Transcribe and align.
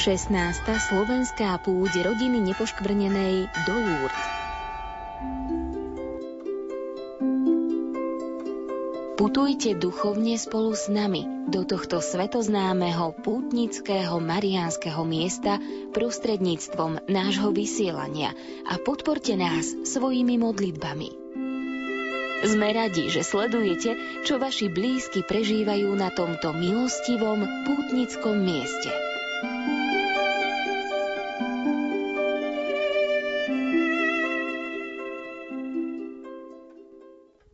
16. 0.00 0.32
slovenská 0.64 1.60
púť 1.60 2.00
rodiny 2.00 2.40
nepoškvrnenej 2.40 3.52
do 3.68 3.74
Lourdes. 3.76 4.28
Putujte 9.20 9.76
duchovne 9.76 10.40
spolu 10.40 10.72
s 10.72 10.88
nami 10.88 11.28
do 11.52 11.68
tohto 11.68 12.00
svetoznámeho 12.00 13.12
pútnického 13.20 14.16
mariánskeho 14.24 15.04
miesta 15.04 15.60
prostredníctvom 15.92 17.04
nášho 17.04 17.52
vysielania 17.52 18.32
a 18.72 18.80
podporte 18.80 19.36
nás 19.36 19.68
svojimi 19.84 20.40
modlitbami. 20.40 21.12
Sme 22.40 22.72
radi, 22.72 23.12
že 23.12 23.20
sledujete, 23.20 24.00
čo 24.24 24.40
vaši 24.40 24.72
blízky 24.72 25.20
prežívajú 25.28 25.92
na 25.92 26.08
tomto 26.08 26.56
milostivom 26.56 27.68
pútnickom 27.68 28.40
mieste. 28.40 29.09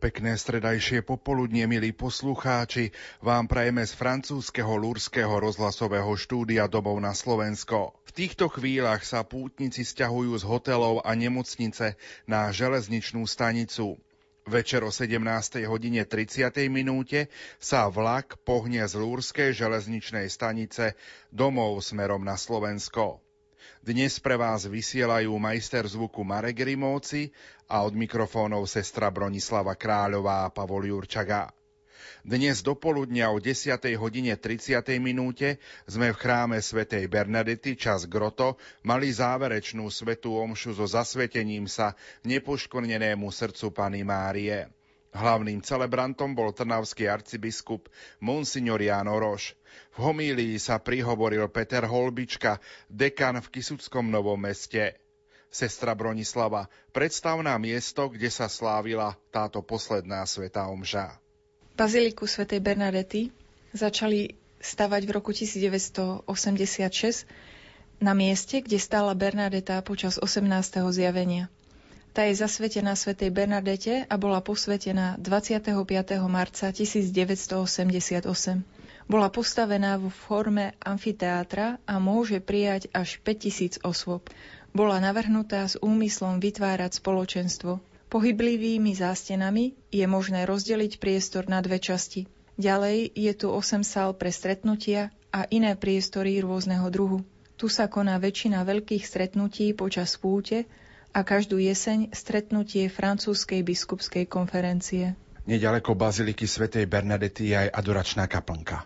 Pekné 0.07 0.39
stredajšie 0.39 1.03
popoludnie, 1.03 1.67
milí 1.67 1.91
poslucháči, 1.91 2.95
vám 3.19 3.43
prajeme 3.43 3.83
z 3.83 3.91
francúzskeho 3.91 4.79
lúrského 4.79 5.35
rozhlasového 5.35 6.07
štúdia 6.15 6.71
domov 6.71 6.95
na 7.03 7.11
Slovensko. 7.11 7.91
V 8.07 8.15
týchto 8.15 8.47
chvíľach 8.47 9.03
sa 9.03 9.27
pútnici 9.27 9.83
stiahujú 9.83 10.31
z 10.39 10.47
hotelov 10.47 11.03
a 11.03 11.11
nemocnice 11.11 11.99
na 12.23 12.47
železničnú 12.55 13.27
stanicu. 13.27 13.99
Večer 14.47 14.87
o 14.87 14.95
17. 14.95 15.19
hodine 15.67 16.07
30. 16.07 16.55
minúte 16.71 17.27
sa 17.59 17.91
vlak 17.91 18.39
pohne 18.47 18.87
z 18.87 18.95
Lúrskej 18.95 19.51
železničnej 19.51 20.31
stanice 20.31 20.95
domov 21.35 21.83
smerom 21.83 22.23
na 22.23 22.39
Slovensko. 22.39 23.26
Dnes 23.83 24.19
pre 24.19 24.35
vás 24.35 24.67
vysielajú 24.67 25.31
majster 25.39 25.87
zvuku 25.87 26.23
Marek 26.23 26.59
Rimovci 26.63 27.31
a 27.71 27.83
od 27.87 27.95
mikrofónov 27.95 28.67
sestra 28.67 29.07
Bronislava 29.11 29.75
Kráľová 29.75 30.47
a 30.47 30.51
Pavol 30.51 30.91
Jurčaga. 30.91 31.51
Dnes 32.27 32.59
do 32.59 32.75
poludnia 32.75 33.31
o 33.31 33.39
10. 33.39 33.79
hodine 33.95 34.35
30. 34.35 34.83
minúte 34.99 35.63
sme 35.87 36.11
v 36.11 36.19
chráme 36.19 36.59
svätej 36.59 37.07
Bernadety 37.07 37.79
čas 37.79 38.03
Groto 38.03 38.59
mali 38.83 39.07
záverečnú 39.07 39.87
svetú 39.87 40.35
omšu 40.35 40.75
so 40.75 40.83
zasvetením 40.83 41.71
sa 41.71 41.95
nepoškornenému 42.27 43.31
srdcu 43.31 43.71
Pany 43.71 44.03
Márie. 44.03 44.76
Hlavným 45.15 45.63
celebrantom 45.63 46.35
bol 46.35 46.51
trnavský 46.51 47.07
arcibiskup 47.07 47.87
Monsignor 48.19 48.83
Ján 48.83 49.07
Oroš. 49.07 49.55
V 49.95 49.97
homílii 50.03 50.59
sa 50.59 50.77
prihovoril 50.77 51.47
Peter 51.47 51.87
Holbička, 51.87 52.59
dekan 52.91 53.39
v 53.39 53.47
Kisuckom 53.47 54.11
Novom 54.11 54.37
meste. 54.37 54.99
Sestra 55.47 55.95
Bronislava, 55.95 56.67
predstav 56.91 57.39
nám 57.39 57.63
miesto, 57.63 58.11
kde 58.11 58.27
sa 58.27 58.51
slávila 58.51 59.15
táto 59.31 59.63
posledná 59.63 60.27
svetá 60.27 60.67
omša. 60.67 61.17
Baziliku 61.79 62.27
svätej 62.27 62.59
Bernadety 62.59 63.31
začali 63.71 64.35
stavať 64.59 65.01
v 65.07 65.11
roku 65.13 65.31
1986 65.31 66.27
na 67.97 68.13
mieste, 68.13 68.61
kde 68.61 68.77
stála 68.77 69.15
Bernadeta 69.15 69.79
počas 69.81 70.19
18. 70.19 70.43
zjavenia. 70.91 71.49
Tá 72.17 72.25
je 72.25 72.41
zasvetená 72.41 72.97
svätej 72.97 73.29
Bernadete 73.29 74.01
a 74.09 74.17
bola 74.17 74.41
posvetená 74.41 75.21
25. 75.21 75.77
marca 76.25 76.73
1988. 76.73 78.25
Bola 79.05 79.29
postavená 79.29 80.01
vo 80.01 80.09
forme 80.09 80.73
amfiteátra 80.81 81.77
a 81.85 82.01
môže 82.01 82.41
prijať 82.41 82.89
až 82.89 83.21
5000 83.21 83.85
osôb. 83.85 84.33
Bola 84.73 84.97
navrhnutá 84.97 85.69
s 85.69 85.77
úmyslom 85.77 86.41
vytvárať 86.41 86.97
spoločenstvo. 86.97 87.85
Pohyblivými 88.09 88.97
zástenami 88.97 89.77
je 89.93 90.05
možné 90.09 90.49
rozdeliť 90.49 90.97
priestor 90.97 91.45
na 91.45 91.61
dve 91.61 91.77
časti. 91.77 92.25
Ďalej 92.57 93.13
je 93.13 93.33
tu 93.37 93.53
8 93.53 93.85
sál 93.85 94.17
pre 94.17 94.33
stretnutia 94.33 95.13
a 95.29 95.45
iné 95.53 95.77
priestory 95.77 96.41
rôzneho 96.41 96.89
druhu. 96.89 97.21
Tu 97.61 97.69
sa 97.69 97.85
koná 97.85 98.17
väčšina 98.17 98.65
veľkých 98.65 99.05
stretnutí 99.05 99.69
počas 99.77 100.17
púte 100.17 100.65
a 101.11 101.21
každú 101.23 101.61
jeseň 101.61 102.11
stretnutie 102.11 102.87
francúzskej 102.91 103.63
biskupskej 103.63 104.25
konferencie. 104.27 105.13
Nedaleko 105.47 105.95
baziliky 105.95 106.43
svätej 106.43 106.87
Bernadety 106.87 107.51
je 107.51 107.67
aj 107.67 107.69
adoračná 107.71 108.27
kaplnka. 108.27 108.83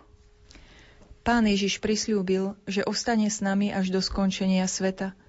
Pán 1.22 1.46
Ježiš 1.46 1.78
prislúbil, 1.78 2.58
že 2.66 2.82
ostane 2.86 3.30
s 3.30 3.42
nami 3.42 3.70
až 3.70 3.94
do 3.94 4.02
skončenia 4.02 4.66
sveta– 4.66 5.14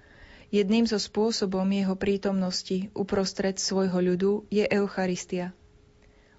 Jedným 0.54 0.86
zo 0.86 1.02
spôsobom 1.02 1.66
jeho 1.66 1.98
prítomnosti 1.98 2.86
uprostred 2.94 3.58
svojho 3.58 3.98
ľudu 3.98 4.32
je 4.54 4.62
Eucharistia. 4.62 5.50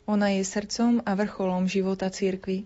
Ona 0.07 0.39
je 0.39 0.47
srdcom 0.47 1.03
a 1.03 1.11
vrcholom 1.19 1.67
života 1.67 2.07
cirkvy. 2.07 2.63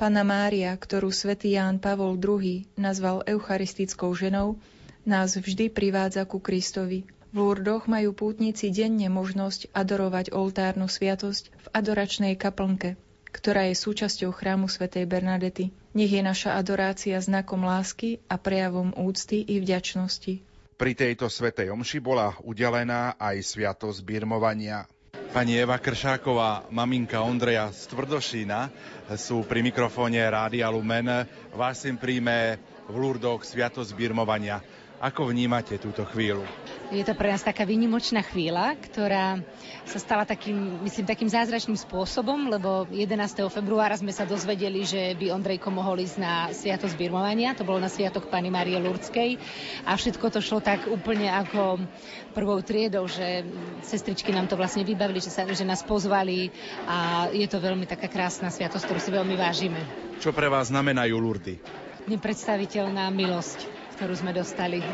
Pana 0.00 0.24
Mária, 0.24 0.72
ktorú 0.72 1.12
svätý 1.12 1.60
Ján 1.60 1.76
Pavol 1.76 2.16
II 2.16 2.64
nazval 2.80 3.20
eucharistickou 3.28 4.16
ženou, 4.16 4.56
nás 5.02 5.34
vždy 5.34 5.70
privádza 5.70 6.22
ku 6.26 6.38
Kristovi. 6.38 7.06
V 7.32 7.36
Lurdoch 7.40 7.88
majú 7.88 8.12
pútnici 8.12 8.68
denne 8.68 9.08
možnosť 9.08 9.72
adorovať 9.72 10.36
oltárnu 10.36 10.84
sviatosť 10.84 11.48
v 11.48 11.66
adoračnej 11.72 12.34
kaplnke, 12.36 13.00
ktorá 13.32 13.72
je 13.72 13.76
súčasťou 13.80 14.36
chrámu 14.36 14.68
svätej 14.68 15.08
Bernadety. 15.08 15.72
Nech 15.96 16.12
je 16.12 16.20
naša 16.20 16.60
adorácia 16.60 17.16
znakom 17.24 17.64
lásky 17.64 18.20
a 18.28 18.36
prejavom 18.36 18.92
úcty 18.92 19.40
i 19.48 19.64
vďačnosti. 19.64 20.44
Pri 20.76 20.92
tejto 20.92 21.32
svetej 21.32 21.72
omši 21.72 21.98
bola 22.04 22.36
udelená 22.44 23.16
aj 23.16 23.56
sviatosť 23.56 24.04
birmovania. 24.04 24.84
Pani 25.32 25.56
Eva 25.56 25.80
Kršáková, 25.80 26.68
maminka 26.68 27.24
Ondreja 27.24 27.72
z 27.72 27.88
Tvrdošína, 27.88 28.68
sú 29.16 29.40
pri 29.48 29.64
mikrofóne 29.64 30.20
Rádia 30.20 30.68
Lumen. 30.68 31.24
Vás 31.56 31.80
sem 31.80 31.96
príjme 31.96 32.60
v 32.84 32.94
Lurdoch 33.00 33.40
sviatosť 33.40 33.96
birmovania. 33.96 34.60
Ako 35.02 35.34
vnímate 35.34 35.82
túto 35.82 36.06
chvíľu? 36.06 36.46
Je 36.94 37.02
to 37.02 37.18
pre 37.18 37.34
nás 37.34 37.42
taká 37.42 37.66
výnimočná 37.66 38.22
chvíľa, 38.22 38.78
ktorá 38.78 39.42
sa 39.82 39.98
stala 39.98 40.22
takým, 40.22 40.78
myslím, 40.86 41.10
takým 41.10 41.26
zázračným 41.26 41.74
spôsobom, 41.74 42.46
lebo 42.46 42.86
11. 42.86 43.50
februára 43.50 43.98
sme 43.98 44.14
sa 44.14 44.22
dozvedeli, 44.22 44.86
že 44.86 45.18
by 45.18 45.34
Ondrejko 45.34 45.74
mohol 45.74 46.06
ísť 46.06 46.16
na 46.22 46.54
sviatosť 46.54 46.94
birmovania, 46.94 47.50
to 47.58 47.66
bolo 47.66 47.82
na 47.82 47.90
sviatok 47.90 48.30
Pani 48.30 48.46
Marie 48.54 48.78
Lurdskej 48.78 49.42
a 49.82 49.98
všetko 49.98 50.38
to 50.38 50.38
šlo 50.38 50.62
tak 50.62 50.86
úplne 50.86 51.34
ako 51.34 51.82
prvou 52.30 52.62
triedou, 52.62 53.10
že 53.10 53.42
sestričky 53.82 54.30
nám 54.30 54.46
to 54.46 54.54
vlastne 54.54 54.86
vybavili, 54.86 55.18
že, 55.18 55.34
sa, 55.34 55.42
že 55.50 55.66
nás 55.66 55.82
pozvali 55.82 56.54
a 56.86 57.26
je 57.34 57.50
to 57.50 57.58
veľmi 57.58 57.90
taká 57.90 58.06
krásna 58.06 58.54
sviatosť, 58.54 58.86
ktorú 58.86 59.00
si 59.02 59.10
veľmi 59.10 59.34
vážime. 59.34 59.82
Čo 60.22 60.30
pre 60.30 60.46
vás 60.46 60.70
znamenajú 60.70 61.18
Lurdy? 61.18 61.58
Nepredstaviteľná 62.06 63.10
milosť 63.10 63.81
ktorú 64.02 64.18
sme 64.18 64.34
dostali. 64.34 64.82
E, 64.82 64.86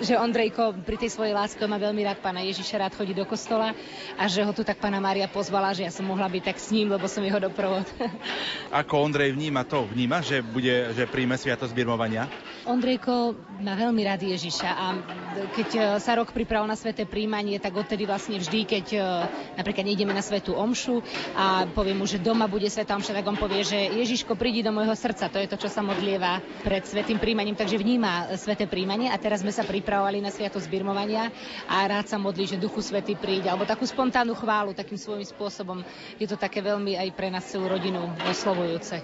že 0.00 0.16
Ondrejko 0.16 0.72
pri 0.88 0.96
tej 0.96 1.12
svojej 1.12 1.36
láske 1.36 1.60
má 1.68 1.76
veľmi 1.76 2.00
rád 2.00 2.24
pána 2.24 2.40
Ježiša, 2.48 2.80
rád 2.80 2.96
chodí 2.96 3.12
do 3.12 3.28
kostola 3.28 3.76
a 4.16 4.24
že 4.24 4.40
ho 4.40 4.56
tu 4.56 4.64
tak 4.64 4.80
pána 4.80 5.04
Mária 5.04 5.28
pozvala, 5.28 5.76
že 5.76 5.84
ja 5.84 5.92
som 5.92 6.08
mohla 6.08 6.24
byť 6.32 6.48
tak 6.48 6.56
s 6.56 6.72
ním, 6.72 6.88
lebo 6.88 7.04
som 7.04 7.20
jeho 7.20 7.36
doprovod. 7.36 7.84
Ako 8.80 9.04
Ondrej 9.04 9.36
vníma 9.36 9.68
to? 9.68 9.84
Vníma, 9.84 10.24
že, 10.24 10.40
bude, 10.40 10.96
že 10.96 11.04
príjme 11.04 11.36
sviatosť 11.36 11.76
birmovania? 11.76 12.24
Ondrejko 12.64 13.36
má 13.60 13.76
veľmi 13.76 14.00
rád 14.00 14.24
Ježiša 14.32 14.70
a 14.72 14.86
keď 15.52 15.68
e, 15.76 15.80
sa 16.00 16.16
rok 16.16 16.32
pripravil 16.32 16.64
na 16.64 16.80
sveté 16.80 17.04
príjmanie, 17.04 17.60
tak 17.60 17.76
odtedy 17.76 18.08
vlastne 18.08 18.40
vždy, 18.40 18.64
keď 18.64 18.86
e, 18.96 18.98
napríklad 19.60 19.84
nejdeme 19.92 20.16
na 20.16 20.24
svetú 20.24 20.56
omšu 20.56 21.04
a 21.36 21.68
poviem 21.68 22.00
mu, 22.00 22.08
že 22.08 22.16
doma 22.16 22.48
bude 22.48 22.72
svetá 22.72 22.96
omša, 22.96 23.12
tak 23.12 23.28
on 23.28 23.36
povie, 23.36 23.60
že 23.60 23.76
Ježiško 23.76 24.40
prídi 24.40 24.64
do 24.64 24.72
môjho 24.72 24.96
srdca. 24.96 25.28
To 25.28 25.36
je 25.36 25.52
to, 25.52 25.60
čo 25.60 25.68
sa 25.68 25.84
modlieva 25.84 26.40
pred 26.64 26.80
svetým 26.88 27.20
príjmaním, 27.20 27.60
takže 27.60 27.76
vníma 27.76 28.32
svet 28.40 28.53
sveté 28.54 28.70
príjmanie 28.70 29.10
a 29.10 29.18
teraz 29.18 29.42
sme 29.42 29.50
sa 29.50 29.66
pripravovali 29.66 30.22
na 30.22 30.30
sviatosť 30.30 30.70
birmovania 30.70 31.26
a 31.66 31.82
rád 31.90 32.06
sa 32.06 32.22
modlí, 32.22 32.54
že 32.54 32.62
Duchu 32.62 32.86
Svety 32.86 33.18
príde, 33.18 33.50
alebo 33.50 33.66
takú 33.66 33.82
spontánnu 33.82 34.30
chválu 34.38 34.70
takým 34.70 34.94
svojím 34.94 35.26
spôsobom. 35.26 35.82
Je 36.22 36.30
to 36.30 36.38
také 36.38 36.62
veľmi 36.62 36.94
aj 36.94 37.10
pre 37.18 37.34
nás 37.34 37.42
celú 37.50 37.66
rodinu 37.66 38.06
oslovujúce. 38.30 39.02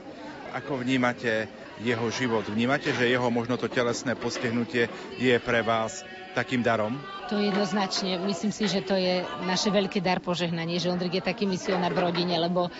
Ako 0.55 0.87
vnímate 0.87 1.51
jeho 1.83 2.07
život? 2.15 2.47
Vnímate, 2.47 2.95
že 2.95 3.11
jeho 3.11 3.27
možno 3.27 3.59
to 3.59 3.67
telesné 3.67 4.15
postihnutie 4.15 4.87
je 5.19 5.35
pre 5.43 5.67
vás 5.67 6.07
takým 6.39 6.63
darom? 6.63 6.95
To 7.35 7.43
jednoznačne. 7.43 8.23
Myslím 8.23 8.55
si, 8.55 8.71
že 8.71 8.87
to 8.87 8.95
je 8.95 9.27
naše 9.51 9.75
veľké 9.75 9.99
dar 9.99 10.23
požehnanie, 10.23 10.79
že 10.79 10.95
Ondrik 10.95 11.19
je 11.19 11.27
taký 11.27 11.43
misionár 11.43 11.91
v 11.91 12.07
rodine, 12.07 12.39
lebo 12.39 12.71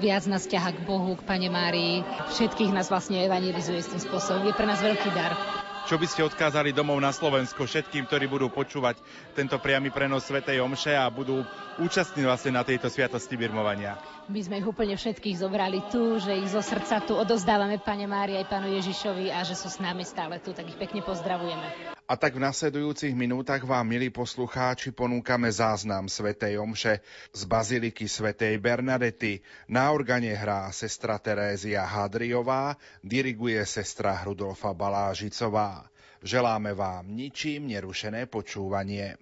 viac 0.00 0.24
nás 0.24 0.48
ťaha 0.48 0.72
k 0.72 0.84
Bohu, 0.88 1.20
k 1.20 1.26
Pane 1.28 1.52
Márii. 1.52 2.00
Všetkých 2.32 2.72
nás 2.72 2.88
vlastne 2.88 3.20
evangelizuje 3.20 3.84
s 3.84 3.92
tým 3.92 4.00
spôsobom. 4.00 4.48
Je 4.48 4.56
pre 4.56 4.64
nás 4.64 4.80
veľký 4.80 5.12
dar. 5.12 5.36
Čo 5.84 6.00
by 6.00 6.06
ste 6.08 6.24
odkázali 6.24 6.72
domov 6.72 6.96
na 6.96 7.12
Slovensko 7.12 7.68
všetkým, 7.68 8.08
ktorí 8.08 8.24
budú 8.24 8.48
počúvať 8.48 8.96
tento 9.36 9.60
priamy 9.60 9.92
prenos 9.92 10.24
Svetej 10.24 10.64
Omše 10.64 10.96
a 10.96 11.04
budú 11.12 11.44
účastní 11.76 12.24
vlastne 12.24 12.56
na 12.56 12.64
tejto 12.64 12.88
sviatosti 12.88 13.36
birmovania? 13.36 14.00
My 14.24 14.40
sme 14.40 14.56
ich 14.56 14.64
úplne 14.64 14.96
všetkých 14.96 15.36
zobrali 15.36 15.84
tu, 15.92 16.16
že 16.16 16.32
ich 16.32 16.48
zo 16.48 16.64
srdca 16.64 17.04
tu 17.04 17.12
odozdávame 17.12 17.76
Pane 17.76 18.08
Mári 18.08 18.40
aj 18.40 18.48
Pánu 18.48 18.72
Ježišovi 18.72 19.28
a 19.28 19.44
že 19.44 19.52
sú 19.52 19.68
s 19.68 19.76
nami 19.76 20.00
stále 20.00 20.40
tu, 20.40 20.56
tak 20.56 20.64
ich 20.64 20.80
pekne 20.80 21.04
pozdravujeme. 21.04 21.92
A 22.08 22.16
tak 22.16 22.36
v 22.36 22.44
nasledujúcich 22.44 23.12
minútach 23.12 23.60
vám, 23.68 23.84
milí 23.84 24.08
poslucháči, 24.08 24.96
ponúkame 24.96 25.52
záznam 25.52 26.08
Svetej 26.08 26.56
Omše 26.56 27.04
z 27.36 27.42
Baziliky 27.44 28.08
Svetej 28.08 28.56
Bernadety. 28.64 29.44
Na 29.68 29.92
organe 29.92 30.32
hrá 30.32 30.72
sestra 30.72 31.20
Terézia 31.20 31.84
Hadriová, 31.84 32.80
diriguje 33.04 33.60
sestra 33.68 34.16
Rudolfa 34.24 34.72
Balážicová. 34.72 35.84
Želáme 36.24 36.72
vám 36.72 37.12
ničím 37.12 37.68
nerušené 37.68 38.24
počúvanie. 38.32 39.20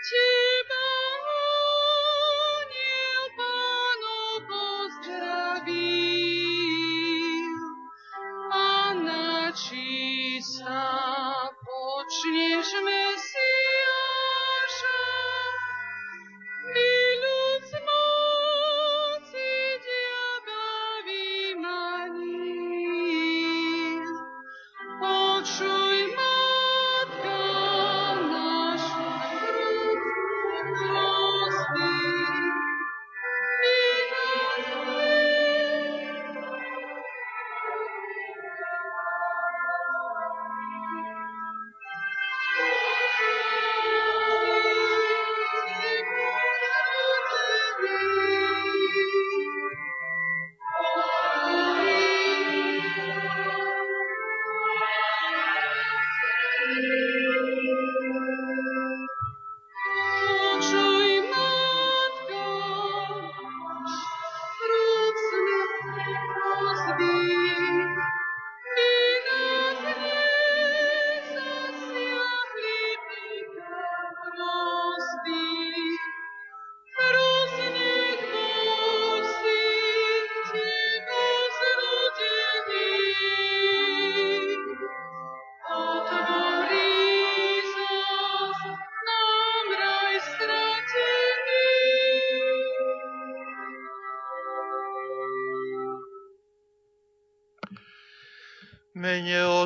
Mene 0.00 0.37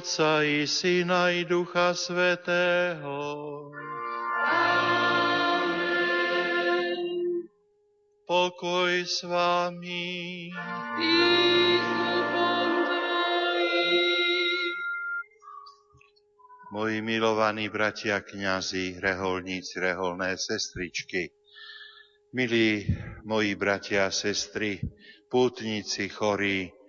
Otca 0.03 0.43
i 0.43 0.67
Syna 0.67 1.31
i 1.31 1.45
Ducha 1.47 1.95
Svetého. 1.95 3.23
Amen. 4.51 5.87
Pokoj 8.27 9.07
s 9.07 9.23
vami. 9.23 10.51
Moji 16.75 16.99
milovaní 16.99 17.71
bratia 17.71 18.27
kňazi, 18.27 18.99
reholníci, 18.99 19.79
reholné 19.79 20.35
sestričky, 20.35 21.31
milí 22.35 22.91
moji 23.23 23.55
bratia 23.55 24.11
a 24.11 24.11
sestry, 24.11 24.83
pútnici, 25.31 26.11
chorí, 26.11 26.82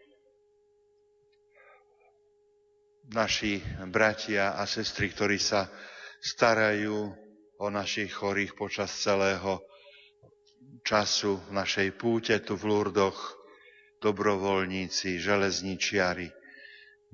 naši 3.23 3.63
bratia 3.87 4.59
a 4.59 4.67
sestry, 4.67 5.07
ktorí 5.07 5.39
sa 5.39 5.71
starajú 6.19 7.07
o 7.55 7.67
našich 7.71 8.11
chorých 8.11 8.51
počas 8.51 8.91
celého 8.99 9.63
času 10.83 11.39
našej 11.47 11.95
púte 11.95 12.35
tu 12.43 12.59
v 12.59 12.67
Lurdoch, 12.67 13.15
dobrovoľníci, 14.03 15.23
železničiari, 15.23 16.27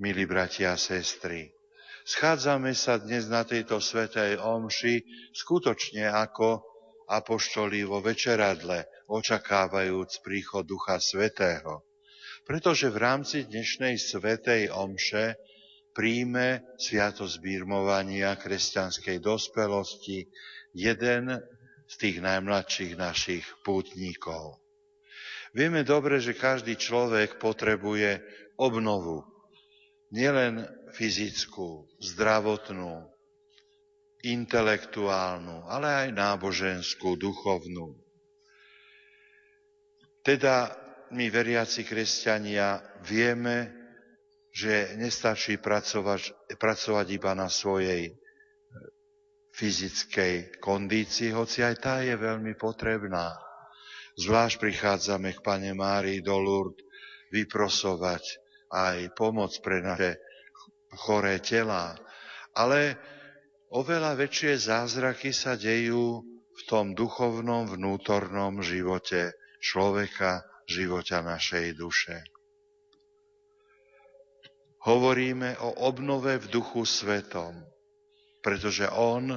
milí 0.02 0.26
bratia 0.26 0.74
a 0.74 0.82
sestry. 0.82 1.54
Schádzame 2.02 2.74
sa 2.74 2.98
dnes 2.98 3.30
na 3.30 3.46
tejto 3.46 3.78
svetej 3.78 4.42
omši 4.42 5.06
skutočne 5.30 6.10
ako 6.10 6.58
apoštoli 7.06 7.86
vo 7.86 8.02
večeradle, 8.02 9.06
očakávajúc 9.06 10.26
príchod 10.26 10.66
Ducha 10.66 10.98
Svetého. 10.98 11.86
Pretože 12.42 12.90
v 12.90 12.98
rámci 12.98 13.46
dnešnej 13.46 13.94
svetej 13.94 14.74
omše 14.74 15.38
príjme 15.90 16.76
sviatosť 16.78 17.42
bírmovania 17.42 18.34
kresťanskej 18.38 19.18
dospelosti 19.18 20.26
jeden 20.74 21.34
z 21.90 21.94
tých 21.98 22.22
najmladších 22.22 22.94
našich 22.94 23.44
pútnikov. 23.66 24.62
Vieme 25.50 25.82
dobre, 25.82 26.22
že 26.22 26.38
každý 26.38 26.78
človek 26.78 27.42
potrebuje 27.42 28.22
obnovu, 28.54 29.26
nielen 30.14 30.62
fyzickú, 30.94 31.90
zdravotnú, 31.98 33.10
intelektuálnu, 34.22 35.66
ale 35.66 36.06
aj 36.06 36.08
náboženskú, 36.14 37.18
duchovnú. 37.18 37.98
Teda 40.20 40.70
my 41.10 41.26
veriaci 41.32 41.82
kresťania 41.82 42.78
vieme, 43.02 43.79
že 44.50 44.98
nestačí 44.98 45.62
pracovať, 45.62 46.54
pracovať 46.58 47.06
iba 47.14 47.32
na 47.38 47.46
svojej 47.46 48.10
e, 48.10 48.12
fyzickej 49.54 50.58
kondícii, 50.58 51.30
hoci 51.30 51.62
aj 51.62 51.76
tá 51.78 51.94
je 52.02 52.18
veľmi 52.18 52.58
potrebná. 52.58 53.30
Zvlášť 54.18 54.58
prichádzame 54.58 55.38
k 55.38 55.40
Pane 55.40 55.72
Márii 55.72 56.18
do 56.20 56.34
Lourdes 56.36 56.82
vyprosovať 57.30 58.22
aj 58.74 59.14
pomoc 59.14 59.54
pre 59.62 59.82
naše 59.82 60.18
choré 60.98 61.38
tela. 61.38 61.94
Ale 62.54 62.98
oveľa 63.70 64.18
väčšie 64.18 64.58
zázraky 64.58 65.30
sa 65.30 65.54
dejú 65.54 66.26
v 66.50 66.62
tom 66.66 66.92
duchovnom 66.98 67.70
vnútornom 67.70 68.58
živote 68.60 69.30
človeka, 69.62 70.42
života 70.66 71.22
našej 71.22 71.78
duše. 71.78 72.26
Hovoríme 74.80 75.60
o 75.60 75.84
obnove 75.92 76.40
v 76.40 76.46
duchu 76.48 76.88
svetom, 76.88 77.52
pretože 78.40 78.88
on 78.88 79.36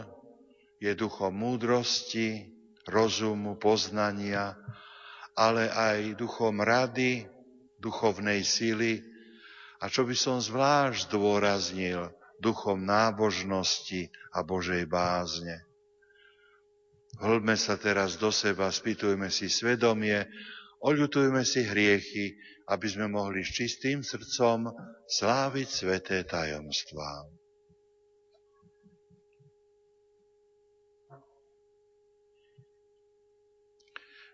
je 0.79 0.91
duchom 0.95 1.35
múdrosti, 1.35 2.47
rozumu, 2.87 3.59
poznania, 3.59 4.55
ale 5.35 5.67
aj 5.67 6.15
duchom 6.15 6.63
rady, 6.63 7.27
duchovnej 7.79 8.43
síly 8.47 9.03
a 9.83 9.91
čo 9.91 10.07
by 10.07 10.15
som 10.15 10.39
zvlášť 10.39 11.11
zdôraznil, 11.11 12.07
duchom 12.39 12.79
nábožnosti 12.87 14.07
a 14.31 14.43
Božej 14.47 14.87
bázne. 14.87 15.63
Hlbme 17.19 17.59
sa 17.59 17.75
teraz 17.75 18.15
do 18.15 18.31
seba, 18.31 18.71
spýtujme 18.71 19.27
si 19.27 19.51
svedomie, 19.51 20.23
oľutujme 20.79 21.43
si 21.43 21.67
hriechy 21.67 22.39
aby 22.67 22.87
sme 22.87 23.11
mohli 23.11 23.43
s 23.43 23.51
čistým 23.51 24.03
srdcom 24.03 24.71
sláviť 25.07 25.67
sveté 25.67 26.17
tajomstvá. 26.23 27.27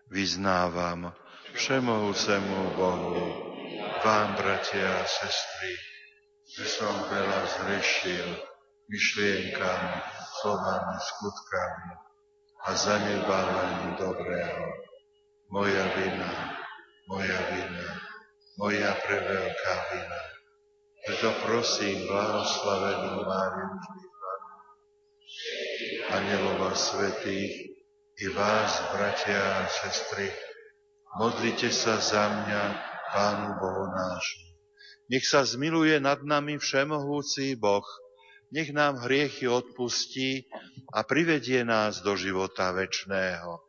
vyznávam 0.09 1.13
všemohúcemu 1.53 2.73
Bohu, 2.73 3.25
vám, 4.01 4.33
bratia 4.37 4.89
a 4.89 5.05
sestry, 5.05 5.73
že 6.49 6.65
som 6.65 6.93
veľa 7.13 7.41
zrešil 7.45 8.27
myšlienkami, 8.89 9.95
slovami, 10.41 10.97
skutkami 10.97 11.91
a 12.65 12.69
zanedbávaním 12.73 13.93
dobrého. 14.01 14.65
Moja 15.49 15.85
vina, 15.97 16.31
moja 17.09 17.39
vina, 17.53 17.89
moja 18.59 18.91
preveľká 19.07 19.75
vina. 19.95 20.21
Preto 21.07 21.31
prosím 21.47 22.03
blahoslavenú 22.11 23.23
Máriu 23.23 23.71
vždy 23.71 24.01
anielova 26.11 26.75
svetých 26.75 27.71
i 28.19 28.27
vás, 28.35 28.83
bratia 28.91 29.39
a 29.39 29.71
sestry, 29.71 30.27
modlite 31.15 31.71
sa 31.71 31.95
za 32.03 32.27
mňa, 32.27 32.63
Pánu 33.09 33.57
Bohu 33.57 33.89
nášu. 33.89 34.37
Nech 35.09 35.25
sa 35.25 35.41
zmiluje 35.41 35.97
nad 35.97 36.21
nami 36.21 36.61
všemohúci 36.61 37.57
Boh, 37.57 37.87
nech 38.53 38.69
nám 38.69 39.01
hriechy 39.01 39.49
odpustí 39.49 40.45
a 40.93 41.01
privedie 41.01 41.65
nás 41.65 42.05
do 42.05 42.13
života 42.13 42.69
večného. 42.69 43.68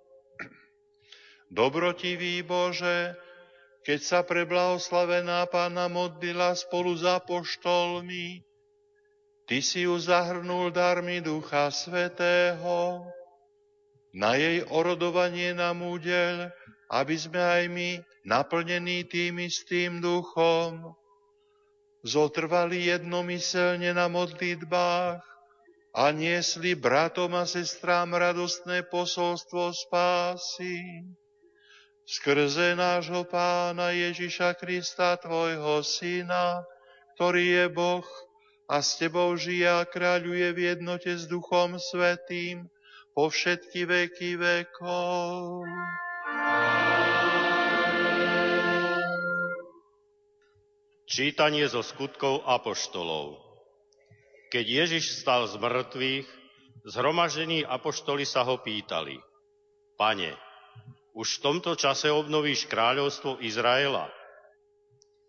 Dobrotivý 1.51 2.47
Bože, 2.47 3.19
keď 3.83 3.99
sa 3.99 4.19
preblahoslavená 4.23 5.43
Pána 5.51 5.91
modlila 5.91 6.55
spolu 6.55 6.95
s 6.95 7.03
apoštolmi, 7.03 8.39
Ty 9.51 9.59
si 9.59 9.83
ju 9.83 9.99
zahrnul 9.99 10.71
darmi 10.71 11.19
Ducha 11.19 11.67
Svetého. 11.75 13.03
Na 14.15 14.39
jej 14.39 14.63
orodovanie 14.63 15.51
nám 15.51 15.83
údel, 15.83 16.47
aby 16.87 17.15
sme 17.19 17.43
aj 17.43 17.63
my, 17.67 17.99
naplnení 18.23 19.03
tým 19.11 19.43
istým 19.43 19.99
duchom, 19.99 20.95
zotrvali 22.07 22.95
jednomyselne 22.95 23.91
na 23.91 24.07
modlitbách 24.07 25.19
a 25.99 26.03
niesli 26.15 26.71
bratom 26.71 27.35
a 27.35 27.43
sestrám 27.43 28.15
radostné 28.15 28.87
posolstvo 28.87 29.75
spásy. 29.75 30.79
Skrze 32.11 32.75
nášho 32.75 33.23
pána 33.23 33.95
Ježiša 33.95 34.59
Krista, 34.59 35.15
tvojho 35.15 35.79
syna, 35.79 36.59
ktorý 37.15 37.63
je 37.63 37.65
Boh 37.71 38.03
a 38.67 38.83
s 38.83 38.99
tebou 38.99 39.31
žije 39.39 39.63
a 39.63 39.87
kráľuje 39.87 40.51
v 40.51 40.59
jednote 40.75 41.07
s 41.07 41.23
Duchom 41.31 41.79
Svetým 41.79 42.67
po 43.15 43.31
všetky 43.31 43.87
veky 43.87 44.35
vekov. 44.35 45.63
Čítanie 51.07 51.63
zo 51.71 51.79
skutkov 51.79 52.43
apoštolov. 52.43 53.39
Keď 54.51 54.65
Ježiš 54.67 55.15
stal 55.15 55.47
z 55.47 55.55
mŕtvych, 55.55 56.27
zhromaždení 56.91 57.63
apoštoli 57.63 58.27
sa 58.27 58.43
ho 58.43 58.59
pýtali, 58.59 59.15
Pane, 59.95 60.50
už 61.11 61.39
v 61.39 61.43
tomto 61.43 61.75
čase 61.75 62.07
obnovíš 62.07 62.67
kráľovstvo 62.71 63.43
Izraela? 63.43 64.07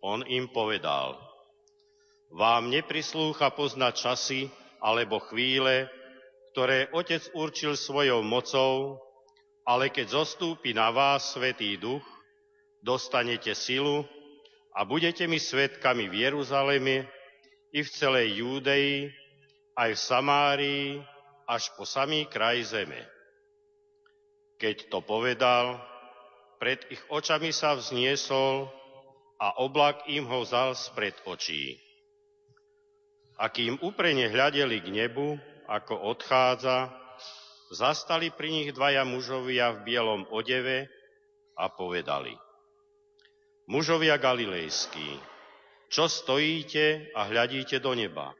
On 0.03 0.23
im 0.27 0.51
povedal, 0.51 1.15
vám 2.33 2.71
neprislúcha 2.73 3.55
poznať 3.55 3.95
časy 3.95 4.41
alebo 4.83 5.23
chvíle, 5.31 5.87
ktoré 6.53 6.91
Otec 6.91 7.23
určil 7.39 7.79
svojou 7.79 8.21
mocou, 8.27 8.99
ale 9.62 9.95
keď 9.95 10.23
zostúpi 10.23 10.75
na 10.75 10.91
vás 10.91 11.33
Svetý 11.33 11.79
Duch, 11.79 12.03
dostanete 12.83 13.55
silu 13.55 14.03
a 14.75 14.83
budete 14.83 15.31
mi 15.31 15.39
svetkami 15.39 16.11
v 16.11 16.15
Jeruzaleme, 16.29 17.07
i 17.73 17.81
v 17.81 17.89
celej 17.89 18.45
Júdeji, 18.45 19.09
aj 19.81 19.97
v 19.97 20.01
Samárii, 20.01 20.87
až 21.49 21.73
po 21.73 21.89
samý 21.89 22.29
kraj 22.29 22.61
zeme. 22.69 23.01
Keď 24.62 24.95
to 24.95 25.02
povedal, 25.02 25.83
pred 26.62 26.78
ich 26.87 27.02
očami 27.11 27.50
sa 27.50 27.75
vzniesol 27.75 28.71
a 29.42 29.59
oblak 29.59 30.07
im 30.07 30.23
ho 30.31 30.47
vzal 30.47 30.78
spred 30.78 31.19
očí. 31.26 31.83
A 33.42 33.50
kým 33.50 33.75
uprene 33.83 34.31
hľadeli 34.31 34.78
k 34.78 34.87
nebu, 34.95 35.35
ako 35.66 36.14
odchádza, 36.14 36.95
zastali 37.75 38.31
pri 38.31 38.54
nich 38.54 38.69
dvaja 38.71 39.02
mužovia 39.02 39.75
v 39.75 39.83
bielom 39.83 40.31
odeve 40.31 40.87
a 41.59 41.66
povedali. 41.66 42.38
Mužovia 43.66 44.14
galilejskí, 44.14 45.19
čo 45.90 46.07
stojíte 46.07 47.11
a 47.19 47.26
hľadíte 47.26 47.83
do 47.83 47.99
neba? 47.99 48.31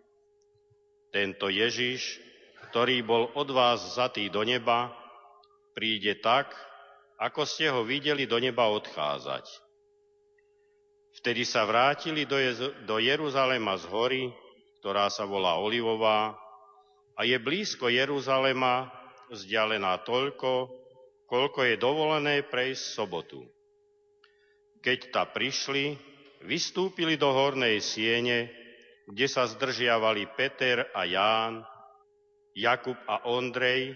Tento 1.11 1.51
Ježiš, 1.51 2.23
ktorý 2.71 3.03
bol 3.03 3.27
od 3.35 3.51
vás 3.51 3.99
zatý 3.99 4.31
do 4.31 4.47
neba, 4.47 5.02
príde 5.73 6.21
tak, 6.21 6.53
ako 7.21 7.45
ste 7.45 7.69
ho 7.69 7.85
videli 7.85 8.25
do 8.25 8.41
neba 8.41 8.69
odchádzať. 8.73 9.47
Vtedy 11.23 11.45
sa 11.45 11.69
vrátili 11.69 12.25
do, 12.25 12.41
Jez- 12.41 12.75
do 12.89 12.97
Jeruzalema 12.97 13.77
z 13.77 13.85
hory, 13.93 14.23
ktorá 14.81 15.13
sa 15.13 15.29
volá 15.29 15.61
Olivová 15.61 16.35
a 17.15 17.21
je 17.23 17.37
blízko 17.37 17.93
Jeruzalema, 17.93 18.89
vzdialená 19.31 20.03
toľko, 20.03 20.73
koľko 21.29 21.61
je 21.69 21.77
dovolené 21.79 22.43
prejsť 22.43 22.85
sobotu. 22.97 23.45
Keď 24.83 25.15
ta 25.15 25.25
prišli, 25.29 25.95
vystúpili 26.43 27.15
do 27.15 27.31
hornej 27.31 27.79
siene, 27.79 28.51
kde 29.07 29.27
sa 29.31 29.47
zdržiavali 29.47 30.27
Peter 30.35 30.91
a 30.91 31.07
Ján, 31.07 31.63
Jakub 32.53 32.99
a 33.07 33.31
Ondrej, 33.31 33.95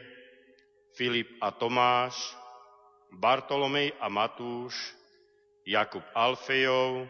Filip 0.96 1.28
a 1.44 1.52
Tomáš, 1.52 2.16
Bartolomej 3.12 3.92
a 4.00 4.08
Matúš, 4.08 4.74
Jakub 5.62 6.02
Alfejov, 6.16 7.04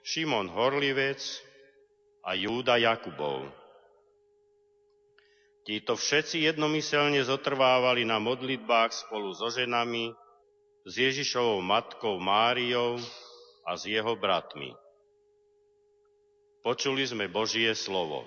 Šimon 0.00 0.48
Horlivec 0.48 1.20
a 2.24 2.32
Júda 2.32 2.80
Jakubov. 2.80 3.46
Títo 5.68 5.94
všetci 5.94 6.48
jednomyselne 6.48 7.20
zotrvávali 7.20 8.08
na 8.08 8.16
modlitbách 8.16 8.90
spolu 8.96 9.36
so 9.36 9.52
ženami, 9.52 10.16
s 10.88 10.92
Ježišovou 10.96 11.60
matkou 11.60 12.16
Máriou, 12.16 12.96
a 13.70 13.76
s 13.76 13.86
jeho 13.86 14.16
bratmi. 14.16 14.74
Počuli 16.60 17.06
sme 17.06 17.30
Božie 17.30 17.72
slovo. 17.72 18.26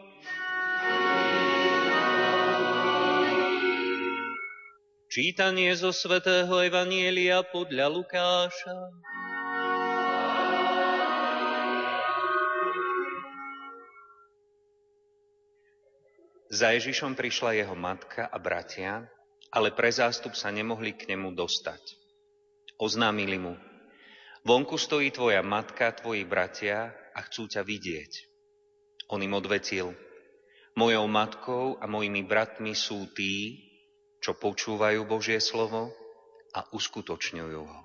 Čítanie 5.11 5.75
zo 5.75 5.91
svätého 5.91 6.47
Evanielia 6.63 7.43
podľa 7.43 7.91
Lukáša. 7.91 8.75
Za 16.47 16.71
Ježišom 16.71 17.19
prišla 17.19 17.59
jeho 17.59 17.75
matka 17.75 18.23
a 18.23 18.39
bratia, 18.39 19.03
ale 19.51 19.75
pre 19.75 19.91
zástup 19.91 20.31
sa 20.31 20.47
nemohli 20.47 20.95
k 20.95 21.11
nemu 21.11 21.35
dostať. 21.35 21.83
Oznámili 22.79 23.35
mu, 23.35 23.59
vonku 24.47 24.79
stojí 24.79 25.11
tvoja 25.11 25.43
matka, 25.43 25.91
tvoji 25.91 26.23
bratia 26.23 26.95
a 27.11 27.19
chcú 27.27 27.51
ťa 27.51 27.67
vidieť. 27.67 28.11
On 29.11 29.19
im 29.19 29.35
odvetil, 29.35 29.91
mojou 30.79 31.03
matkou 31.11 31.75
a 31.83 31.85
mojimi 31.91 32.23
bratmi 32.23 32.71
sú 32.71 33.11
tí, 33.11 33.67
čo 34.21 34.37
počúvajú 34.37 35.01
Božie 35.09 35.41
slovo 35.41 35.89
a 36.53 36.61
uskutočňujú 36.69 37.61
ho. 37.65 37.81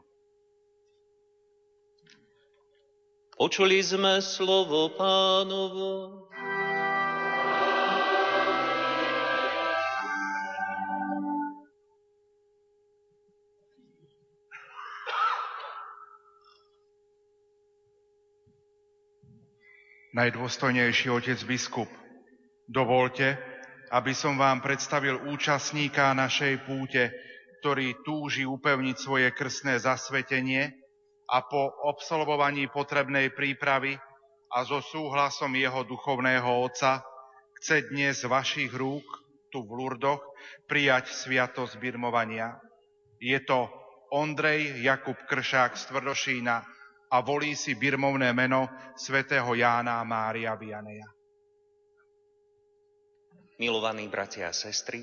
Počuli 3.36 3.80
sme 3.80 4.20
slovo 4.20 4.92
pánovo. 4.96 6.24
Najdôstojnejší 20.16 21.12
otec 21.12 21.36
biskup, 21.44 21.92
dovolte, 22.64 23.36
aby 23.90 24.12
som 24.14 24.38
vám 24.38 24.62
predstavil 24.62 25.18
účastníka 25.30 26.14
našej 26.16 26.66
púte, 26.66 27.12
ktorý 27.60 28.02
túži 28.06 28.46
upevniť 28.46 28.96
svoje 28.98 29.28
krstné 29.34 29.78
zasvetenie 29.82 30.70
a 31.26 31.42
po 31.42 31.74
absolvovaní 31.86 32.70
potrebnej 32.70 33.34
prípravy 33.34 33.98
a 34.54 34.62
so 34.62 34.78
súhlasom 34.78 35.54
jeho 35.58 35.82
duchovného 35.82 36.46
otca 36.62 37.02
chce 37.58 37.90
dnes 37.90 38.22
z 38.22 38.30
vašich 38.30 38.70
rúk 38.70 39.04
tu 39.50 39.66
v 39.66 39.70
Lurdoch 39.74 40.22
prijať 40.70 41.10
sviatosť 41.10 41.78
birmovania. 41.82 42.58
Je 43.18 43.38
to 43.42 43.66
Ondrej 44.14 44.86
Jakub 44.86 45.18
Kršák 45.26 45.74
z 45.74 45.82
Tvrdošína, 45.90 46.62
a 47.10 47.22
volí 47.22 47.54
si 47.54 47.78
birmovné 47.78 48.34
meno 48.34 48.66
svätého 48.98 49.54
Jána 49.54 50.02
Mária 50.02 50.58
Vianeja. 50.58 51.15
Milovaní 53.56 54.04
bratia 54.12 54.52
a 54.52 54.56
sestry, 54.56 55.00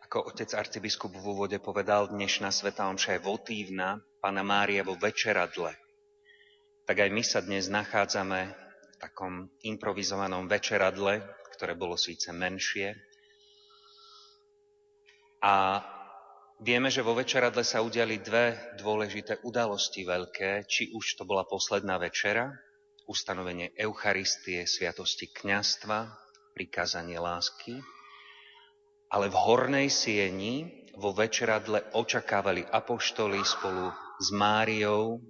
ako 0.00 0.32
otec 0.32 0.48
arcibiskup 0.56 1.12
v 1.12 1.20
úvode 1.20 1.60
povedal, 1.60 2.08
dnešná 2.08 2.48
sveta 2.48 2.88
omša 2.88 3.20
je 3.20 3.20
votívna, 3.20 4.00
Pana 4.16 4.40
Mária 4.40 4.80
vo 4.80 4.96
večeradle. 4.96 5.76
Tak 6.88 6.96
aj 7.04 7.10
my 7.12 7.20
sa 7.20 7.44
dnes 7.44 7.68
nachádzame 7.68 8.48
v 8.48 8.96
takom 8.96 9.52
improvizovanom 9.60 10.48
večeradle, 10.48 11.20
ktoré 11.52 11.76
bolo 11.76 12.00
síce 12.00 12.32
menšie. 12.32 12.96
A 15.44 15.84
Vieme, 16.58 16.90
že 16.90 17.06
vo 17.06 17.14
večeradle 17.14 17.62
sa 17.62 17.86
udiali 17.86 18.18
dve 18.18 18.74
dôležité 18.82 19.38
udalosti 19.46 20.02
veľké, 20.02 20.66
či 20.66 20.90
už 20.90 21.14
to 21.14 21.22
bola 21.22 21.46
posledná 21.46 22.02
večera, 22.02 22.50
ustanovenie 23.08 23.72
Eucharistie, 23.74 24.68
sviatosti 24.68 25.32
kňastva, 25.32 26.12
prikázanie 26.52 27.16
lásky, 27.16 27.80
ale 29.08 29.32
v 29.32 29.36
hornej 29.40 29.88
sieni 29.88 30.84
vo 31.00 31.16
večeradle 31.16 31.88
očakávali 31.96 32.68
apoštoli 32.68 33.40
spolu 33.40 33.88
s 34.20 34.28
Máriou 34.36 35.24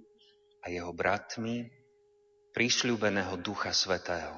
a 0.59 0.67
jeho 0.67 0.91
bratmi 0.91 1.63
prísľúbeného 2.51 3.39
Ducha 3.39 3.71
Svetého. 3.71 4.35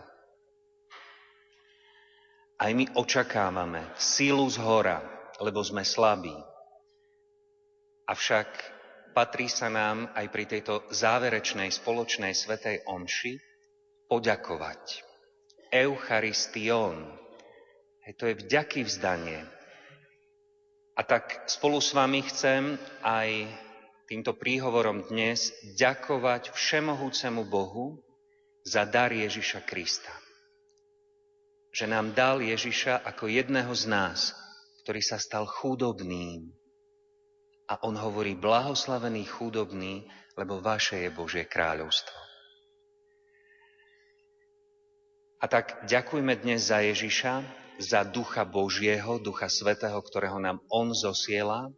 Aj 2.61 2.69
my 2.69 2.85
očakávame 2.93 3.81
sílu 3.97 4.45
z 4.45 4.61
hora, 4.61 5.01
lebo 5.41 5.65
sme 5.65 5.81
slabí, 5.81 6.35
Avšak 8.11 8.49
patrí 9.11 9.51
sa 9.51 9.67
nám 9.67 10.09
aj 10.15 10.25
pri 10.31 10.45
tejto 10.47 10.87
záverečnej 10.89 11.69
spoločnej 11.71 12.31
svetej 12.31 12.87
omši 12.87 13.37
poďakovať. 14.07 15.03
Eucharistion. 15.71 17.07
Hej, 18.03 18.13
to 18.19 18.27
je 18.27 18.39
vďaky 18.43 18.83
vzdanie. 18.83 19.45
A 20.99 21.01
tak 21.07 21.47
spolu 21.47 21.79
s 21.79 21.95
vami 21.95 22.19
chcem 22.27 22.75
aj 22.99 23.47
týmto 24.11 24.35
príhovorom 24.35 25.07
dnes 25.07 25.55
ďakovať 25.79 26.51
všemohúcemu 26.51 27.47
Bohu 27.47 28.03
za 28.67 28.83
dar 28.83 29.15
Ježiša 29.15 29.63
Krista. 29.63 30.11
Že 31.71 31.95
nám 31.95 32.11
dal 32.11 32.43
Ježiša 32.43 33.07
ako 33.07 33.31
jedného 33.31 33.71
z 33.71 33.87
nás, 33.87 34.35
ktorý 34.83 34.99
sa 34.99 35.15
stal 35.15 35.47
chudobným. 35.47 36.51
A 37.71 37.79
on 37.87 37.95
hovorí, 37.95 38.35
blahoslavený 38.35 39.31
chudobný, 39.31 40.03
lebo 40.35 40.59
vaše 40.59 41.07
je 41.07 41.09
Božie 41.15 41.47
kráľovstvo. 41.47 42.19
A 45.39 45.47
tak 45.47 45.87
ďakujme 45.87 46.35
dnes 46.43 46.67
za 46.67 46.83
Ježiša, 46.83 47.33
za 47.79 48.03
Ducha 48.03 48.43
Božieho, 48.43 49.23
Ducha 49.23 49.47
Svetého, 49.47 49.95
ktorého 50.03 50.35
nám 50.35 50.59
On 50.67 50.91
zosiela, 50.91 51.71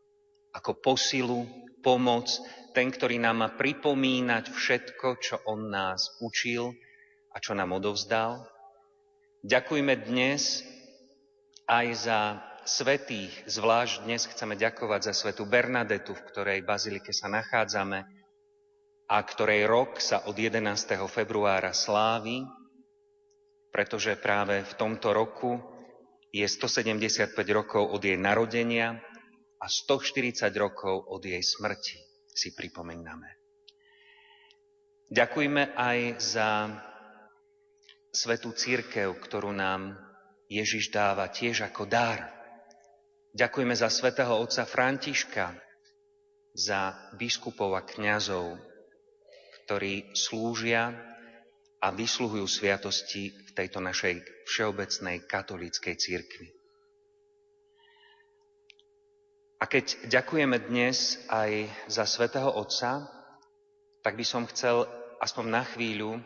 ako 0.49 0.81
posilu, 0.81 1.45
pomoc, 1.85 2.25
ten, 2.73 2.89
ktorý 2.89 3.21
nám 3.21 3.45
má 3.45 3.49
pripomínať 3.53 4.49
všetko, 4.49 5.21
čo 5.21 5.45
On 5.45 5.69
nás 5.69 6.09
učil 6.25 6.73
a 7.29 7.37
čo 7.37 7.53
nám 7.53 7.69
odovzdal. 7.69 8.41
Ďakujme 9.45 9.93
dnes 10.09 10.65
aj 11.69 11.87
za 11.93 12.19
svetých, 12.63 13.31
zvlášť 13.45 14.07
dnes 14.07 14.23
chceme 14.23 14.55
ďakovať 14.55 15.11
za 15.11 15.13
svetu 15.13 15.43
Bernadetu, 15.43 16.15
v 16.15 16.25
ktorej 16.31 16.59
bazilike 16.63 17.11
sa 17.11 17.27
nachádzame 17.27 18.07
a 19.11 19.17
ktorej 19.19 19.67
rok 19.67 19.99
sa 19.99 20.23
od 20.25 20.35
11. 20.35 20.63
februára 21.11 21.75
slávi, 21.75 22.47
pretože 23.69 24.15
práve 24.15 24.63
v 24.63 24.73
tomto 24.79 25.11
roku 25.11 25.59
je 26.33 26.47
175 26.47 27.35
rokov 27.53 27.83
od 27.93 28.01
jej 28.01 28.17
narodenia 28.17 28.97
a 29.61 29.65
140 29.69 30.49
rokov 30.57 31.05
od 31.11 31.21
jej 31.21 31.43
smrti, 31.43 31.99
si 32.31 32.55
pripomíname. 32.55 33.37
Ďakujme 35.13 35.77
aj 35.77 35.99
za 36.17 36.49
svetú 38.09 38.49
církev, 38.55 39.13
ktorú 39.21 39.53
nám 39.53 39.93
Ježiš 40.49 40.89
dáva 40.89 41.29
tiež 41.29 41.69
ako 41.69 41.85
dar. 41.85 42.32
Ďakujeme 43.33 43.73
za 43.73 43.89
svätého 43.89 44.37
otca 44.37 44.61
Františka, 44.61 45.57
za 46.53 46.93
biskupov 47.17 47.73
a 47.73 47.81
kňazov, 47.81 48.61
ktorí 49.65 50.13
slúžia 50.13 50.93
a 51.81 51.89
vysluhujú 51.89 52.45
sviatosti 52.45 53.33
v 53.33 53.51
tejto 53.57 53.81
našej 53.81 54.21
všeobecnej 54.45 55.25
katolíckej 55.25 55.95
církvi. 55.97 56.47
A 59.57 59.65
keď 59.65 60.13
ďakujeme 60.13 60.69
dnes 60.69 61.17
aj 61.25 61.65
za 61.89 62.05
svätého 62.05 62.53
Otca, 62.53 63.09
tak 64.05 64.13
by 64.13 64.25
som 64.27 64.45
chcel 64.45 64.85
aspoň 65.23 65.45
na 65.49 65.63
chvíľu 65.63 66.21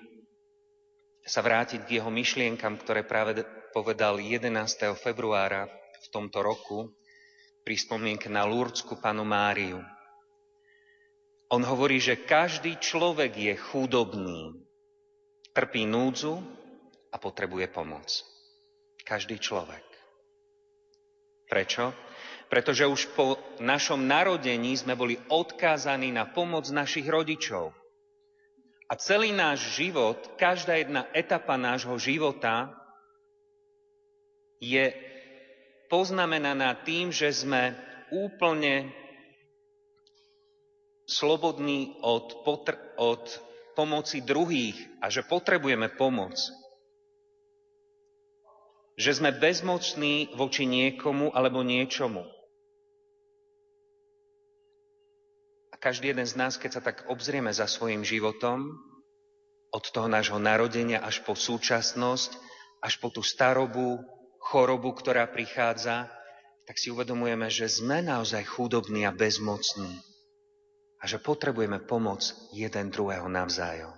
sa 1.24 1.40
vrátiť 1.46 1.86
k 1.86 2.02
jeho 2.02 2.10
myšlienkam, 2.10 2.76
ktoré 2.82 3.06
práve 3.06 3.46
povedal 3.72 4.18
11. 4.18 4.50
februára 4.98 5.70
v 6.04 6.08
tomto 6.14 6.40
roku 6.46 6.92
pri 7.68 7.76
spomienke 7.76 8.32
na 8.32 8.48
Lurdsku 8.48 8.96
panu 9.02 9.28
Máriu. 9.28 9.84
On 11.52 11.64
hovorí, 11.64 12.00
že 12.00 12.28
každý 12.28 12.80
človek 12.80 13.36
je 13.36 13.54
chudobný, 13.56 14.56
trpí 15.56 15.88
núdzu 15.88 16.40
a 17.12 17.16
potrebuje 17.16 17.72
pomoc. 17.72 18.08
Každý 19.08 19.40
človek. 19.40 19.84
Prečo? 21.48 21.96
Pretože 22.52 22.84
už 22.88 23.02
po 23.16 23.40
našom 23.64 24.04
narodení 24.04 24.76
sme 24.76 25.00
boli 25.00 25.16
odkázaní 25.32 26.12
na 26.12 26.28
pomoc 26.28 26.68
našich 26.72 27.08
rodičov. 27.08 27.72
A 28.88 28.94
celý 28.96 29.36
náš 29.36 29.76
život, 29.76 30.40
každá 30.40 30.80
jedna 30.80 31.08
etapa 31.12 31.60
nášho 31.60 31.96
života 32.00 32.72
je 34.64 34.96
poznamenaná 35.88 36.76
tým, 36.84 37.12
že 37.12 37.32
sme 37.32 37.76
úplne 38.12 38.92
slobodní 41.08 41.96
od, 42.04 42.44
potr- 42.44 42.80
od 43.00 43.24
pomoci 43.76 44.20
druhých 44.24 44.76
a 45.00 45.08
že 45.08 45.24
potrebujeme 45.24 45.88
pomoc. 45.96 46.36
Že 48.98 49.24
sme 49.24 49.32
bezmocní 49.32 50.34
voči 50.36 50.68
niekomu 50.68 51.32
alebo 51.32 51.64
niečomu. 51.64 52.26
A 55.72 55.76
každý 55.78 56.10
jeden 56.10 56.26
z 56.26 56.34
nás, 56.34 56.58
keď 56.58 56.72
sa 56.78 56.82
tak 56.82 57.06
obzrieme 57.06 57.54
za 57.54 57.70
svojim 57.70 58.02
životom, 58.02 58.74
od 59.70 59.86
toho 59.94 60.10
nášho 60.10 60.42
narodenia 60.42 61.04
až 61.04 61.22
po 61.22 61.38
súčasnosť, 61.38 62.34
až 62.82 62.94
po 62.98 63.14
tú 63.14 63.22
starobu, 63.22 64.02
chorobu, 64.42 64.94
ktorá 64.94 65.28
prichádza, 65.30 66.10
tak 66.68 66.76
si 66.76 66.92
uvedomujeme, 66.92 67.48
že 67.48 67.72
sme 67.72 68.04
naozaj 68.04 68.44
chudobní 68.44 69.08
a 69.08 69.16
bezmocní 69.16 70.04
a 71.00 71.04
že 71.08 71.22
potrebujeme 71.22 71.80
pomoc 71.86 72.26
jeden 72.52 72.92
druhého 72.92 73.30
navzájom. 73.32 73.94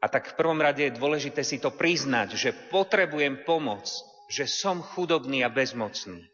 A 0.00 0.06
tak 0.08 0.32
v 0.32 0.38
prvom 0.40 0.56
rade 0.56 0.88
je 0.88 0.96
dôležité 0.96 1.44
si 1.44 1.60
to 1.60 1.68
priznať, 1.68 2.32
že 2.32 2.56
potrebujem 2.72 3.44
pomoc, 3.44 3.84
že 4.32 4.48
som 4.48 4.80
chudobný 4.80 5.44
a 5.44 5.52
bezmocný. 5.52 6.24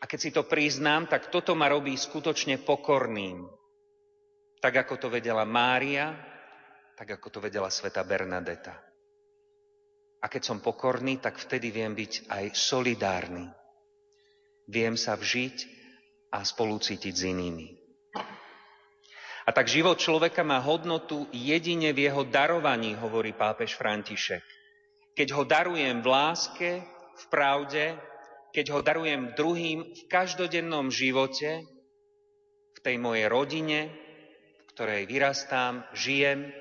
A 0.00 0.08
keď 0.08 0.18
si 0.18 0.30
to 0.34 0.42
priznám, 0.42 1.06
tak 1.06 1.30
toto 1.30 1.54
ma 1.54 1.70
robí 1.70 1.94
skutočne 1.94 2.58
pokorným. 2.66 3.46
Tak 4.58 4.88
ako 4.88 5.06
to 5.06 5.08
vedela 5.12 5.46
Mária, 5.46 6.16
tak 6.98 7.20
ako 7.20 7.28
to 7.30 7.38
vedela 7.38 7.70
sveta 7.70 8.02
Bernadeta. 8.02 8.89
A 10.20 10.28
keď 10.28 10.42
som 10.44 10.58
pokorný, 10.60 11.16
tak 11.16 11.40
vtedy 11.40 11.72
viem 11.72 11.96
byť 11.96 12.28
aj 12.28 12.44
solidárny. 12.52 13.48
Viem 14.68 14.94
sa 15.00 15.16
vžiť 15.16 15.56
a 16.36 16.44
spolucítiť 16.44 17.14
s 17.16 17.22
inými. 17.24 17.68
A 19.48 19.50
tak 19.50 19.66
život 19.66 19.98
človeka 19.98 20.44
má 20.44 20.60
hodnotu 20.60 21.26
jedine 21.32 21.90
v 21.96 22.06
jeho 22.06 22.22
darovaní, 22.28 22.94
hovorí 22.94 23.32
pápež 23.32 23.74
František. 23.74 24.44
Keď 25.16 25.28
ho 25.34 25.42
darujem 25.42 26.04
v 26.04 26.06
láske, 26.06 26.70
v 27.18 27.24
pravde, 27.32 27.98
keď 28.54 28.66
ho 28.76 28.80
darujem 28.84 29.34
druhým 29.34 29.90
v 29.90 30.02
každodennom 30.06 30.92
živote, 30.92 31.66
v 32.76 32.78
tej 32.78 32.96
mojej 33.00 33.26
rodine, 33.26 33.90
v 34.60 34.64
ktorej 34.70 35.08
vyrastám, 35.10 35.82
žijem, 35.98 36.52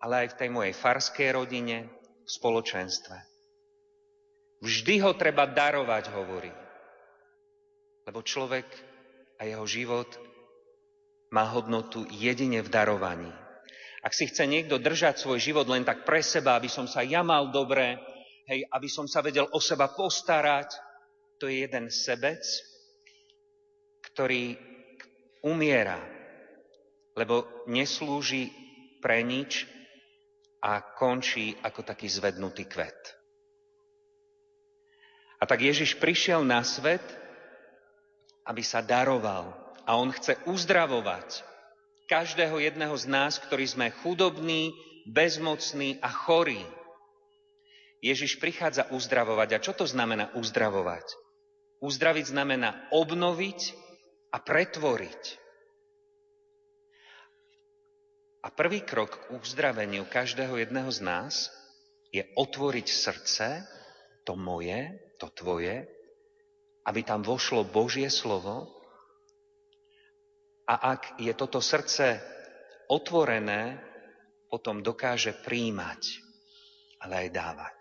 ale 0.00 0.26
aj 0.26 0.28
v 0.32 0.38
tej 0.38 0.48
mojej 0.50 0.74
farskej 0.74 1.28
rodine, 1.36 1.90
v 2.22 2.30
spoločenstve. 2.30 3.16
Vždy 4.62 4.94
ho 5.02 5.12
treba 5.18 5.50
darovať, 5.50 6.04
hovorí. 6.14 6.52
Lebo 8.06 8.22
človek 8.22 8.66
a 9.38 9.46
jeho 9.46 9.66
život 9.66 10.06
má 11.34 11.50
hodnotu 11.50 12.06
jedine 12.14 12.62
v 12.62 12.70
darovaní. 12.70 13.32
Ak 14.02 14.14
si 14.14 14.26
chce 14.26 14.46
niekto 14.46 14.82
držať 14.82 15.22
svoj 15.22 15.38
život 15.38 15.66
len 15.70 15.86
tak 15.86 16.02
pre 16.02 16.22
seba, 16.22 16.58
aby 16.58 16.66
som 16.70 16.86
sa 16.90 17.06
ja 17.06 17.22
mal 17.22 17.50
dobre, 17.50 17.98
hej, 18.50 18.66
aby 18.70 18.88
som 18.90 19.06
sa 19.06 19.22
vedel 19.22 19.46
o 19.50 19.58
seba 19.62 19.90
postarať, 19.90 20.74
to 21.38 21.46
je 21.50 21.66
jeden 21.66 21.90
sebec, 21.90 22.42
ktorý 24.14 24.58
umiera, 25.42 25.98
lebo 27.18 27.46
neslúži 27.66 28.50
pre 29.02 29.26
nič 29.26 29.66
a 30.62 30.78
končí 30.94 31.58
ako 31.58 31.82
taký 31.82 32.06
zvednutý 32.06 32.70
kvet. 32.70 33.18
A 35.42 35.46
tak 35.46 35.58
Ježiš 35.58 35.98
prišiel 35.98 36.46
na 36.46 36.62
svet, 36.62 37.02
aby 38.46 38.62
sa 38.62 38.78
daroval, 38.78 39.62
a 39.82 39.98
on 39.98 40.14
chce 40.14 40.38
uzdravovať 40.46 41.42
každého 42.06 42.62
jedného 42.62 42.94
z 42.94 43.06
nás, 43.10 43.42
ktorí 43.42 43.66
sme 43.66 43.90
chudobní, 43.90 44.70
bezmocní 45.10 45.98
a 45.98 46.06
chorí. 46.06 46.62
Ježiš 48.02 48.38
prichádza 48.38 48.90
uzdravovať. 48.90 49.48
A 49.54 49.62
čo 49.62 49.72
to 49.74 49.86
znamená 49.86 50.30
uzdravovať? 50.34 51.06
Uzdraviť 51.82 52.30
znamená 52.30 52.90
obnoviť 52.94 53.74
a 54.30 54.38
pretvoriť. 54.38 55.41
A 58.42 58.50
prvý 58.50 58.82
krok 58.82 59.14
k 59.14 59.38
uzdraveniu 59.38 60.02
každého 60.10 60.58
jedného 60.58 60.90
z 60.90 61.00
nás 61.06 61.34
je 62.10 62.26
otvoriť 62.34 62.86
srdce, 62.90 63.46
to 64.26 64.34
moje, 64.34 64.98
to 65.22 65.30
tvoje, 65.30 65.86
aby 66.82 67.00
tam 67.06 67.22
vošlo 67.22 67.62
Božie 67.62 68.10
slovo 68.10 68.82
A 70.72 70.96
ak 70.96 71.20
je 71.20 71.32
toto 71.34 71.58
srdce 71.58 72.22
otvorené, 72.88 73.82
potom 74.48 74.80
dokáže 74.80 75.36
príjmať, 75.44 76.22
ale 77.02 77.26
aj 77.26 77.28
dávať. 77.28 77.78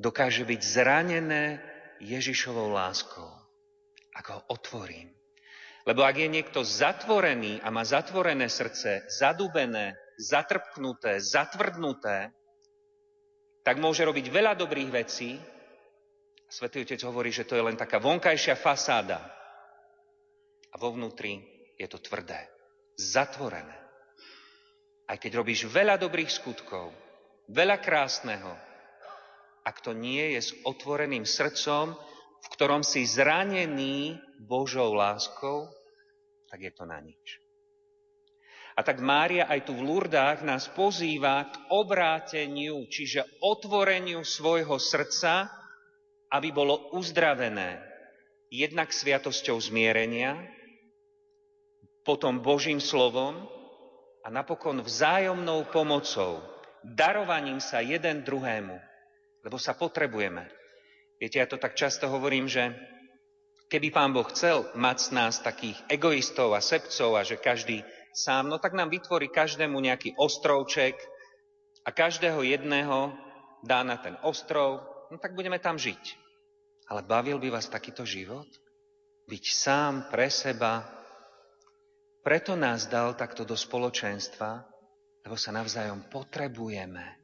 Dokáže 0.00 0.48
byť 0.48 0.60
zranené 0.64 1.60
Ježišovou 2.00 2.72
láskou, 2.72 3.28
ak 4.16 4.26
ho 4.32 4.40
otvorím. 4.48 5.12
Lebo 5.84 6.00
ak 6.00 6.16
je 6.16 6.28
niekto 6.32 6.64
zatvorený 6.64 7.60
a 7.60 7.68
má 7.68 7.84
zatvorené 7.84 8.48
srdce, 8.48 9.04
zadubené, 9.12 9.99
zatrpknuté, 10.20 11.16
zatvrdnuté, 11.24 12.36
tak 13.64 13.80
môže 13.80 14.04
robiť 14.04 14.28
veľa 14.28 14.52
dobrých 14.56 14.90
vecí. 14.92 15.40
Svetý 16.50 16.84
Otec 16.84 17.00
hovorí, 17.08 17.32
že 17.32 17.48
to 17.48 17.56
je 17.56 17.64
len 17.64 17.78
taká 17.80 17.96
vonkajšia 17.96 18.58
fasáda. 18.60 19.20
A 20.70 20.74
vo 20.76 20.92
vnútri 20.92 21.40
je 21.80 21.88
to 21.88 21.96
tvrdé, 21.98 22.46
zatvorené. 23.00 23.76
Aj 25.08 25.18
keď 25.18 25.42
robíš 25.42 25.66
veľa 25.66 25.98
dobrých 25.98 26.30
skutkov, 26.30 26.94
veľa 27.50 27.82
krásneho, 27.82 28.54
ak 29.66 29.82
to 29.82 29.92
nie 29.92 30.38
je 30.38 30.40
s 30.40 30.50
otvoreným 30.62 31.26
srdcom, 31.26 31.98
v 32.40 32.46
ktorom 32.56 32.80
si 32.80 33.04
zranený 33.04 34.16
Božou 34.40 34.96
láskou, 34.96 35.68
tak 36.48 36.64
je 36.64 36.72
to 36.72 36.88
na 36.88 36.98
nič. 37.02 37.49
A 38.80 38.86
tak 38.86 39.04
Mária 39.04 39.44
aj 39.44 39.68
tu 39.68 39.76
v 39.76 39.84
Lurdách 39.84 40.40
nás 40.40 40.64
pozýva 40.72 41.52
k 41.52 41.68
obráteniu, 41.68 42.88
čiže 42.88 43.28
otvoreniu 43.44 44.24
svojho 44.24 44.80
srdca, 44.80 45.52
aby 46.32 46.48
bolo 46.48 46.88
uzdravené 46.96 47.76
jednak 48.48 48.88
sviatosťou 48.88 49.60
zmierenia, 49.60 50.48
potom 52.08 52.40
Božím 52.40 52.80
slovom 52.80 53.44
a 54.24 54.32
napokon 54.32 54.80
vzájomnou 54.80 55.68
pomocou, 55.68 56.40
darovaním 56.80 57.60
sa 57.60 57.84
jeden 57.84 58.24
druhému, 58.24 58.80
lebo 59.44 59.60
sa 59.60 59.76
potrebujeme. 59.76 60.48
Viete, 61.20 61.36
ja 61.36 61.44
to 61.44 61.60
tak 61.60 61.76
často 61.76 62.08
hovorím, 62.08 62.48
že 62.48 62.72
keby 63.68 63.92
pán 63.92 64.16
Boh 64.16 64.24
chcel 64.32 64.72
mať 64.72 64.96
z 65.04 65.08
nás 65.12 65.36
takých 65.44 65.76
egoistov 65.92 66.56
a 66.56 66.64
sebcov 66.64 67.20
a 67.20 67.28
že 67.28 67.36
každý 67.36 67.84
sám, 68.14 68.48
no 68.48 68.58
tak 68.58 68.74
nám 68.74 68.90
vytvorí 68.90 69.30
každému 69.30 69.78
nejaký 69.78 70.18
ostrovček 70.18 70.98
a 71.86 71.90
každého 71.94 72.42
jedného 72.42 73.14
dá 73.64 73.84
na 73.86 73.96
ten 73.98 74.16
ostrov, 74.24 74.82
no 75.08 75.16
tak 75.16 75.34
budeme 75.34 75.58
tam 75.58 75.78
žiť. 75.78 76.18
Ale 76.90 77.06
bavil 77.06 77.38
by 77.38 77.54
vás 77.54 77.70
takýto 77.70 78.02
život? 78.02 78.46
Byť 79.30 79.44
sám 79.54 79.92
pre 80.10 80.26
seba? 80.26 80.86
Preto 82.20 82.58
nás 82.58 82.90
dal 82.90 83.14
takto 83.14 83.46
do 83.46 83.54
spoločenstva, 83.54 84.66
lebo 85.24 85.38
sa 85.38 85.54
navzájom 85.54 86.10
potrebujeme. 86.10 87.16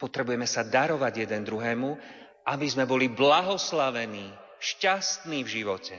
Potrebujeme 0.00 0.48
sa 0.48 0.66
darovať 0.66 1.28
jeden 1.28 1.46
druhému 1.46 1.90
aby 2.44 2.66
sme 2.68 2.84
boli 2.84 3.08
blahoslavení, 3.08 4.28
šťastní 4.60 5.44
v 5.44 5.52
živote. 5.60 5.96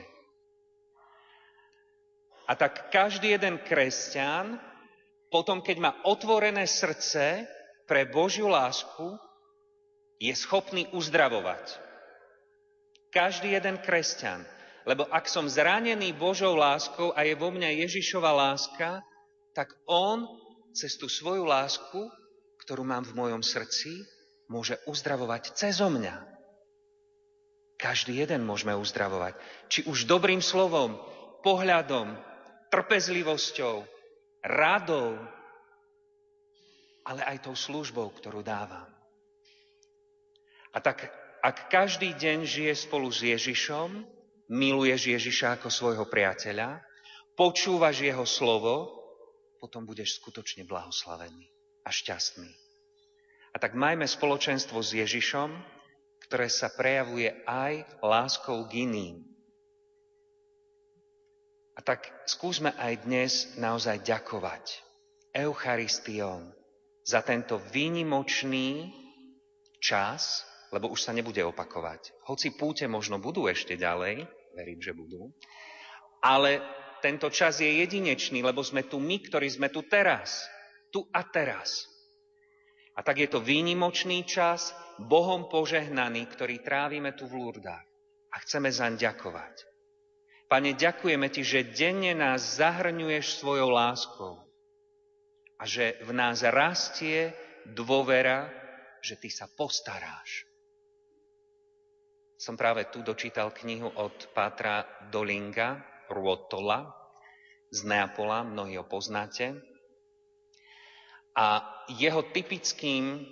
A 2.46 2.54
tak 2.54 2.94
každý 2.94 3.34
jeden 3.34 3.58
kresťan, 3.58 4.58
potom 5.30 5.58
keď 5.58 5.76
má 5.82 5.92
otvorené 6.06 6.66
srdce 6.66 7.46
pre 7.90 8.06
Božiu 8.06 8.46
lásku, 8.46 9.18
je 10.22 10.32
schopný 10.32 10.86
uzdravovať. 10.94 11.82
Každý 13.10 13.52
jeden 13.52 13.82
kresťan. 13.82 14.46
Lebo 14.86 15.10
ak 15.10 15.26
som 15.26 15.50
zranený 15.50 16.14
Božou 16.14 16.54
láskou 16.54 17.10
a 17.18 17.26
je 17.26 17.34
vo 17.34 17.50
mňa 17.50 17.82
Ježišova 17.82 18.30
láska, 18.30 19.02
tak 19.50 19.74
On 19.90 20.22
cez 20.70 20.94
tú 20.94 21.10
svoju 21.10 21.42
lásku, 21.42 22.06
ktorú 22.62 22.86
mám 22.86 23.02
v 23.02 23.16
mojom 23.18 23.42
srdci, 23.42 24.06
môže 24.46 24.78
uzdravovať 24.86 25.58
cezo 25.58 25.90
mňa. 25.90 26.22
Každý 27.76 28.22
jeden 28.22 28.46
môžeme 28.46 28.78
uzdravovať. 28.78 29.34
Či 29.68 29.90
už 29.90 30.06
dobrým 30.06 30.38
slovom, 30.38 30.96
pohľadom, 31.42 32.14
trpezlivosťou, 32.76 33.88
radou, 34.44 35.16
ale 37.08 37.24
aj 37.24 37.48
tou 37.48 37.56
službou, 37.56 38.12
ktorú 38.12 38.44
dávam. 38.44 38.84
A 40.76 40.78
tak, 40.84 41.08
ak 41.40 41.72
každý 41.72 42.12
deň 42.12 42.44
žije 42.44 42.72
spolu 42.76 43.08
s 43.08 43.24
Ježišom, 43.24 44.04
miluješ 44.52 45.08
Ježiša 45.08 45.56
ako 45.56 45.72
svojho 45.72 46.04
priateľa, 46.04 46.84
počúvaš 47.32 48.04
jeho 48.04 48.28
slovo, 48.28 48.92
potom 49.56 49.88
budeš 49.88 50.20
skutočne 50.20 50.68
blahoslavený 50.68 51.48
a 51.80 51.88
šťastný. 51.88 52.50
A 53.52 53.56
tak 53.56 53.72
majme 53.72 54.04
spoločenstvo 54.04 54.84
s 54.84 54.92
Ježišom, 54.92 55.48
ktoré 56.28 56.52
sa 56.52 56.68
prejavuje 56.68 57.32
aj 57.48 57.88
láskou 58.04 58.68
k 58.68 58.84
iným. 58.84 59.35
A 61.76 61.84
tak 61.84 62.08
skúsme 62.24 62.72
aj 62.72 63.04
dnes 63.04 63.32
naozaj 63.60 64.00
ďakovať 64.00 64.80
Eucharistiom 65.36 66.48
za 67.04 67.20
tento 67.20 67.60
výnimočný 67.60 68.88
čas, 69.76 70.48
lebo 70.72 70.88
už 70.88 71.04
sa 71.04 71.12
nebude 71.12 71.44
opakovať. 71.44 72.16
Hoci 72.32 72.56
púte 72.56 72.88
možno 72.88 73.20
budú 73.20 73.44
ešte 73.44 73.76
ďalej, 73.76 74.24
verím, 74.56 74.80
že 74.80 74.96
budú, 74.96 75.36
ale 76.24 76.64
tento 77.04 77.28
čas 77.28 77.60
je 77.60 77.68
jedinečný, 77.68 78.40
lebo 78.40 78.64
sme 78.64 78.88
tu 78.88 78.96
my, 78.96 79.20
ktorí 79.20 79.46
sme 79.52 79.68
tu 79.68 79.84
teraz. 79.84 80.48
Tu 80.88 81.04
a 81.12 81.20
teraz. 81.28 81.84
A 82.96 83.04
tak 83.04 83.20
je 83.20 83.28
to 83.28 83.44
výnimočný 83.44 84.24
čas, 84.24 84.72
Bohom 84.96 85.52
požehnaný, 85.52 86.24
ktorý 86.32 86.64
trávime 86.64 87.12
tu 87.12 87.28
v 87.28 87.36
Lurdách. 87.36 87.84
A 88.32 88.40
chceme 88.40 88.72
zaň 88.72 88.96
ďakovať. 88.96 89.75
Pane, 90.46 90.78
ďakujeme 90.78 91.26
Ti, 91.26 91.42
že 91.42 91.74
denne 91.74 92.14
nás 92.14 92.62
zahrňuješ 92.62 93.42
svojou 93.42 93.66
láskou 93.66 94.38
a 95.58 95.66
že 95.66 95.98
v 96.06 96.14
nás 96.14 96.46
rastie 96.46 97.34
dôvera, 97.66 98.46
že 99.02 99.18
Ty 99.18 99.28
sa 99.30 99.46
postaráš. 99.50 100.46
Som 102.38 102.54
práve 102.54 102.86
tu 102.94 103.02
dočítal 103.02 103.50
knihu 103.50 103.90
od 103.90 104.30
Pátra 104.30 104.86
Dolinga, 105.10 105.82
Ruotola, 106.06 106.94
z 107.74 107.82
Neapola, 107.82 108.46
mnohí 108.46 108.78
ho 108.78 108.86
poznáte. 108.86 109.58
A 111.34 111.66
jeho 111.90 112.22
typickým 112.30 113.26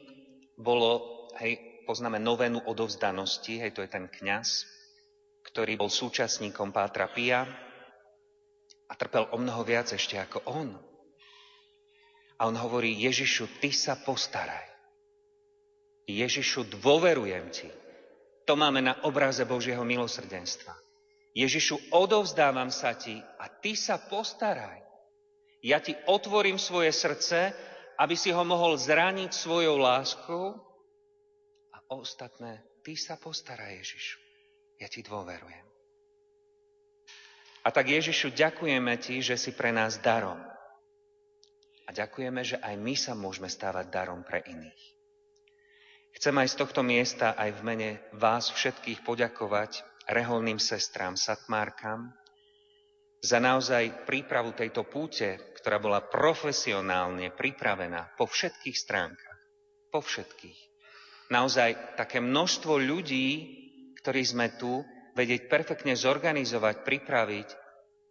bolo 0.59 1.31
hej, 1.39 1.63
poznáme 1.87 2.19
novénu 2.19 2.67
odovzdanosti, 2.67 3.63
hej, 3.63 3.71
to 3.71 3.87
je 3.87 3.91
ten 3.93 4.11
kňaz, 4.11 4.67
ktorý 5.45 5.77
bol 5.77 5.93
súčasníkom 5.93 6.73
Pátra 6.73 7.13
Pia 7.13 7.45
a 8.89 8.93
trpel 8.97 9.29
o 9.31 9.37
mnoho 9.37 9.63
viac 9.63 9.93
ešte 9.93 10.17
ako 10.17 10.45
on. 10.49 10.73
A 12.41 12.51
on 12.51 12.57
hovorí, 12.59 12.97
Ježišu, 13.05 13.61
ty 13.63 13.71
sa 13.71 14.01
postaraj. 14.01 14.67
Ježišu, 16.05 16.69
dôverujem 16.83 17.47
ti. 17.53 17.69
To 18.45 18.59
máme 18.59 18.85
na 18.85 19.01
obraze 19.07 19.47
Božieho 19.49 19.87
milosrdenstva. 19.87 20.75
Ježišu, 21.33 21.95
odovzdávam 21.95 22.69
sa 22.69 22.93
ti 22.99 23.17
a 23.41 23.49
ty 23.49 23.73
sa 23.79 23.97
postaraj. 23.97 24.83
Ja 25.65 25.81
ti 25.81 25.97
otvorím 26.11 26.61
svoje 26.61 26.93
srdce, 26.93 27.57
aby 27.97 28.19
si 28.19 28.35
ho 28.35 28.45
mohol 28.45 28.77
zraniť 28.77 29.33
svojou 29.33 29.81
láskou 29.81 30.75
o 31.95 32.03
ostatné 32.03 32.65
ty 32.83 32.97
sa 32.97 33.17
postará, 33.17 33.71
Ježišu. 33.77 34.24
Ja 34.79 34.89
ti 34.91 35.01
dôverujem. 35.03 35.67
A 37.65 37.69
tak 37.73 37.89
Ježišu, 37.89 38.37
ďakujeme 38.37 38.95
ti, 39.01 39.25
že 39.25 39.41
si 39.41 39.57
pre 39.57 39.73
nás 39.73 39.97
darom. 40.05 40.37
A 41.85 41.91
ďakujeme, 41.93 42.45
že 42.45 42.61
aj 42.61 42.75
my 42.77 42.95
sa 42.97 43.17
môžeme 43.17 43.49
stávať 43.49 43.89
darom 43.89 44.21
pre 44.21 44.45
iných. 44.45 44.83
Chcem 46.15 46.35
aj 46.37 46.49
z 46.53 46.59
tohto 46.61 46.81
miesta, 46.85 47.33
aj 47.35 47.51
v 47.57 47.65
mene 47.65 47.91
vás 48.15 48.53
všetkých 48.53 49.03
poďakovať 49.03 49.83
reholným 50.13 50.61
sestrám, 50.61 51.17
satmárkam, 51.17 52.13
za 53.25 53.41
naozaj 53.41 54.05
prípravu 54.05 54.53
tejto 54.53 54.85
púte, 54.85 55.41
ktorá 55.57 55.81
bola 55.81 56.05
profesionálne 56.05 57.33
pripravená 57.33 58.13
po 58.21 58.29
všetkých 58.29 58.77
stránkach. 58.77 59.41
Po 59.89 60.05
všetkých 60.05 60.75
naozaj 61.33 61.97
také 61.97 62.21
množstvo 62.21 62.77
ľudí, 62.77 63.27
ktorí 64.05 64.21
sme 64.21 64.53
tu, 64.61 64.85
vedieť 65.17 65.49
perfektne 65.49 65.97
zorganizovať, 65.97 66.85
pripraviť, 66.85 67.49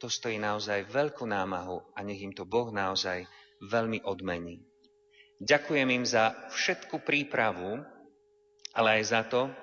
to 0.01 0.09
stojí 0.09 0.41
naozaj 0.41 0.89
veľkú 0.89 1.21
námahu 1.29 1.93
a 1.93 2.01
nech 2.01 2.17
im 2.17 2.33
to 2.33 2.49
Boh 2.49 2.73
naozaj 2.73 3.29
veľmi 3.61 4.01
odmení. 4.01 4.65
Ďakujem 5.37 5.89
im 5.93 6.01
za 6.01 6.33
všetku 6.49 7.05
prípravu, 7.05 7.85
ale 8.73 8.89
aj 8.97 9.03
za 9.05 9.21
to, 9.29 9.53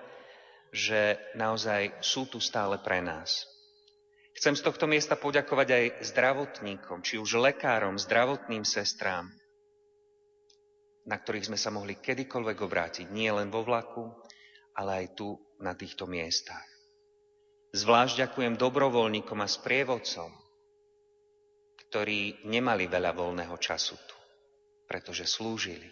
že 0.70 1.18
naozaj 1.34 1.98
sú 1.98 2.30
tu 2.30 2.38
stále 2.38 2.78
pre 2.78 3.02
nás. 3.02 3.50
Chcem 4.38 4.54
z 4.54 4.62
tohto 4.62 4.86
miesta 4.86 5.18
poďakovať 5.18 5.68
aj 5.74 5.84
zdravotníkom, 6.14 7.02
či 7.02 7.18
už 7.18 7.42
lekárom, 7.42 7.98
zdravotným 7.98 8.62
sestrám, 8.62 9.26
na 11.02 11.18
ktorých 11.18 11.50
sme 11.50 11.58
sa 11.58 11.74
mohli 11.74 11.98
kedykoľvek 11.98 12.58
obrátiť, 12.62 13.06
nie 13.10 13.34
len 13.34 13.50
vo 13.50 13.66
vlaku, 13.66 14.14
ale 14.76 15.04
aj 15.04 15.06
tu 15.18 15.38
na 15.60 15.74
týchto 15.74 16.06
miestach. 16.06 16.66
Zvlášť 17.70 18.26
ďakujem 18.26 18.58
dobrovoľníkom 18.58 19.38
a 19.38 19.46
sprievodcom, 19.46 20.30
ktorí 21.86 22.42
nemali 22.46 22.90
veľa 22.90 23.14
voľného 23.14 23.54
času 23.58 23.94
tu, 23.94 24.16
pretože 24.90 25.26
slúžili 25.26 25.86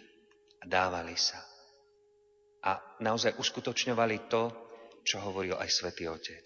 a 0.59 0.67
dávali 0.67 1.15
sa. 1.15 1.39
A 2.67 2.75
naozaj 2.99 3.39
uskutočňovali 3.39 4.27
to, 4.27 4.51
čo 5.07 5.23
hovoril 5.23 5.55
aj 5.55 5.71
svätý 5.71 6.11
Otec. 6.11 6.43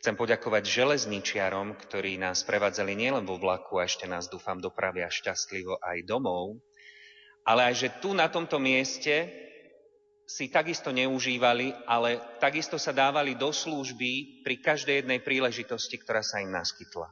Chcem 0.00 0.16
poďakovať 0.16 0.64
železničiarom, 0.64 1.76
ktorí 1.76 2.16
nás 2.16 2.44
prevádzali 2.44 2.96
nielen 2.96 3.24
vo 3.28 3.36
vlaku 3.36 3.80
a 3.80 3.84
ešte 3.84 4.08
nás, 4.08 4.32
dúfam, 4.32 4.56
dopravia 4.56 5.12
šťastlivo 5.12 5.76
aj 5.80 6.08
domov, 6.08 6.56
ale 7.44 7.72
aj, 7.72 7.74
že 7.74 7.88
tu 8.00 8.16
na 8.16 8.32
tomto 8.32 8.56
mieste 8.56 9.28
si 10.26 10.50
takisto 10.50 10.90
neužívali, 10.90 11.70
ale 11.86 12.18
takisto 12.42 12.76
sa 12.76 12.90
dávali 12.90 13.38
do 13.38 13.54
služby 13.54 14.42
pri 14.42 14.58
každej 14.58 15.06
jednej 15.06 15.22
príležitosti, 15.22 15.96
ktorá 16.02 16.20
sa 16.20 16.42
im 16.42 16.50
naskytla. 16.50 17.06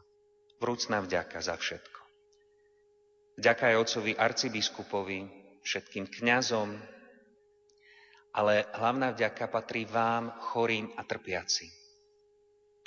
Vrúcná 0.58 0.98
vďaka 0.98 1.38
za 1.38 1.54
všetko. 1.54 2.00
Vďaka 3.38 3.62
aj 3.70 3.76
otcovi 3.78 4.12
arcibiskupovi, 4.18 5.20
všetkým 5.62 6.10
kňazom, 6.10 6.74
ale 8.34 8.66
hlavná 8.74 9.14
vďaka 9.14 9.46
patrí 9.46 9.86
vám, 9.86 10.34
chorým 10.50 10.90
a 10.98 11.06
trpiacim 11.06 11.70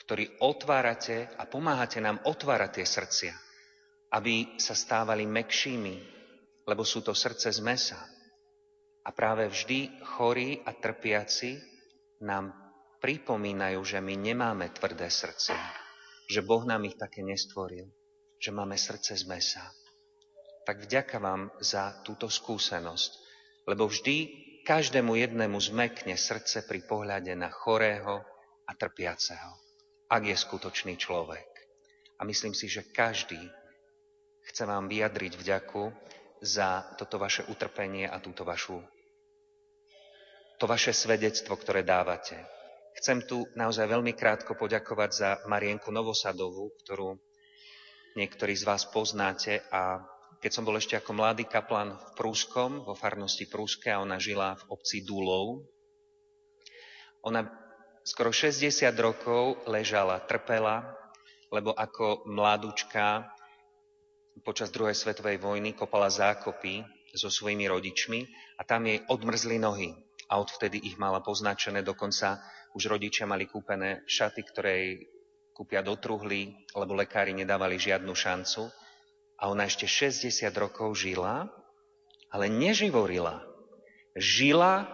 ktorí 0.07 0.39
otvárate 0.39 1.27
a 1.35 1.43
pomáhate 1.51 1.99
nám 1.99 2.23
otvárať 2.23 2.79
tie 2.79 2.87
srdcia, 2.87 3.33
aby 4.15 4.55
sa 4.55 4.71
stávali 4.71 5.27
mekšími, 5.27 5.95
lebo 6.63 6.87
sú 6.87 7.03
to 7.03 7.11
srdce 7.11 7.51
z 7.51 7.59
mesa. 7.59 7.99
A 9.07 9.09
práve 9.15 9.47
vždy 9.47 10.03
chorí 10.03 10.59
a 10.67 10.75
trpiaci 10.75 11.55
nám 12.27 12.51
pripomínajú, 12.99 13.79
že 13.87 14.03
my 14.03 14.19
nemáme 14.19 14.67
tvrdé 14.75 15.07
srdce, 15.07 15.55
že 16.27 16.43
Boh 16.43 16.67
nám 16.67 16.83
ich 16.83 16.99
také 16.99 17.23
nestvoril, 17.23 17.87
že 18.35 18.51
máme 18.51 18.75
srdce 18.75 19.15
z 19.15 19.23
mesa. 19.31 19.63
Tak 20.67 20.83
vďaka 20.83 21.23
vám 21.23 21.47
za 21.63 22.03
túto 22.03 22.27
skúsenosť, 22.27 23.11
lebo 23.63 23.87
vždy 23.87 24.15
každému 24.67 25.15
jednému 25.15 25.55
zmekne 25.55 26.19
srdce 26.19 26.67
pri 26.67 26.83
pohľade 26.83 27.31
na 27.39 27.47
chorého 27.47 28.19
a 28.67 28.71
trpiaceho 28.75 29.67
ak 30.07 30.23
je 30.23 30.37
skutočný 30.39 30.95
človek. 30.95 31.47
A 32.17 32.25
myslím 32.25 32.55
si, 32.55 32.71
že 32.71 32.87
každý 32.87 33.39
chce 34.47 34.63
vám 34.63 34.87
vyjadriť 34.87 35.33
vďaku 35.35 35.91
za 36.41 36.95
toto 36.95 37.19
vaše 37.19 37.43
utrpenie 37.51 38.07
a 38.07 38.17
túto 38.23 38.47
vašu, 38.47 38.79
to 40.57 40.65
vaše 40.65 40.93
svedectvo, 40.93 41.53
ktoré 41.53 41.85
dávate. 41.85 42.37
Chcem 42.97 43.21
tu 43.29 43.45
naozaj 43.53 43.85
veľmi 43.85 44.17
krátko 44.17 44.57
poďakovať 44.57 45.09
za 45.13 45.29
Marienku 45.45 45.93
Novosadovú, 45.93 46.73
ktorú 46.81 47.13
niektorí 48.17 48.57
z 48.57 48.65
vás 48.65 48.89
poznáte 48.89 49.61
a 49.69 50.01
keď 50.41 50.51
som 50.53 50.65
bol 50.65 50.77
ešte 50.77 50.97
ako 50.97 51.13
mladý 51.13 51.45
kaplan 51.45 51.93
v 51.93 52.09
Prúskom, 52.17 52.81
vo 52.81 52.97
farnosti 52.97 53.45
Prúske 53.45 53.93
a 53.93 54.01
ona 54.01 54.17
žila 54.17 54.57
v 54.57 54.63
obci 54.73 55.05
Dúlov, 55.05 55.61
ona 57.21 57.45
skoro 58.01 58.33
60 58.33 58.65
rokov 58.97 59.61
ležala, 59.69 60.21
trpela, 60.25 60.89
lebo 61.53 61.77
ako 61.77 62.25
mladúčka 62.25 63.29
počas 64.41 64.73
druhej 64.73 64.97
svetovej 64.97 65.37
vojny 65.37 65.77
kopala 65.77 66.09
zákopy 66.09 66.81
so 67.13 67.29
svojimi 67.29 67.65
rodičmi 67.69 68.25
a 68.57 68.65
tam 68.65 68.85
jej 68.85 69.01
odmrzli 69.09 69.57
nohy. 69.57 70.06
A 70.27 70.39
odvtedy 70.43 70.83
ich 70.83 70.99
mala 70.99 71.23
poznačené, 71.23 71.83
dokonca 71.83 72.43
už 72.75 72.91
rodičia 72.91 73.23
mali 73.23 73.47
kúpené 73.47 74.03
šaty, 74.05 74.41
ktoré 74.43 74.71
jej 74.75 74.93
kúpia 75.55 75.81
do 75.81 75.97
truhly, 75.97 76.53
lebo 76.75 76.93
lekári 76.93 77.33
nedávali 77.33 77.81
žiadnu 77.81 78.13
šancu. 78.13 78.69
A 79.41 79.49
ona 79.49 79.65
ešte 79.65 79.89
60 79.89 80.49
rokov 80.57 80.97
žila, 80.97 81.49
ale 82.29 82.45
neživorila. 82.51 83.41
Žila 84.17 84.85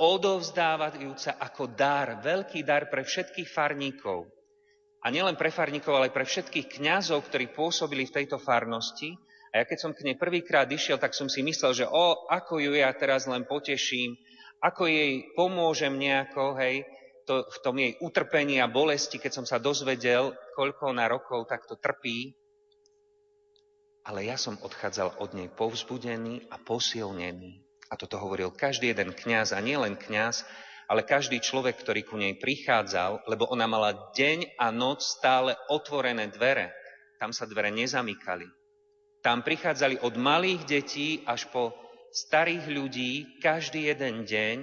odovzdávajúca 0.00 1.38
ako 1.38 1.70
dar, 1.70 2.18
veľký 2.20 2.66
dar 2.66 2.90
pre 2.90 3.06
všetkých 3.06 3.48
farníkov. 3.48 4.26
A 5.04 5.12
nielen 5.12 5.36
pre 5.36 5.52
farníkov, 5.52 6.00
ale 6.00 6.08
pre 6.08 6.24
všetkých 6.24 6.80
kňazov, 6.80 7.28
ktorí 7.28 7.52
pôsobili 7.52 8.08
v 8.08 8.14
tejto 8.24 8.40
farnosti. 8.40 9.12
A 9.52 9.62
ja 9.62 9.64
keď 9.68 9.78
som 9.78 9.92
k 9.92 10.02
nej 10.02 10.16
prvýkrát 10.16 10.66
išiel, 10.66 10.96
tak 10.96 11.12
som 11.12 11.28
si 11.28 11.44
myslel, 11.44 11.76
že 11.76 11.86
o, 11.86 12.26
ako 12.26 12.58
ju 12.58 12.72
ja 12.72 12.88
teraz 12.96 13.28
len 13.28 13.44
poteším, 13.44 14.16
ako 14.64 14.88
jej 14.88 15.28
pomôžem 15.36 15.92
nejako, 15.92 16.56
hej, 16.56 16.88
to, 17.28 17.44
v 17.44 17.58
tom 17.60 17.76
jej 17.76 17.92
utrpení 18.00 18.64
a 18.64 18.68
bolesti, 18.68 19.20
keď 19.20 19.32
som 19.36 19.44
sa 19.44 19.60
dozvedel, 19.60 20.32
koľko 20.56 20.96
na 20.96 21.04
rokov 21.04 21.44
takto 21.44 21.76
trpí. 21.76 22.32
Ale 24.08 24.24
ja 24.24 24.40
som 24.40 24.56
odchádzal 24.60 25.20
od 25.20 25.36
nej 25.36 25.52
povzbudený 25.52 26.48
a 26.48 26.56
posilnený. 26.60 27.64
A 27.92 28.00
toto 28.00 28.16
hovoril 28.16 28.52
každý 28.52 28.92
jeden 28.92 29.12
kňaz 29.12 29.52
a 29.52 29.60
nielen 29.60 29.96
kňaz, 30.00 30.44
ale 30.88 31.04
každý 31.04 31.40
človek, 31.40 31.80
ktorý 31.80 32.00
ku 32.04 32.16
nej 32.16 32.36
prichádzal, 32.36 33.24
lebo 33.28 33.48
ona 33.48 33.64
mala 33.64 34.12
deň 34.12 34.60
a 34.60 34.68
noc 34.68 35.00
stále 35.04 35.56
otvorené 35.72 36.28
dvere. 36.28 36.72
Tam 37.16 37.32
sa 37.32 37.48
dvere 37.48 37.72
nezamykali. 37.72 38.44
Tam 39.24 39.40
prichádzali 39.40 40.04
od 40.04 40.20
malých 40.20 40.62
detí 40.68 41.24
až 41.24 41.48
po 41.48 41.72
starých 42.14 42.70
ľudí 42.70 43.12
každý 43.42 43.90
jeden 43.90 44.22
deň 44.22 44.56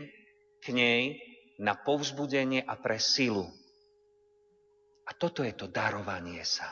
k 0.63 0.65
nej 0.71 1.19
na 1.59 1.75
povzbudenie 1.75 2.63
a 2.63 2.79
pre 2.79 2.95
silu. 2.95 3.51
A 5.03 5.11
toto 5.11 5.43
je 5.43 5.51
to 5.51 5.67
darovanie 5.67 6.39
sa. 6.47 6.71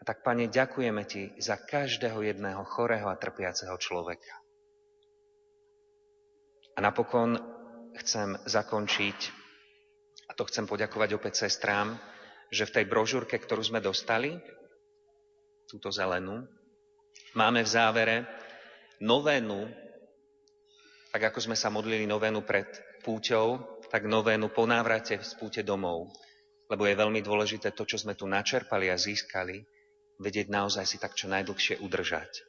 A 0.00 0.04
tak, 0.04 0.20
Pane, 0.20 0.52
ďakujeme 0.52 1.02
Ti 1.08 1.40
za 1.40 1.56
každého 1.56 2.20
jedného 2.20 2.60
chorého 2.68 3.08
a 3.08 3.16
trpiaceho 3.16 3.72
človeka. 3.80 4.36
A 6.76 6.78
napokon 6.84 7.36
chcem 8.04 8.36
zakončiť, 8.44 9.18
a 10.28 10.32
to 10.36 10.46
chcem 10.46 10.64
poďakovať 10.68 11.10
opäť 11.16 11.48
sestrám, 11.48 11.96
že 12.52 12.68
v 12.68 12.74
tej 12.80 12.84
brožúrke, 12.86 13.36
ktorú 13.36 13.60
sme 13.64 13.80
dostali, 13.80 14.36
túto 15.68 15.92
zelenú, 15.92 16.48
máme 17.36 17.62
v 17.62 17.68
závere 17.68 18.16
novénu, 19.00 19.66
tak 21.10 21.32
ako 21.32 21.50
sme 21.50 21.56
sa 21.58 21.72
modlili 21.72 22.06
novénu 22.06 22.46
pred 22.46 22.68
púťou, 23.02 23.80
tak 23.90 24.06
novénu 24.06 24.54
po 24.54 24.68
návrate 24.68 25.18
z 25.18 25.32
púte 25.34 25.60
domov. 25.66 26.12
Lebo 26.70 26.86
je 26.86 26.94
veľmi 26.94 27.18
dôležité 27.18 27.74
to, 27.74 27.82
čo 27.82 27.98
sme 27.98 28.14
tu 28.14 28.30
načerpali 28.30 28.86
a 28.86 28.94
získali, 28.94 29.58
vedieť 30.22 30.46
naozaj 30.46 30.86
si 30.86 31.02
tak 31.02 31.18
čo 31.18 31.26
najdlhšie 31.26 31.82
udržať. 31.82 32.46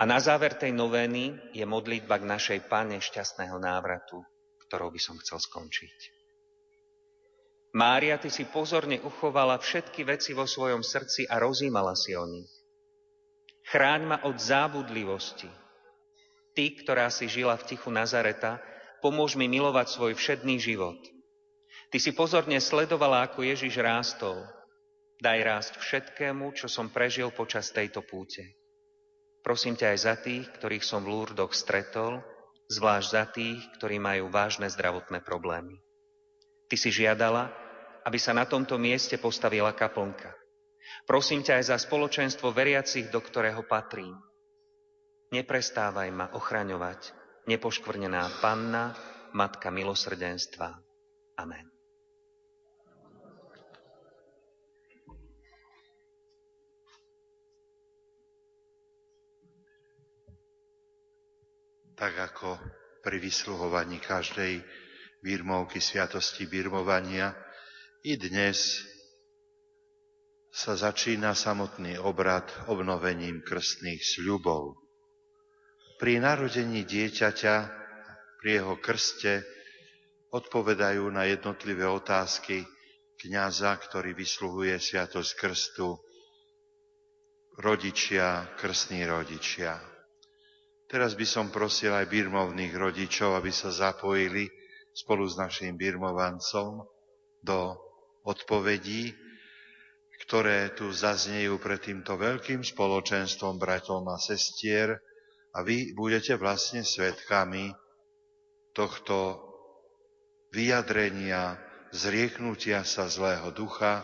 A 0.00 0.08
na 0.08 0.18
záver 0.18 0.56
tej 0.56 0.72
novény 0.74 1.54
je 1.54 1.62
modlitba 1.62 2.18
k 2.18 2.26
našej 2.26 2.58
Pane 2.66 2.98
šťastného 2.98 3.60
návratu, 3.60 4.24
ktorou 4.66 4.90
by 4.90 4.98
som 4.98 5.20
chcel 5.20 5.38
skončiť. 5.38 5.98
Mária, 7.74 8.18
ty 8.22 8.30
si 8.30 8.46
pozorne 8.46 9.02
uchovala 9.02 9.58
všetky 9.58 10.06
veci 10.06 10.30
vo 10.30 10.46
svojom 10.46 10.86
srdci 10.86 11.26
a 11.26 11.42
rozímala 11.42 11.98
si 11.98 12.14
o 12.14 12.22
nich. 12.22 12.63
Chráň 13.74 14.06
ma 14.06 14.22
od 14.22 14.38
zábudlivosti. 14.38 15.50
Ty, 16.54 16.64
ktorá 16.78 17.10
si 17.10 17.26
žila 17.26 17.58
v 17.58 17.74
tichu 17.74 17.90
Nazareta, 17.90 18.62
pomôž 19.02 19.34
mi 19.34 19.50
milovať 19.50 19.90
svoj 19.90 20.12
všedný 20.14 20.62
život. 20.62 20.94
Ty 21.90 21.98
si 21.98 22.14
pozorne 22.14 22.62
sledovala, 22.62 23.26
ako 23.26 23.42
Ježiš 23.42 23.82
rástol. 23.82 24.46
Daj 25.18 25.38
rásť 25.42 25.72
všetkému, 25.82 26.54
čo 26.54 26.70
som 26.70 26.86
prežil 26.86 27.34
počas 27.34 27.74
tejto 27.74 28.06
púte. 28.06 28.46
Prosím 29.42 29.74
ťa 29.74 29.90
aj 29.90 29.98
za 29.98 30.14
tých, 30.22 30.46
ktorých 30.54 30.86
som 30.86 31.02
v 31.02 31.10
Lurdoch 31.10 31.50
stretol, 31.50 32.22
zvlášť 32.70 33.08
za 33.10 33.26
tých, 33.26 33.58
ktorí 33.74 33.98
majú 33.98 34.30
vážne 34.30 34.70
zdravotné 34.70 35.18
problémy. 35.26 35.82
Ty 36.70 36.78
si 36.78 36.94
žiadala, 36.94 37.50
aby 38.06 38.22
sa 38.22 38.38
na 38.38 38.46
tomto 38.46 38.78
mieste 38.78 39.18
postavila 39.18 39.74
kaplnka. 39.74 40.43
Prosím 41.04 41.44
ťa 41.44 41.60
aj 41.60 41.64
za 41.70 41.76
spoločenstvo 41.80 42.52
veriacich, 42.54 43.08
do 43.12 43.20
ktorého 43.20 43.64
patrím. 43.64 44.16
Neprestávaj 45.32 46.08
ma 46.14 46.26
ochraňovať, 46.36 47.12
nepoškvrnená 47.50 48.40
panna, 48.44 48.94
matka 49.34 49.68
milosrdenstva. 49.74 50.78
Amen. 51.40 51.74
tak 61.94 62.18
ako 62.18 62.58
pri 63.00 63.16
vysluhovaní 63.22 64.02
každej 64.02 64.60
birmovky 65.22 65.78
sviatosti 65.78 66.44
birmovania, 66.44 67.32
i 68.04 68.20
dnes 68.20 68.84
sa 70.54 70.78
začína 70.78 71.34
samotný 71.34 71.98
obrad 71.98 72.46
obnovením 72.70 73.42
krstných 73.42 73.98
sľubov. 73.98 74.78
Pri 75.98 76.22
narodení 76.22 76.86
dieťaťa, 76.86 77.54
pri 78.38 78.62
jeho 78.62 78.78
krste, 78.78 79.42
odpovedajú 80.30 81.10
na 81.10 81.26
jednotlivé 81.26 81.82
otázky 81.82 82.62
kniaza, 83.18 83.74
ktorý 83.82 84.14
vysluhuje 84.14 84.78
sviatosť 84.78 85.30
krstu, 85.34 85.98
rodičia, 87.58 88.54
krstní 88.54 89.02
rodičia. 89.10 89.82
Teraz 90.86 91.18
by 91.18 91.26
som 91.26 91.50
prosil 91.50 91.90
aj 91.98 92.06
birmovných 92.06 92.74
rodičov, 92.78 93.34
aby 93.34 93.50
sa 93.50 93.74
zapojili 93.74 94.46
spolu 94.94 95.26
s 95.26 95.34
našim 95.34 95.74
birmovancom 95.74 96.86
do 97.42 97.74
odpovedí, 98.22 99.23
ktoré 100.24 100.72
tu 100.72 100.88
zaznejú 100.88 101.60
pred 101.60 101.80
týmto 101.84 102.16
veľkým 102.16 102.64
spoločenstvom 102.64 103.60
bratov 103.60 104.04
a 104.08 104.16
sestier 104.16 104.96
a 105.52 105.60
vy 105.60 105.92
budete 105.92 106.34
vlastne 106.40 106.80
svetkami 106.80 107.70
tohto 108.74 109.44
vyjadrenia 110.50 111.60
zrieknutia 111.94 112.82
sa 112.82 113.06
zlého 113.06 113.54
ducha 113.54 114.02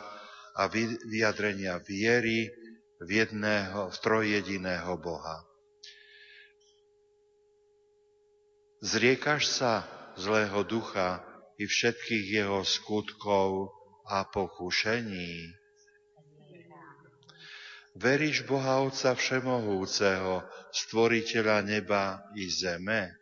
a 0.55 0.71
vyjadrenia 1.11 1.83
viery 1.83 2.47
v 3.03 3.09
jedného, 3.25 3.91
v 3.91 3.97
trojjediného 3.99 4.93
Boha. 5.01 5.43
Zriekaš 8.81 9.45
sa 9.51 9.85
zlého 10.17 10.65
ducha 10.65 11.21
i 11.61 11.69
všetkých 11.69 12.27
jeho 12.41 12.65
skutkov 12.65 13.75
a 14.09 14.25
pokušení. 14.25 15.60
Veríš 18.01 18.49
Boha 18.49 18.81
Otca 18.81 19.13
Všemohúceho, 19.13 20.41
stvoriteľa 20.73 21.61
neba 21.61 22.25
i 22.33 22.49
zeme? 22.49 23.13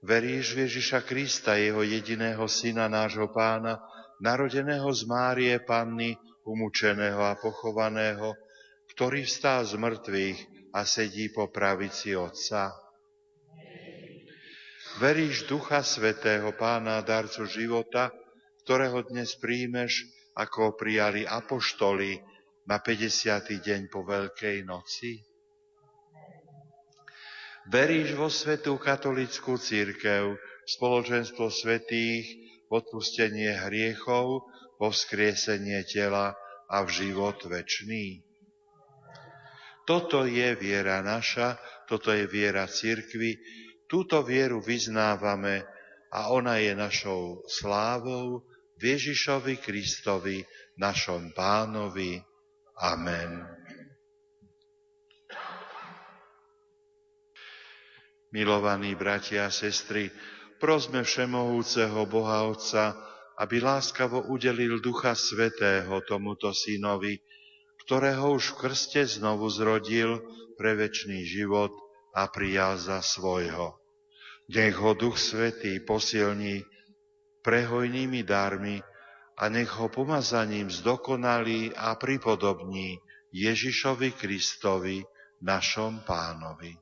Veríš 0.00 0.56
Ježiša 0.56 1.04
Krista, 1.04 1.60
jeho 1.60 1.84
jediného 1.84 2.40
syna, 2.48 2.88
nášho 2.88 3.28
pána, 3.36 3.76
narodeného 4.24 4.88
z 4.96 5.04
Márie 5.04 5.60
Panny, 5.60 6.16
umúčeného 6.48 7.20
a 7.20 7.36
pochovaného, 7.36 8.32
ktorý 8.96 9.28
vstál 9.28 9.68
z 9.68 9.76
mŕtvych 9.76 10.38
a 10.72 10.88
sedí 10.88 11.28
po 11.28 11.52
pravici 11.52 12.16
Otca? 12.16 12.72
Veríš 15.04 15.44
Ducha 15.44 15.84
Svetého, 15.84 16.56
Pána, 16.56 17.04
darcu 17.04 17.44
života, 17.44 18.08
ktorého 18.64 19.04
dnes 19.04 19.36
príjmeš 19.36 20.08
ako 20.32 20.80
prijali 20.80 21.28
apoštoli 21.28 22.27
na 22.68 22.76
50. 22.84 23.64
deň 23.64 23.88
po 23.88 24.04
Veľkej 24.04 24.68
noci? 24.68 25.24
Veríš 27.72 28.12
vo 28.12 28.28
svetú 28.28 28.76
katolickú 28.76 29.56
církev, 29.56 30.36
spoločenstvo 30.76 31.48
svetých, 31.48 32.28
v 32.68 32.72
odpustenie 32.76 33.56
hriechov, 33.56 34.44
vo 34.76 34.88
vzkriesenie 34.92 35.88
tela 35.88 36.36
a 36.68 36.84
v 36.84 36.88
život 36.92 37.40
večný? 37.48 38.20
Toto 39.88 40.28
je 40.28 40.52
viera 40.60 41.00
naša, 41.00 41.56
toto 41.88 42.12
je 42.12 42.28
viera 42.28 42.68
církvy, 42.68 43.40
túto 43.88 44.20
vieru 44.20 44.60
vyznávame 44.60 45.64
a 46.12 46.28
ona 46.36 46.60
je 46.60 46.76
našou 46.76 47.40
slávou, 47.48 48.44
Ježišovi 48.76 49.56
Kristovi, 49.56 50.44
našom 50.76 51.32
pánovi. 51.32 52.27
Amen. 52.78 53.42
Milovaní 58.30 58.94
bratia 58.94 59.48
a 59.48 59.54
sestry, 59.54 60.12
prosme 60.62 61.02
Všemohúceho 61.02 62.06
Boha 62.06 62.46
Otca, 62.46 62.94
aby 63.40 63.58
láskavo 63.58 64.30
udelil 64.30 64.78
Ducha 64.78 65.18
Svetého 65.18 66.02
tomuto 66.06 66.54
synovi, 66.54 67.18
ktorého 67.86 68.36
už 68.36 68.54
v 68.54 68.68
krste 68.68 69.02
znovu 69.08 69.48
zrodil 69.48 70.22
pre 70.54 70.76
večný 70.76 71.24
život 71.24 71.72
a 72.14 72.28
prijal 72.28 72.78
za 72.78 73.02
svojho. 73.02 73.80
Nech 74.54 74.76
ho 74.76 74.92
Duch 74.94 75.18
Svetý 75.18 75.82
posilní 75.82 76.62
prehojnými 77.42 78.22
darmi 78.22 78.82
a 79.38 79.48
nech 79.48 79.70
ho 79.70 79.88
pomazaním 79.88 80.70
zdokonalí 80.70 81.70
a 81.76 81.94
pripodobní 81.94 82.98
Ježišovi 83.32 84.12
Kristovi, 84.12 85.06
našom 85.38 86.02
pánovi. 86.02 86.74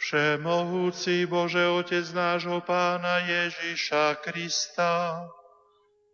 Všemohúci 0.00 1.28
Bože 1.28 1.68
Otec 1.68 2.08
nášho 2.16 2.64
pána 2.64 3.20
Ježiša 3.28 4.24
Krista, 4.24 5.28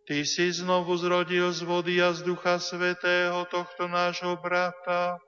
Ty 0.07 0.23
si 0.23 0.47
znovu 0.55 0.95
zrodil 0.95 1.51
z 1.51 1.67
vody 1.67 1.99
a 1.99 2.15
z 2.15 2.23
Ducha 2.23 2.63
Svetého 2.63 3.43
tohto 3.51 3.91
nášho 3.91 4.39
brata 4.39 5.19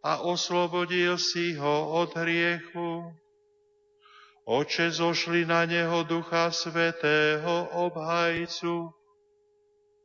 a 0.00 0.24
oslobodil 0.24 1.20
si 1.20 1.52
ho 1.52 1.92
od 2.00 2.16
hriechu 2.16 3.12
Oče, 4.46 4.94
zošli 4.94 5.42
na 5.42 5.66
neho 5.66 6.06
Ducha 6.06 6.54
Svetého 6.54 7.66
obhajcu, 7.66 8.94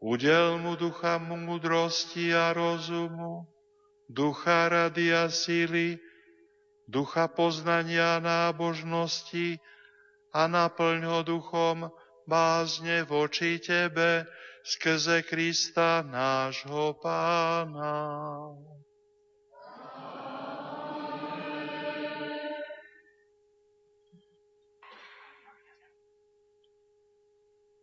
udel 0.02 0.58
mu 0.58 0.74
ducha 0.74 1.22
múdrosti 1.22 2.34
a 2.34 2.50
rozumu, 2.50 3.46
ducha 4.10 4.66
rady 4.66 5.14
a 5.14 5.30
síly, 5.30 6.02
ducha 6.90 7.30
poznania 7.30 8.18
a 8.18 8.20
nábožnosti 8.20 9.62
a 10.34 10.50
naplň 10.50 11.06
ho 11.06 11.22
duchom 11.22 11.94
bázne 12.26 13.06
voči 13.06 13.62
Tebe 13.62 14.26
skrze 14.66 15.22
Krista 15.22 16.02
nášho 16.02 16.98
Pána. 16.98 17.94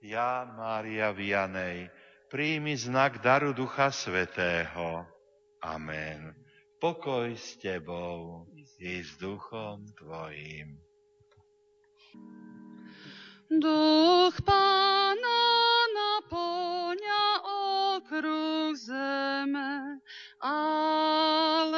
Ján 0.08 0.56
Mária 0.56 1.12
Vianej, 1.12 1.92
príjmi 2.32 2.72
znak 2.80 3.20
daru 3.20 3.52
Ducha 3.52 3.92
Svetého. 3.92 5.04
Amen. 5.60 6.32
Pokoj 6.80 7.36
s 7.36 7.60
tebou 7.60 8.48
i 8.80 9.04
s 9.04 9.20
duchom 9.20 9.84
tvojim. 10.00 10.80
Duch 13.52 14.40
Pána 14.48 15.44
naplňa 15.92 17.44
okruh 18.00 18.72
zeme. 18.80 20.00
Aleluja. 20.40 21.68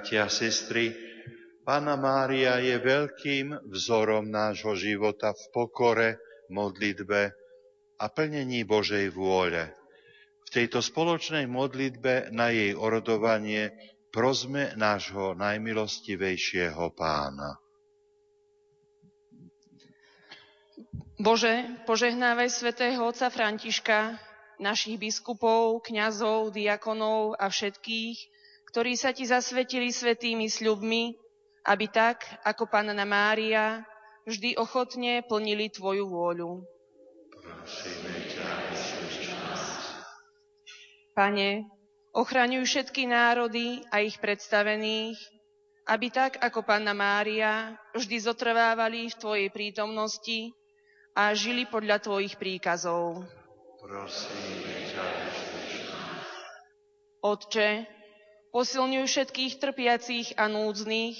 Bratia 0.00 0.24
a 0.24 0.32
sestry, 0.32 0.96
Pána 1.60 1.92
Mária 1.92 2.56
je 2.56 2.72
veľkým 2.72 3.68
vzorom 3.68 4.32
nášho 4.32 4.72
života 4.72 5.36
v 5.36 5.42
pokore, 5.52 6.16
modlitbe 6.48 7.28
a 8.00 8.04
plnení 8.08 8.64
Božej 8.64 9.12
vôle. 9.12 9.68
V 10.40 10.56
tejto 10.56 10.80
spoločnej 10.80 11.44
modlitbe 11.44 12.32
na 12.32 12.48
jej 12.48 12.72
orodovanie 12.72 13.76
prosme 14.08 14.72
nášho 14.72 15.36
najmilostivejšieho 15.36 16.96
pána. 16.96 17.60
Bože, 21.20 21.84
požehnávaj 21.84 22.48
svätého 22.48 23.04
otca 23.04 23.28
Františka, 23.28 24.16
našich 24.64 24.96
biskupov, 24.96 25.84
kňazov, 25.84 26.56
diakonov 26.56 27.36
a 27.36 27.52
všetkých, 27.52 28.39
ktorí 28.70 28.94
sa 28.94 29.10
ti 29.10 29.26
zasvetili 29.26 29.90
svetými 29.90 30.46
sľubmi, 30.46 31.18
aby 31.66 31.86
tak, 31.90 32.22
ako 32.46 32.70
Panna 32.70 33.02
Mária, 33.02 33.82
vždy 34.24 34.54
ochotne 34.56 35.26
plnili 35.26 35.74
Tvoju 35.74 36.06
vôľu. 36.06 36.62
Pane, 41.10 41.66
ochraňuj 42.14 42.64
všetky 42.64 43.10
národy 43.10 43.82
a 43.90 44.00
ich 44.06 44.16
predstavených, 44.22 45.18
aby 45.90 46.06
tak, 46.14 46.38
ako 46.38 46.62
Panna 46.62 46.94
Mária, 46.94 47.74
vždy 47.98 48.16
zotrvávali 48.22 49.10
v 49.10 49.18
Tvojej 49.18 49.48
prítomnosti 49.50 50.54
a 51.18 51.34
žili 51.34 51.66
podľa 51.66 51.98
Tvojich 51.98 52.38
príkazov. 52.38 53.26
Prosíme 53.82 54.78
ťa, 54.94 55.04
Otče, 57.20 57.99
posilňuj 58.50 59.06
všetkých 59.06 59.52
trpiacich 59.62 60.28
a 60.34 60.50
núdznych, 60.50 61.16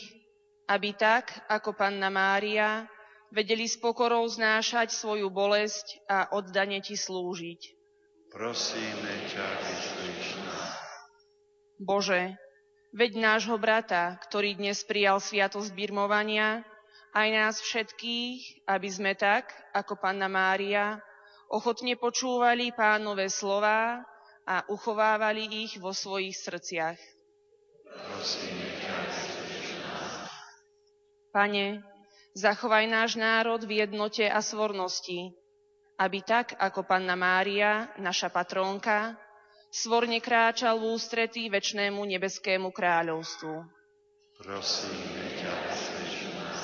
aby 0.70 0.94
tak, 0.94 1.30
ako 1.50 1.74
Panna 1.74 2.10
Mária, 2.10 2.86
vedeli 3.30 3.66
s 3.66 3.78
pokorou 3.78 4.26
znášať 4.26 4.90
svoju 4.94 5.30
bolesť 5.30 6.02
a 6.10 6.30
oddane 6.34 6.82
Ti 6.82 6.94
slúžiť. 6.98 7.60
Prosíme 8.30 9.14
ťa, 9.30 9.46
vyslíš 9.66 10.28
nás. 10.46 10.78
Bože, 11.82 12.38
veď 12.94 13.18
nášho 13.18 13.58
brata, 13.58 14.18
ktorý 14.30 14.54
dnes 14.54 14.86
prijal 14.86 15.18
sviatosť 15.18 15.74
birmovania, 15.74 16.62
aj 17.10 17.28
nás 17.34 17.56
všetkých, 17.58 18.70
aby 18.70 18.88
sme 18.90 19.18
tak, 19.18 19.50
ako 19.74 19.98
Panna 19.98 20.30
Mária, 20.30 21.02
ochotne 21.50 21.98
počúvali 21.98 22.70
pánové 22.70 23.26
slová 23.26 23.98
a 24.46 24.62
uchovávali 24.70 25.66
ich 25.66 25.82
vo 25.82 25.90
svojich 25.90 26.38
srdciach. 26.38 26.98
Pane, 31.30 31.78
zachovaj 32.34 32.84
náš 32.90 33.14
národ 33.14 33.62
v 33.62 33.86
jednote 33.86 34.26
a 34.26 34.42
svornosti, 34.42 35.30
aby 36.00 36.18
tak, 36.26 36.58
ako 36.58 36.82
Panna 36.82 37.14
Mária, 37.14 37.92
naša 38.02 38.34
patrónka, 38.34 39.14
svorne 39.70 40.18
kráčal 40.18 40.82
v 40.82 40.98
ústretí 40.98 41.46
väčšnému 41.46 42.02
nebeskému 42.02 42.74
kráľovstvu. 42.74 43.54
Prosíme 44.42 45.24
ťa, 45.38 45.52
nás. 46.34 46.60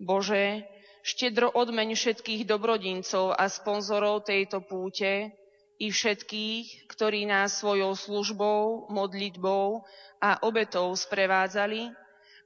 Bože, 0.00 0.64
štedro 1.04 1.52
odmeň 1.52 1.92
všetkých 1.98 2.48
dobrodincov 2.48 3.36
a 3.36 3.50
sponzorov 3.50 4.24
tejto 4.24 4.62
púte 4.64 5.34
i 5.82 5.90
všetkých, 5.90 6.86
ktorí 6.86 7.26
nás 7.26 7.58
svojou 7.58 7.98
službou, 7.98 8.86
modlitbou 8.86 9.82
a 10.22 10.38
obetou 10.46 10.94
sprevádzali, 10.94 11.90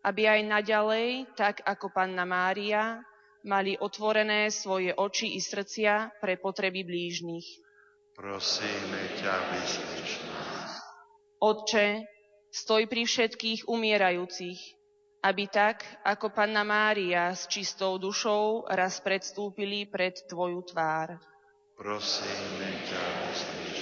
aby 0.01 0.23
aj 0.25 0.41
naďalej, 0.49 1.09
tak 1.37 1.61
ako 1.69 1.93
Panna 1.93 2.25
Mária, 2.25 3.05
mali 3.45 3.77
otvorené 3.77 4.49
svoje 4.49 4.97
oči 4.97 5.37
i 5.37 5.41
srdcia 5.45 6.17
pre 6.17 6.41
potreby 6.41 6.81
blížnych. 6.83 7.45
Prosíme 8.17 9.03
ťa, 9.21 9.35
vyslíš 9.53 10.13
nás. 10.33 10.81
Otče, 11.37 12.09
stoj 12.49 12.89
pri 12.89 13.05
všetkých 13.05 13.69
umierajúcich, 13.69 14.61
aby 15.21 15.45
tak, 15.53 15.85
ako 16.09 16.33
Panna 16.33 16.65
Mária 16.65 17.37
s 17.37 17.45
čistou 17.53 18.01
dušou 18.01 18.65
raz 18.73 19.05
predstúpili 19.05 19.85
pred 19.85 20.17
Tvoju 20.25 20.65
tvár. 20.73 21.36
Prosíme 21.77 22.69
ťa, 22.89 23.03
vyslíš. 23.29 23.79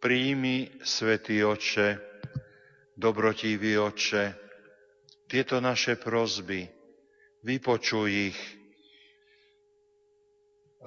Príjmi, 0.00 0.80
Svetý 0.80 1.44
Oče, 1.44 2.00
dobrotivý 2.96 3.76
Oče, 3.76 4.32
tieto 5.28 5.60
naše 5.60 6.00
prozby, 6.00 6.64
vypočuj 7.44 8.32
ich, 8.32 8.40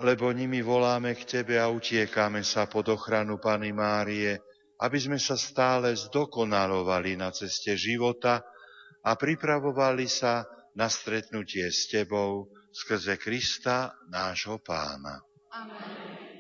lebo 0.02 0.34
nimi 0.34 0.66
voláme 0.66 1.14
k 1.14 1.30
Tebe 1.30 1.62
a 1.62 1.70
utiekame 1.70 2.42
sa 2.42 2.66
pod 2.66 2.90
ochranu 2.90 3.38
Pany 3.38 3.70
Márie, 3.70 4.34
aby 4.82 4.98
sme 4.98 5.22
sa 5.22 5.38
stále 5.38 5.94
zdokonalovali 5.94 7.22
na 7.22 7.30
ceste 7.30 7.78
života 7.78 8.42
a 9.06 9.14
pripravovali 9.14 10.10
sa 10.10 10.42
na 10.76 10.90
stretnutie 10.90 11.72
s 11.72 11.88
Tebou 11.88 12.48
skrze 12.72 13.18
Krista, 13.18 13.92
nášho 14.10 14.58
Pána. 14.60 15.20
Amen. 15.52 16.31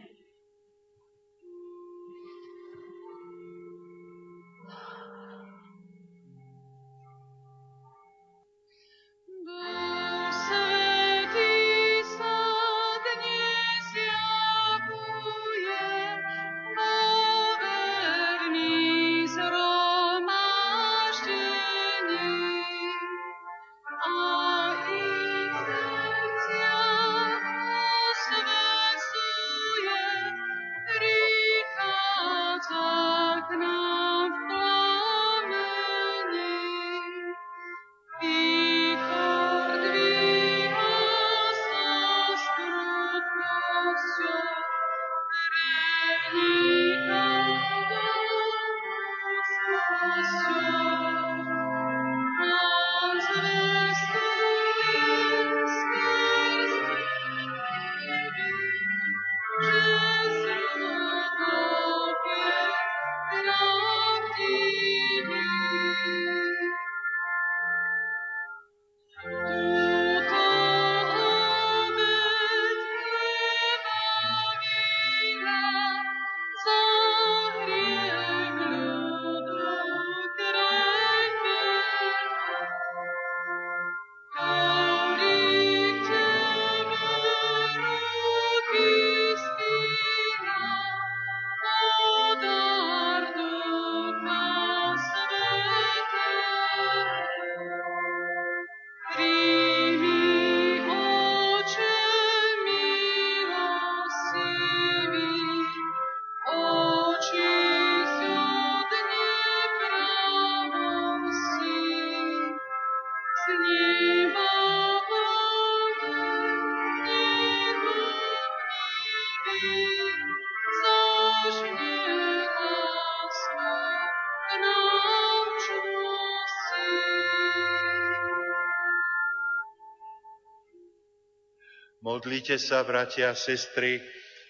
Modlite 132.22 132.62
sa, 132.62 132.86
bratia 132.86 133.34
a 133.34 133.34
sestry, 133.34 133.98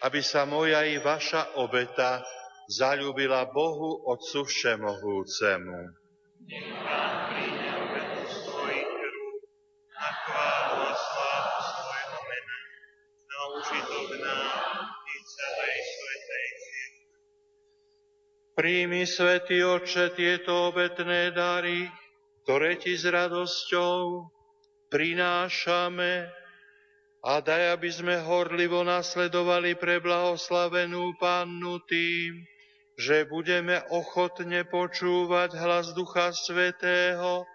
aby 0.04 0.20
sa 0.20 0.44
moja 0.44 0.84
i 0.84 1.00
vaša 1.00 1.56
obeta 1.56 2.20
zalúbila 2.68 3.48
Bohu 3.48 4.12
Otcu 4.12 4.44
Všemohúcemu. 4.44 5.80
Nech 6.52 6.68
Pán 6.84 7.32
príjme 7.32 7.72
obetu 7.72 8.28
svojich 8.28 8.92
na 9.88 10.10
chválu 10.20 10.84
a 10.84 10.92
slávu 11.00 11.60
svojho 11.64 12.20
mena, 12.28 12.60
na 14.20 14.36
i 14.92 15.18
celej 15.32 15.78
svetej 15.96 16.48
Príjmi, 18.52 19.02
Svetý 19.08 19.64
Oče, 19.64 20.12
tieto 20.20 20.76
obetné 20.76 21.32
dary, 21.32 21.88
ktoré 22.44 22.76
Ti 22.76 23.00
s 23.00 23.08
radosťou 23.08 24.28
prinášame 24.92 26.41
a 27.22 27.38
daj, 27.38 27.78
aby 27.78 27.90
sme 27.94 28.18
horlivo 28.18 28.82
nasledovali 28.82 29.78
pre 29.78 30.02
blahoslavenú 30.02 31.14
Pannu 31.22 31.78
tým, 31.86 32.42
že 32.98 33.30
budeme 33.30 33.78
ochotne 33.94 34.66
počúvať 34.66 35.54
hlas 35.54 35.94
Ducha 35.94 36.34
Svetého 36.34 37.46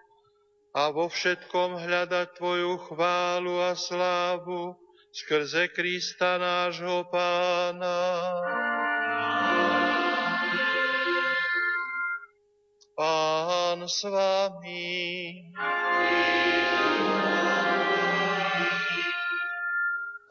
a 0.71 0.87
vo 0.95 1.11
všetkom 1.11 1.83
hľadať 1.83 2.27
Tvoju 2.39 2.73
chválu 2.87 3.59
a 3.59 3.75
slávu 3.75 4.75
skrze 5.11 5.67
Krista 5.75 6.39
nášho 6.39 7.03
Pána. 7.11 7.99
Pán 12.97 13.85
s 13.85 14.01
vami. 14.09 15.53
o 15.57 17.26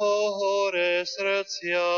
hore 0.05 1.05
srdcia. 1.09 1.89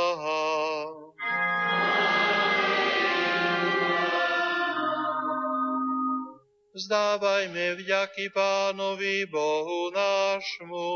Vzdávajme 6.78 7.74
vďaky 7.74 8.30
Pánovi 8.30 9.26
Bohu 9.26 9.90
nášmu. 9.90 10.90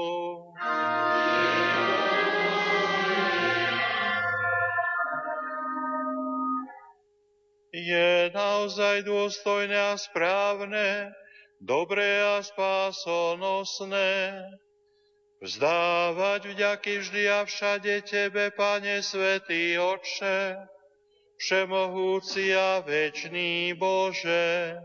Je 7.72 8.30
naozaj 8.30 9.03
dôstojné 9.03 9.74
a 9.74 9.98
správne, 9.98 11.11
dobré 11.59 12.22
a 12.22 12.38
spásonosné, 12.46 14.38
Vzdávať 15.43 16.55
vďaky 16.55 17.03
vždy 17.03 17.22
a 17.26 17.43
všade 17.43 18.07
Tebe, 18.07 18.55
Pane 18.55 19.03
Svetý 19.03 19.74
Otče, 19.74 20.55
Všemohúci 21.34 22.55
a 22.55 22.78
večný 22.78 23.74
Bože, 23.74 24.78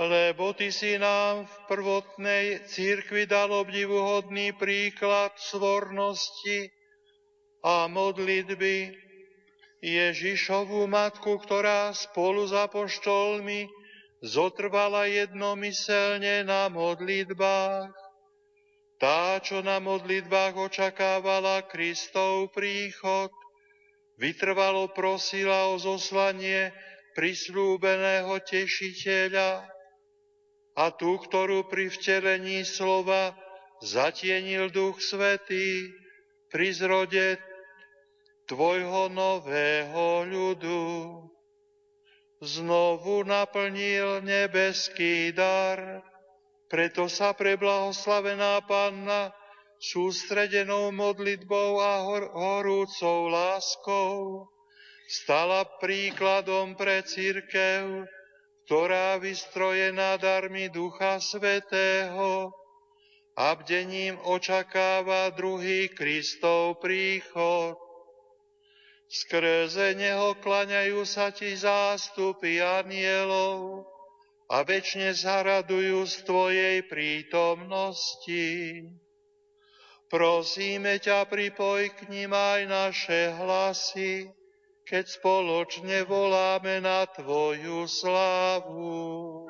lebo 0.00 0.56
Ty 0.56 0.72
si 0.72 0.96
nám 0.96 1.44
v 1.44 1.54
prvotnej 1.68 2.64
církvi 2.72 3.28
dal 3.28 3.52
obdivuhodný 3.52 4.56
príklad 4.56 5.36
svornosti 5.36 6.72
a 7.60 7.84
modlitby 7.84 8.96
Ježišovú 9.84 10.88
matku, 10.88 11.36
ktorá 11.36 11.92
spolu 11.92 12.48
s 12.48 12.56
apoštolmi 12.56 13.68
zotrvala 14.24 15.04
jednomyselne 15.04 16.48
na 16.48 16.72
modlitbách 16.72 18.09
tá, 19.00 19.40
čo 19.40 19.64
na 19.64 19.80
modlitbách 19.80 20.60
očakávala 20.60 21.64
Kristov 21.64 22.52
príchod, 22.52 23.32
vytrvalo 24.20 24.92
prosila 24.92 25.72
o 25.72 25.80
zoslanie 25.80 26.68
prislúbeného 27.16 28.36
tešiteľa 28.44 29.64
a 30.76 30.84
tú, 30.92 31.16
ktorú 31.16 31.66
pri 31.66 31.88
vtelení 31.88 32.62
slova 32.68 33.32
zatienil 33.80 34.68
Duch 34.68 35.00
Svetý 35.00 35.88
pri 36.52 36.68
zrode 36.76 37.40
Tvojho 38.44 39.08
nového 39.08 40.28
ľudu. 40.28 40.84
Znovu 42.40 43.24
naplnil 43.24 44.24
nebeský 44.24 45.32
dar, 45.32 46.04
preto 46.70 47.10
sa 47.10 47.34
pre 47.34 47.58
blahoslavená 47.58 48.62
Panna 48.62 49.34
sústredenou 49.82 50.94
modlitbou 50.94 51.82
a 51.82 52.06
hor- 52.06 52.30
horúcou 52.30 53.26
láskou 53.26 54.46
stala 55.10 55.66
príkladom 55.82 56.78
pre 56.78 57.02
církev, 57.02 58.06
ktorá 58.64 59.18
vystrojená 59.18 60.14
darmi 60.22 60.70
Ducha 60.70 61.18
Svetého 61.18 62.54
a 63.34 63.58
bdením 63.58 64.14
očakáva 64.22 65.34
druhý 65.34 65.90
Kristov 65.90 66.78
príchod. 66.78 67.74
Skrze 69.10 69.98
neho 69.98 70.38
klaňajú 70.38 71.02
sa 71.02 71.34
ti 71.34 71.50
zástupy 71.58 72.62
anielov, 72.62 73.82
a 74.50 74.66
väčšine 74.66 75.14
zaradujú 75.14 76.02
z 76.10 76.16
Tvojej 76.26 76.76
prítomnosti. 76.90 78.50
Prosíme 80.10 80.98
ťa, 80.98 81.30
pripoj 81.30 81.86
k 81.94 82.10
ním 82.10 82.34
aj 82.34 82.66
naše 82.66 83.30
hlasy, 83.38 84.26
keď 84.82 85.06
spoločne 85.06 86.02
voláme 86.02 86.82
na 86.82 87.06
Tvoju 87.06 87.86
slávu. 87.86 89.46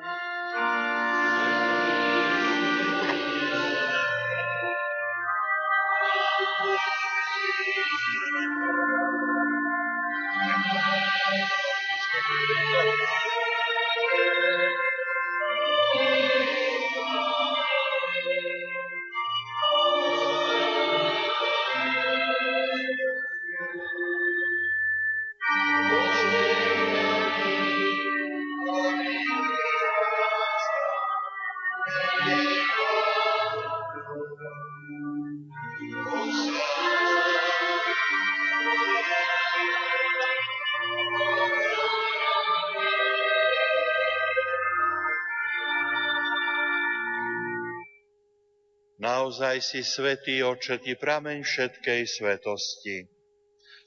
Naozaj 49.31 49.63
si 49.63 49.79
svetý 49.79 50.43
oče, 50.43 50.83
ty 50.83 50.99
prameň 50.99 51.47
všetkej 51.47 52.03
svetosti. 52.03 53.07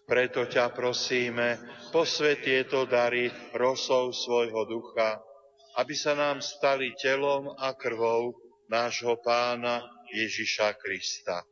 Preto 0.09 0.49
ťa 0.49 0.73
prosíme, 0.73 1.61
posvet 1.93 2.49
tieto 2.49 2.89
dary 2.89 3.29
rosou 3.53 4.09
svojho 4.09 4.65
ducha, 4.65 5.21
aby 5.77 5.93
sa 5.93 6.17
nám 6.17 6.41
stali 6.41 6.97
telom 6.97 7.53
a 7.61 7.77
krvou 7.77 8.33
nášho 8.73 9.21
pána 9.21 9.85
Ježiša 10.17 10.81
Krista. 10.81 11.45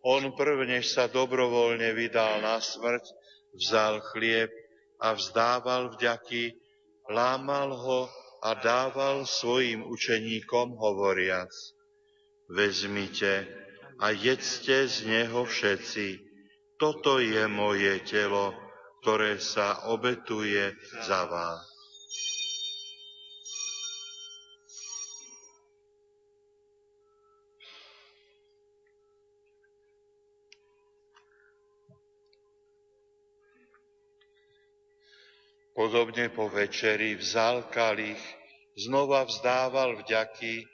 On 0.00 0.24
prvnež 0.32 0.88
sa 0.88 1.04
dobrovoľne 1.04 1.92
vydal 1.92 2.40
na 2.40 2.56
smrť, 2.56 3.04
vzal 3.52 4.00
chlieb 4.16 4.48
a 4.96 5.12
vzdával 5.12 5.92
vďaky, 6.00 6.56
lámal 7.12 7.68
ho 7.68 8.08
a 8.40 8.56
dával 8.56 9.28
svojim 9.28 9.84
učeníkom 9.84 10.72
hovoriac– 10.72 11.52
vezmite 12.48 13.46
a 14.00 14.10
jedzte 14.10 14.88
z 14.88 15.06
neho 15.06 15.44
všetci. 15.44 16.20
Toto 16.76 17.22
je 17.22 17.46
moje 17.48 18.02
telo, 18.02 18.52
ktoré 19.00 19.38
sa 19.38 19.86
obetuje 19.88 20.74
za 21.06 21.24
vás. 21.30 21.74
Podobne 35.74 36.30
po 36.30 36.46
večeri 36.46 37.18
vzal 37.18 37.66
kalich, 37.66 38.22
znova 38.78 39.26
vzdával 39.26 39.98
vďaky 40.06 40.73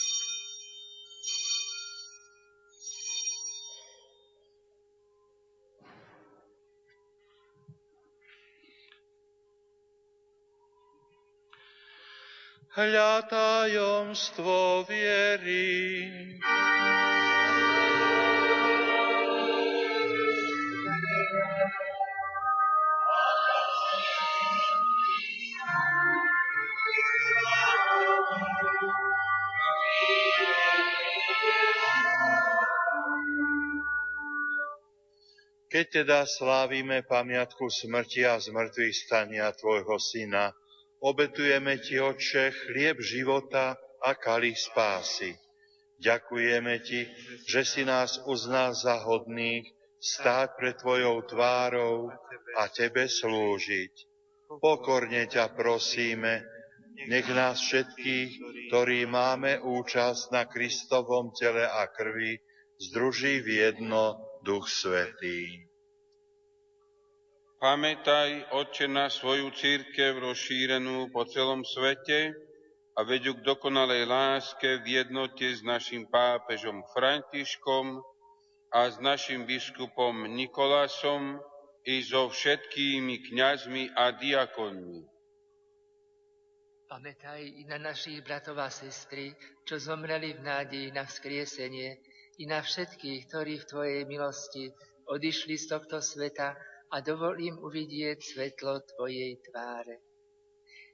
Hľa 12.71 13.27
tajomstvo 13.27 14.87
viery. 14.87 15.91
Keď 35.67 35.85
teda 35.91 36.23
slávime 36.23 37.03
pamiatku 37.03 37.67
smrti 37.67 38.23
a 38.23 38.39
zmrtvých 38.39 38.95
stania 38.95 39.51
Tvojho 39.51 39.99
Syna, 39.99 40.55
obetujeme 41.01 41.81
Ti, 41.81 41.97
Otče, 41.99 42.53
chlieb 42.53 43.01
života 43.01 43.75
a 44.05 44.13
kalich 44.13 44.57
spásy. 44.57 45.33
Ďakujeme 46.01 46.81
Ti, 46.81 47.01
že 47.45 47.61
si 47.65 47.81
nás 47.85 48.21
uznal 48.25 48.73
za 48.77 49.01
hodných 49.01 49.65
stáť 50.01 50.57
pred 50.57 50.75
Tvojou 50.81 51.21
tvárou 51.29 52.09
a 52.57 52.63
Tebe 52.69 53.05
slúžiť. 53.05 53.93
Pokorne 54.61 55.29
ťa 55.29 55.53
prosíme, 55.53 56.41
nech 57.07 57.29
nás 57.29 57.61
všetkých, 57.61 58.29
ktorí 58.69 59.05
máme 59.05 59.61
účasť 59.61 60.33
na 60.33 60.43
Kristovom 60.49 61.31
tele 61.37 61.63
a 61.65 61.87
krvi, 61.87 62.41
združí 62.77 63.41
v 63.45 63.69
jedno 63.69 64.17
Duch 64.41 64.67
Svetý. 64.67 65.70
Pamätaj, 67.61 68.57
Otče, 68.57 68.89
na 68.89 69.05
svoju 69.05 69.53
církev 69.53 70.17
rozšírenú 70.17 71.13
po 71.13 71.29
celom 71.29 71.61
svete 71.61 72.33
a 72.97 73.05
veď 73.05 73.37
k 73.37 73.45
dokonalej 73.45 74.09
láske 74.09 74.81
v 74.81 74.97
jednote 74.97 75.45
s 75.45 75.61
našim 75.61 76.09
pápežom 76.09 76.81
Františkom 76.97 78.01
a 78.73 78.89
s 78.89 78.97
našim 78.97 79.45
biskupom 79.45 80.25
Nikolásom 80.25 81.37
i 81.85 82.01
so 82.01 82.33
všetkými 82.33 83.29
kňazmi 83.29 83.93
a 83.93 84.09
diakonmi. 84.17 85.05
Pamätaj 86.89 87.45
i 87.45 87.69
na 87.69 87.77
našich 87.77 88.25
bratov 88.25 88.57
a 88.57 88.73
sestry, 88.73 89.37
čo 89.69 89.77
zomreli 89.77 90.33
v 90.33 90.41
nádeji 90.41 90.89
na 90.97 91.05
vzkriesenie, 91.05 91.93
i 92.41 92.43
na 92.49 92.65
všetkých, 92.65 93.29
ktorí 93.29 93.61
v 93.61 93.69
Tvojej 93.69 94.01
milosti 94.09 94.73
odišli 95.13 95.61
z 95.61 95.77
tohto 95.77 96.01
sveta 96.01 96.57
a 96.91 96.99
dovol 96.99 97.39
im 97.39 97.55
uvidieť 97.55 98.19
svetlo 98.19 98.83
Tvojej 98.83 99.39
tváre. 99.47 100.03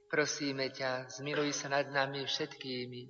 Prosíme 0.06 0.70
ťa, 0.70 1.10
zmiluj 1.10 1.52
sa 1.52 1.68
nad 1.68 1.90
nami 1.90 2.24
všetkými, 2.24 3.02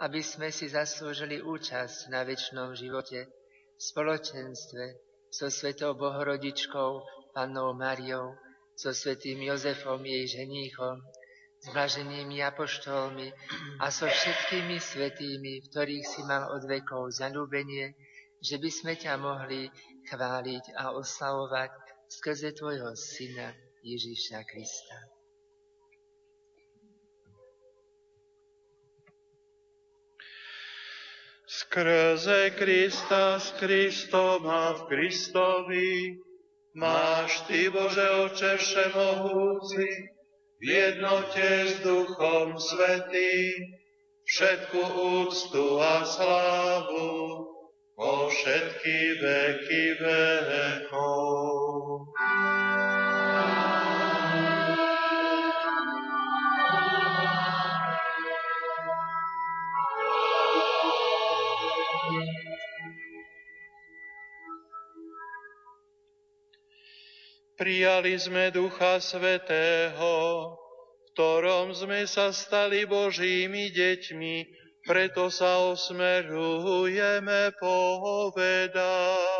aby 0.00 0.20
sme 0.24 0.48
si 0.48 0.70
zaslúžili 0.70 1.42
účasť 1.42 2.08
na 2.08 2.24
väčšnom 2.24 2.72
živote, 2.72 3.28
v 3.76 3.82
spoločenstve 3.82 4.84
so 5.28 5.52
Svetou 5.52 5.98
Bohorodičkou, 5.98 6.90
Pannou 7.36 7.76
Mariou, 7.76 8.38
so 8.72 8.94
Svetým 8.96 9.44
Jozefom, 9.44 10.00
jej 10.00 10.24
ženíchom, 10.24 11.02
s 11.60 11.66
blaženými 11.76 12.40
apoštolmi 12.40 13.28
a 13.84 13.92
so 13.92 14.08
všetkými 14.08 14.80
svetými, 14.80 15.60
v 15.60 15.68
ktorých 15.68 16.06
si 16.08 16.24
mal 16.24 16.48
od 16.56 16.64
vekov 16.64 17.12
zanúbenie, 17.12 17.92
že 18.40 18.56
by 18.56 18.70
sme 18.72 18.92
ťa 18.96 19.20
mohli 19.20 19.68
chváliť 20.08 20.72
a 20.80 20.96
oslavovať 20.96 21.89
skrze 22.10 22.52
Tvojho 22.52 22.96
Syna 22.96 23.54
Ježíša 23.82 24.42
Krista. 24.42 24.98
Skrze 31.46 32.50
Krista, 32.50 33.38
s 33.38 33.54
Kristom 33.58 34.46
a 34.46 34.72
v 34.72 34.80
Kristovi 34.86 36.18
máš 36.74 37.46
Ty, 37.46 37.70
Bože 37.70 38.06
Oče 38.26 38.58
Všemohúci, 38.58 39.86
v 40.58 40.62
jednote 40.62 41.46
s 41.66 41.78
Duchom 41.82 42.58
Svetým, 42.58 43.54
všetku 44.26 44.78
úctu 45.26 45.78
a 45.78 46.06
slávu 46.06 47.49
po 48.00 48.32
všetky 48.32 49.20
veky 49.20 49.84
vekov. 50.00 52.08
Prijali 67.60 68.16
sme 68.16 68.48
Ducha 68.48 69.04
Svetého, 69.04 70.08
v 70.48 70.56
ktorom 71.12 71.76
sme 71.76 72.08
sa 72.08 72.32
stali 72.32 72.88
Božími 72.88 73.68
deťmi, 73.68 74.59
preto 74.90 75.30
sa 75.30 75.70
osmerujeme 75.70 77.54
povedať. 77.54 79.39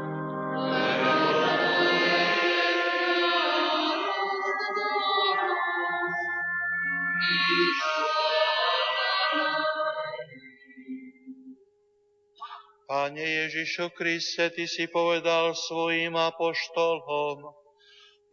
Pane 12.91 13.23
Ježišu 13.23 13.95
Kriste, 13.95 14.51
Ty 14.51 14.67
si 14.67 14.91
povedal 14.91 15.55
svojim 15.55 16.11
apoštolom, 16.11 17.39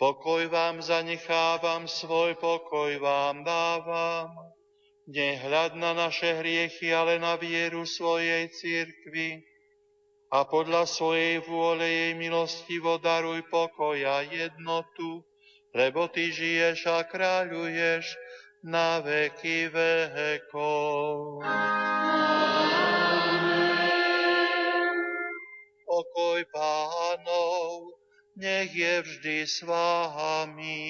pokoj 0.03 0.51
vám 0.51 0.83
zanechávam, 0.83 1.87
svoj 1.87 2.35
pokoj 2.43 2.91
vám 2.99 3.47
dávam. 3.47 4.35
Nehľad 5.07 5.79
na 5.79 5.95
naše 5.95 6.43
hriechy, 6.43 6.91
ale 6.91 7.23
na 7.23 7.39
vieru 7.39 7.87
svojej 7.87 8.51
církvy. 8.51 9.47
A 10.35 10.43
podľa 10.43 10.91
svojej 10.91 11.39
vôle 11.47 11.87
jej 11.87 12.12
milosti 12.19 12.83
daruj 12.83 13.47
pokoj 13.47 13.95
a 13.95 14.27
jednotu, 14.27 15.23
lebo 15.71 16.11
Ty 16.11 16.35
žiješ 16.35 16.83
a 16.91 17.07
kráľuješ 17.07 18.11
na 18.63 18.99
veky 18.99 19.71
vekov. 19.71 21.39
Pokoj 25.87 26.41
pánov, 26.51 27.95
nech 28.37 28.71
je 28.75 29.03
vždy 29.03 29.39
s 29.47 29.63
vámi. 29.63 30.87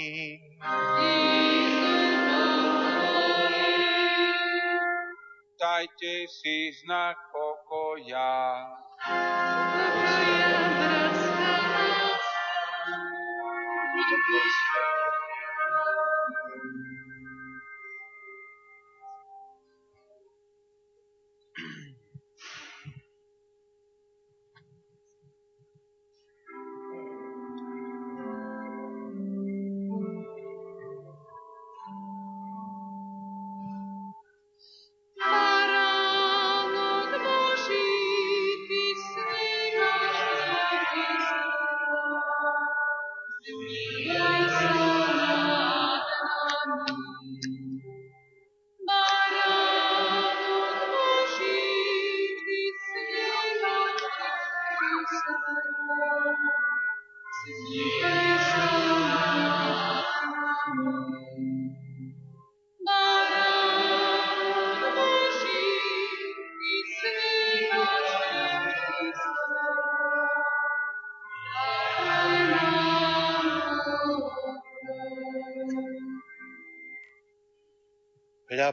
Dajte 5.58 6.14
si 6.30 6.70
znak 6.84 7.16
pokoja. 7.34 8.64
Baránok 14.08 14.77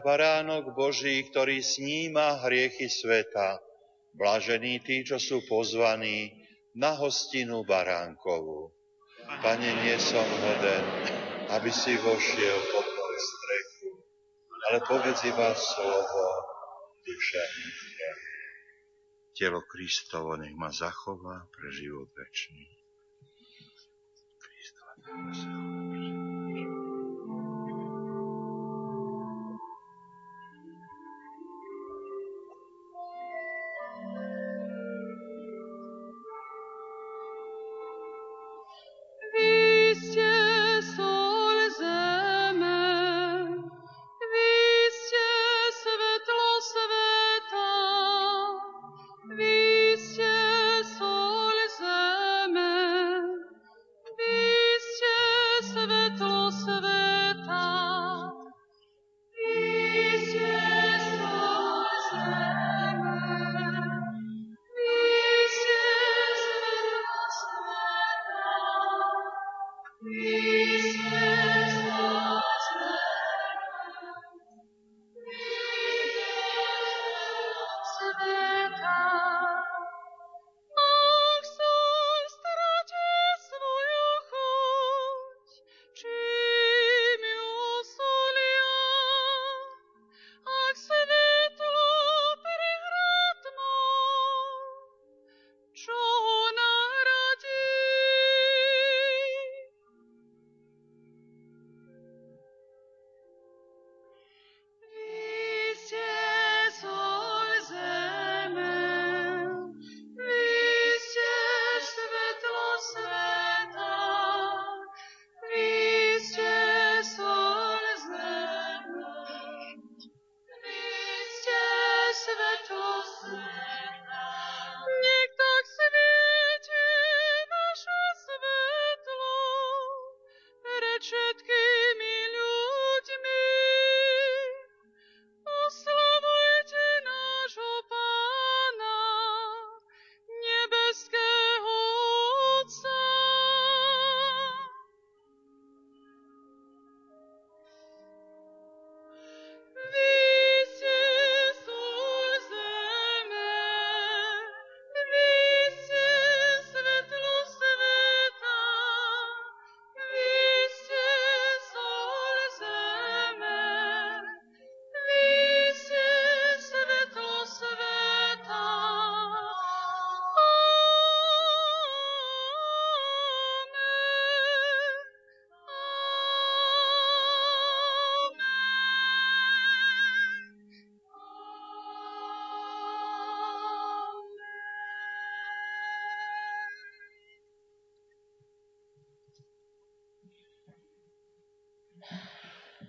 baránok 0.06 0.78
Boží, 0.78 1.26
ktorý 1.26 1.66
sníma 1.66 2.45
hriechy 2.45 2.86
sveta. 2.86 3.58
Blažení 4.14 4.78
tí, 4.86 5.01
čo 5.01 5.18
sú 5.18 5.41
pozvaní 5.49 6.30
na 6.78 6.93
hostinu 6.93 7.66
baránkovú. 7.66 8.70
Pane, 9.41 9.70
nie 9.82 9.97
som 9.97 10.22
hoden, 10.22 10.86
aby 11.49 11.74
si 11.74 11.97
vošiel 11.97 12.58
pod 12.70 12.86
moju 12.86 13.20
strechu, 13.20 13.89
ale 14.70 14.78
povedz 14.86 15.20
iba 15.26 15.49
slovo, 15.58 16.26
duša. 17.01 17.43
Telo 19.36 19.66
Kristovo 19.68 20.38
nech 20.39 20.56
ma 20.56 20.72
zachová 20.72 21.49
pre 21.51 21.68
život 21.74 22.08
večný. 22.14 22.85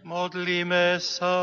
Modlíme 0.07 1.03
sa. 1.03 1.35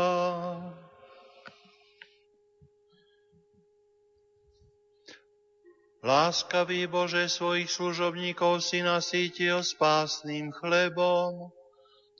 Láskavý 6.00 6.88
Bože, 6.88 7.28
svojich 7.28 7.68
služobníkov 7.68 8.64
si 8.64 8.80
nasítil 8.80 9.60
spásným 9.60 10.48
chlebom, 10.48 11.52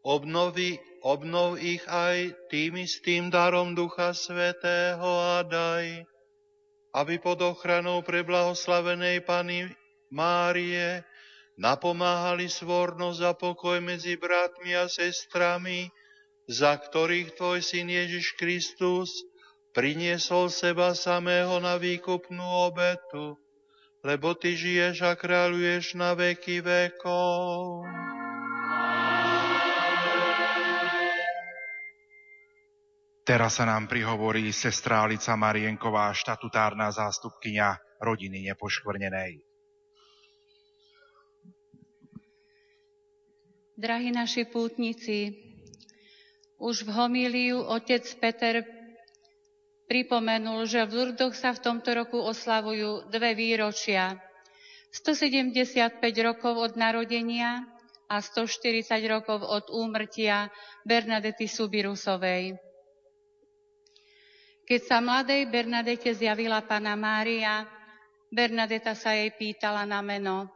obnovi, 0.05 0.76
obnov 1.01 1.57
ich 1.57 1.80
aj 1.88 2.36
tým 2.53 2.76
istým 2.76 3.32
darom 3.32 3.72
Ducha 3.72 4.12
Svetého 4.12 5.40
a 5.40 5.40
daj, 5.49 6.05
aby 6.92 7.14
pod 7.24 7.40
ochranou 7.40 8.05
preblahoslavenej 8.05 9.24
Pany 9.24 9.72
Márie 10.12 11.09
napomáhali 11.57 12.53
svornosť 12.53 13.20
a 13.24 13.32
pokoj 13.32 13.80
medzi 13.80 14.20
bratmi 14.20 14.76
a 14.76 14.92
sestrami, 14.92 15.88
za 16.45 16.76
ktorých 16.76 17.36
Tvoj 17.36 17.64
Syn 17.64 17.88
Ježiš 17.88 18.36
Kristus 18.36 19.11
priniesol 19.72 20.49
seba 20.53 20.92
samého 20.92 21.59
na 21.59 21.80
výkupnú 21.80 22.45
obetu 22.68 23.40
lebo 24.05 24.36
Ty 24.36 24.53
žiješ 24.53 25.01
a 25.01 25.16
kráľuješ 25.16 25.97
na 25.97 26.12
veky 26.12 26.61
vekov. 26.61 27.88
Teraz 33.24 33.57
sa 33.57 33.64
nám 33.64 33.88
prihovorí 33.88 34.53
sestra 34.53 35.01
Alica 35.01 35.32
Marienková, 35.32 36.12
štatutárna 36.12 36.92
zástupkynia 36.92 37.80
rodiny 37.97 38.53
nepoškvrnenej. 38.53 39.40
Drahí 43.80 44.12
naši 44.12 44.45
pútnici, 44.45 45.43
už 46.59 46.86
v 46.86 46.90
homíliu 46.94 47.59
otec 47.61 48.05
Peter 48.18 48.62
pripomenul, 49.86 50.64
že 50.64 50.86
v 50.86 50.92
Lurdoch 50.94 51.36
sa 51.36 51.52
v 51.52 51.62
tomto 51.62 51.92
roku 51.92 52.16
oslavujú 52.18 53.11
dve 53.12 53.36
výročia. 53.36 54.16
175 54.94 55.98
rokov 56.22 56.55
od 56.55 56.72
narodenia 56.78 57.66
a 58.07 58.22
140 58.22 58.86
rokov 59.11 59.42
od 59.42 59.66
úmrtia 59.74 60.48
Bernadety 60.86 61.50
Subirusovej. 61.50 62.55
Keď 64.64 64.80
sa 64.86 65.02
mladej 65.05 65.44
Bernadete 65.50 66.14
zjavila 66.16 66.64
Pana 66.64 66.96
Mária, 66.96 67.68
Bernadeta 68.32 68.96
sa 68.96 69.12
jej 69.12 69.28
pýtala 69.36 69.84
na 69.84 70.00
meno. 70.00 70.48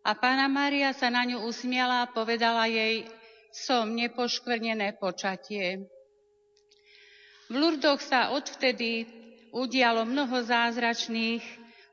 A 0.00 0.16
Pána 0.16 0.48
Mária 0.48 0.90
sa 0.96 1.12
na 1.12 1.22
ňu 1.28 1.44
usmiala 1.44 2.08
a 2.08 2.10
povedala 2.10 2.66
jej, 2.66 3.04
som 3.50 3.92
nepoškvrnené 3.94 4.96
počatie. 4.98 5.86
V 7.50 7.54
Lurdoch 7.54 7.98
sa 7.98 8.30
odvtedy 8.30 9.06
udialo 9.50 10.06
mnoho 10.06 10.38
zázračných 10.46 11.42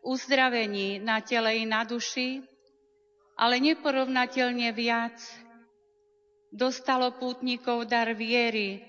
uzdravení 0.06 1.02
na 1.02 1.20
tele 1.26 1.58
i 1.60 1.66
na 1.66 1.82
duši, 1.82 2.46
ale 3.38 3.58
neporovnateľne 3.58 4.70
viac 4.74 5.18
dostalo 6.54 7.18
pútnikov 7.18 7.90
dar 7.90 8.14
viery, 8.14 8.82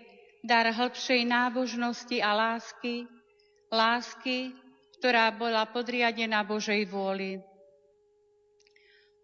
dar 0.45 0.69
hĺbšej 0.69 1.25
nábožnosti 1.25 2.17
a 2.21 2.31
lásky, 2.37 3.09
lásky, 3.73 4.53
ktorá 5.01 5.33
bola 5.35 5.67
podriadená 5.69 6.45
Božej 6.45 6.85
vôli. 6.89 7.41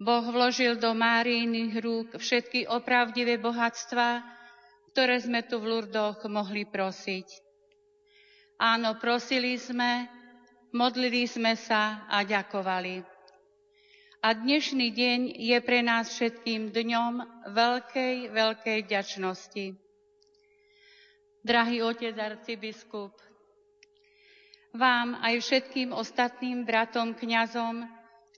Boh 0.05 0.21
vložil 0.29 0.77
do 0.77 0.93
Máriiných 0.93 1.81
rúk 1.81 2.09
všetky 2.21 2.69
opravdivé 2.69 3.41
bohatstva, 3.41 4.21
ktoré 4.93 5.17
sme 5.17 5.41
tu 5.49 5.57
v 5.57 5.73
Lurdoch 5.73 6.21
mohli 6.29 6.69
prosiť. 6.69 7.25
Áno, 8.61 9.01
prosili 9.01 9.57
sme, 9.57 10.05
modlili 10.77 11.25
sme 11.25 11.57
sa 11.57 12.05
a 12.05 12.21
ďakovali. 12.21 13.01
A 14.21 14.29
dnešný 14.37 14.93
deň 14.93 15.21
je 15.41 15.59
pre 15.65 15.81
nás 15.81 16.13
všetkým 16.13 16.69
dňom 16.69 17.25
veľkej, 17.57 18.29
veľkej 18.29 18.79
ďačnosti. 18.85 19.73
Drahý 21.41 21.81
otec 21.81 22.13
arcibiskup, 22.13 23.17
vám 24.77 25.17
aj 25.25 25.41
všetkým 25.41 25.97
ostatným 25.97 26.69
bratom 26.69 27.17
kňazom 27.17 27.89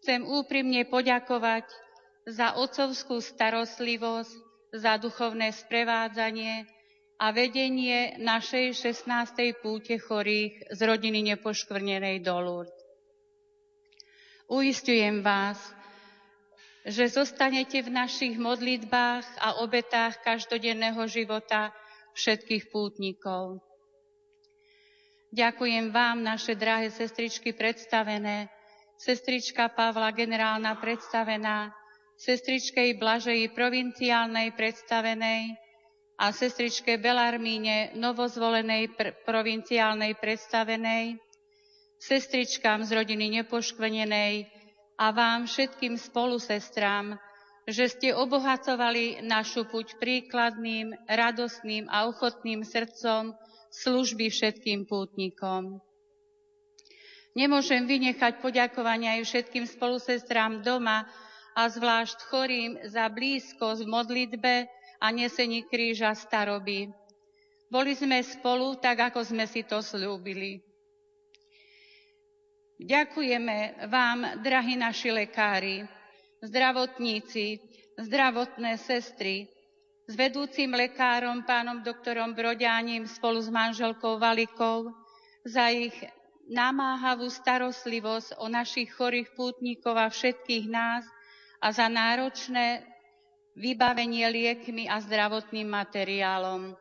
chcem 0.06 0.22
úprimne 0.22 0.86
poďakovať 0.86 1.66
za 2.30 2.54
otcovskú 2.62 3.18
starostlivosť 3.18 4.38
za 4.70 5.02
duchovné 5.02 5.50
sprevádzanie 5.50 6.62
a 7.18 7.34
vedenie 7.34 8.14
našej 8.22 8.86
16. 9.02 9.02
púte 9.58 9.98
chorých 9.98 10.62
z 10.70 10.78
rodiny 10.78 11.34
nepoškvrnenej 11.34 12.22
do 12.22 12.38
Lourdes. 12.38 12.78
Uistujem 14.46 15.26
vás, 15.26 15.58
že 16.86 17.10
zostanete 17.10 17.82
v 17.82 17.90
našich 17.90 18.38
modlitbách 18.38 19.26
a 19.42 19.58
obetách 19.58 20.22
každodenného 20.22 21.02
života 21.10 21.74
všetkých 22.14 22.70
pútnikov. 22.70 23.58
Ďakujem 25.34 25.90
vám, 25.90 26.22
naše 26.22 26.54
drahé 26.54 26.94
sestričky 26.94 27.50
predstavené, 27.50 28.54
sestrička 28.96 29.68
Pavla, 29.72 30.10
generálna 30.12 30.76
predstavená, 30.80 31.72
sestričke 32.16 32.96
Blažeji 32.96 33.52
provinciálnej 33.52 34.56
predstavenej 34.56 35.52
a 36.16 36.32
sestričke 36.32 36.96
Belarmíne 36.96 37.92
novozvolenej 37.92 38.96
pr- 38.96 39.12
provinciálnej 39.28 40.16
predstavenej, 40.16 41.20
sestričkám 42.00 42.88
z 42.88 42.90
rodiny 42.96 43.40
nepoškvenenej 43.40 44.48
a 44.96 45.06
vám 45.12 45.44
všetkým 45.44 46.00
spolusestrám, 46.00 47.20
že 47.68 47.92
ste 47.92 48.08
obohacovali 48.16 49.20
našu 49.26 49.68
puť 49.68 50.00
príkladným, 50.00 50.96
radostným 51.04 51.90
a 51.92 52.08
ochotným 52.08 52.64
srdcom 52.64 53.36
služby 53.74 54.32
všetkým 54.32 54.88
pútnikom. 54.88 55.84
Nemôžem 57.36 57.84
vynechať 57.84 58.40
poďakovania 58.40 59.20
aj 59.20 59.28
všetkým 59.28 59.68
spolusestrám 59.68 60.64
doma, 60.64 61.04
a 61.56 61.72
zvlášť 61.72 62.18
chorým 62.28 62.76
za 62.84 63.08
blízkosť 63.08 63.80
v 63.80 63.88
modlitbe 63.88 64.54
a 65.00 65.06
nesení 65.08 65.64
kríža 65.64 66.12
staroby. 66.12 66.92
Boli 67.72 67.96
sme 67.96 68.20
spolu 68.20 68.76
tak, 68.76 69.10
ako 69.10 69.24
sme 69.24 69.48
si 69.48 69.64
to 69.64 69.80
slúbili. 69.80 70.60
Ďakujeme 72.76 73.88
vám, 73.88 74.44
drahí 74.44 74.76
naši 74.76 75.08
lekári, 75.08 75.88
zdravotníci, 76.44 77.56
zdravotné 77.96 78.76
sestry, 78.76 79.48
s 80.06 80.12
vedúcim 80.12 80.70
lekárom, 80.70 81.42
pánom 81.48 81.80
doktorom 81.80 82.36
Broďánim 82.36 83.08
spolu 83.08 83.40
s 83.40 83.48
manželkou 83.48 84.20
Valikou 84.20 84.92
za 85.42 85.72
ich 85.72 85.96
namáhavú 86.46 87.26
starostlivosť 87.30 88.38
o 88.38 88.46
našich 88.46 88.94
chorých 88.94 89.34
pútnikov 89.34 89.98
a 89.98 90.06
všetkých 90.10 90.66
nás, 90.70 91.04
a 91.60 91.72
za 91.72 91.88
náročné 91.88 92.84
vybavenie 93.56 94.28
liekmi 94.28 94.86
a 94.86 95.00
zdravotným 95.00 95.66
materiálom. 95.66 96.76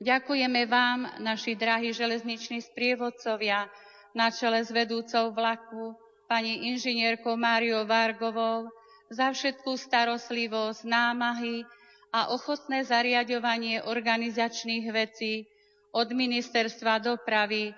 Ďakujeme 0.00 0.64
vám, 0.64 1.20
naši 1.20 1.52
drahí 1.58 1.92
železniční 1.92 2.64
sprievodcovia, 2.64 3.68
na 4.16 4.32
čele 4.32 4.64
s 4.64 4.72
vedúcou 4.72 5.30
vlaku, 5.36 5.92
pani 6.24 6.72
inžinierkou 6.72 7.36
Máriou 7.36 7.84
Vargovou, 7.84 8.72
za 9.10 9.34
všetkú 9.34 9.76
starostlivosť, 9.76 10.86
námahy 10.86 11.66
a 12.14 12.32
ochotné 12.32 12.86
zariadovanie 12.86 13.82
organizačných 13.84 14.86
vecí 14.94 15.44
od 15.90 16.08
ministerstva 16.14 17.02
dopravy, 17.02 17.74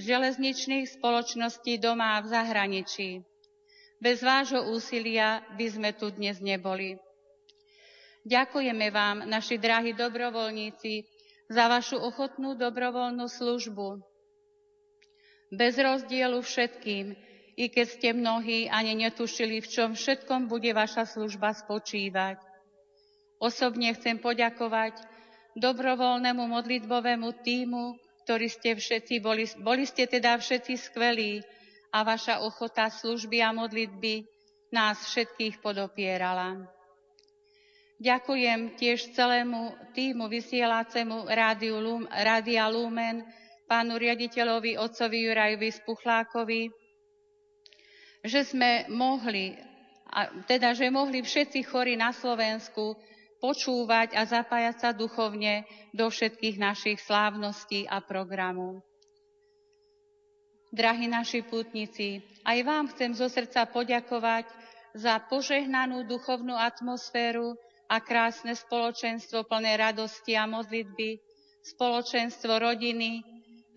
železničných 0.00 0.86
spoločností 0.88 1.78
doma 1.78 2.16
a 2.16 2.22
v 2.24 2.26
zahraničí. 2.32 3.10
Bez 3.96 4.20
vášho 4.20 4.72
úsilia 4.72 5.44
by 5.56 5.66
sme 5.68 5.90
tu 5.96 6.12
dnes 6.12 6.36
neboli. 6.40 7.00
Ďakujeme 8.26 8.90
vám, 8.90 9.24
naši 9.24 9.56
drahí 9.56 9.94
dobrovoľníci, 9.94 11.06
za 11.46 11.70
vašu 11.70 12.02
ochotnú 12.02 12.58
dobrovoľnú 12.58 13.30
službu. 13.30 14.02
Bez 15.54 15.78
rozdielu 15.78 16.34
všetkým, 16.42 17.14
i 17.54 17.64
keď 17.70 17.86
ste 17.86 18.08
mnohí 18.12 18.66
ani 18.66 18.98
netušili, 18.98 19.62
v 19.62 19.70
čom 19.70 19.90
všetkom 19.94 20.50
bude 20.50 20.74
vaša 20.74 21.06
služba 21.06 21.54
spočívať. 21.54 22.42
Osobne 23.38 23.94
chcem 23.94 24.18
poďakovať 24.18 24.98
dobrovoľnému 25.56 26.44
modlitbovému 26.44 27.40
týmu, 27.40 27.96
ktorí 28.28 28.46
ste 28.52 28.76
všetci 28.76 29.24
boli, 29.24 29.48
boli 29.64 29.88
ste 29.88 30.04
teda 30.04 30.36
všetci 30.36 30.74
skvelí 30.76 31.40
a 31.96 32.04
vaša 32.04 32.44
ochota 32.44 32.92
služby 32.92 33.40
a 33.40 33.56
modlitby 33.56 34.28
nás 34.76 35.00
všetkých 35.08 35.64
podopierala. 35.64 36.68
Ďakujem 37.96 38.76
tiež 38.76 39.16
celému 39.16 39.72
týmu 39.96 40.28
vysielacemu 40.28 41.32
Rádiu 41.32 41.80
Lum, 41.80 42.04
Lumen, 42.68 43.24
pánu 43.64 43.96
riaditeľovi 43.96 44.76
otcovi 44.76 45.24
Jurajovi 45.24 45.70
Spuchlákovi, 45.72 46.68
že 48.20 48.44
sme 48.44 48.84
mohli, 48.92 49.56
teda, 50.44 50.76
že 50.76 50.92
mohli 50.92 51.24
všetci 51.24 51.64
chorí 51.64 51.96
na 51.96 52.12
Slovensku 52.12 52.92
počúvať 53.38 54.16
a 54.16 54.24
zapájať 54.24 54.76
sa 54.80 54.90
duchovne 54.96 55.68
do 55.92 56.08
všetkých 56.08 56.56
našich 56.56 56.98
slávností 57.04 57.84
a 57.86 58.00
programov. 58.00 58.82
Drahí 60.72 61.06
naši 61.08 61.46
pútnici, 61.46 62.20
aj 62.42 62.58
vám 62.66 62.84
chcem 62.92 63.14
zo 63.14 63.30
srdca 63.30 63.64
poďakovať 63.70 64.44
za 64.96 65.20
požehnanú 65.28 66.04
duchovnú 66.04 66.56
atmosféru, 66.56 67.54
a 67.86 68.02
krásne 68.02 68.54
spoločenstvo 68.54 69.46
plné 69.46 69.78
radosti 69.78 70.34
a 70.34 70.46
modlitby, 70.46 71.22
spoločenstvo 71.62 72.58
rodiny, 72.58 73.22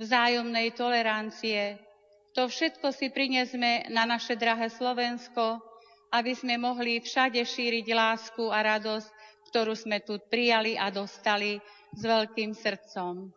vzájomnej 0.01 0.73
tolerancie. 0.73 1.77
To 2.37 2.49
všetko 2.49 2.93
si 2.93 3.09
prinesme 3.09 3.89
na 3.89 4.05
naše 4.05 4.37
drahé 4.37 4.69
Slovensko, 4.69 5.61
aby 6.09 6.33
sme 6.33 6.57
mohli 6.57 7.01
všade 7.01 7.41
šíriť 7.41 7.85
lásku 7.93 8.49
a 8.49 8.65
radosť, 8.65 9.09
ktorú 9.49 9.73
sme 9.73 10.05
tu 10.05 10.21
prijali 10.29 10.77
a 10.77 10.93
dostali 10.93 11.57
s 11.97 12.01
veľkým 12.05 12.53
srdcom. 12.53 13.33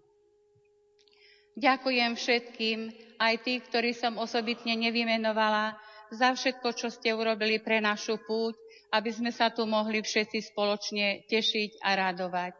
Ďakujem 1.57 2.13
všetkým, 2.17 2.79
aj 3.17 3.35
tí, 3.45 3.61
ktorí 3.61 3.97
som 3.97 4.21
osobitne 4.21 4.77
nevymenovala, 4.77 5.77
za 6.13 6.37
všetko, 6.37 6.77
čo 6.77 6.93
ste 6.93 7.17
urobili 7.17 7.57
pre 7.57 7.81
našu 7.81 8.21
púť 8.29 8.53
aby 8.93 9.11
sme 9.11 9.33
sa 9.33 9.49
tu 9.49 9.65
mohli 9.65 10.05
všetci 10.05 10.53
spoločne 10.53 11.25
tešiť 11.27 11.81
a 11.81 11.97
radovať. 11.97 12.53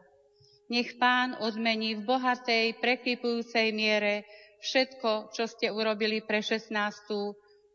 Nech 0.73 0.97
Pán 0.97 1.37
odmení 1.37 2.01
v 2.01 2.09
bohatej, 2.09 2.81
prekypujúcej 2.81 3.69
miere 3.69 4.25
všetko, 4.65 5.29
čo 5.29 5.45
ste 5.45 5.69
urobili 5.69 6.25
pre 6.25 6.41
16. 6.41 6.73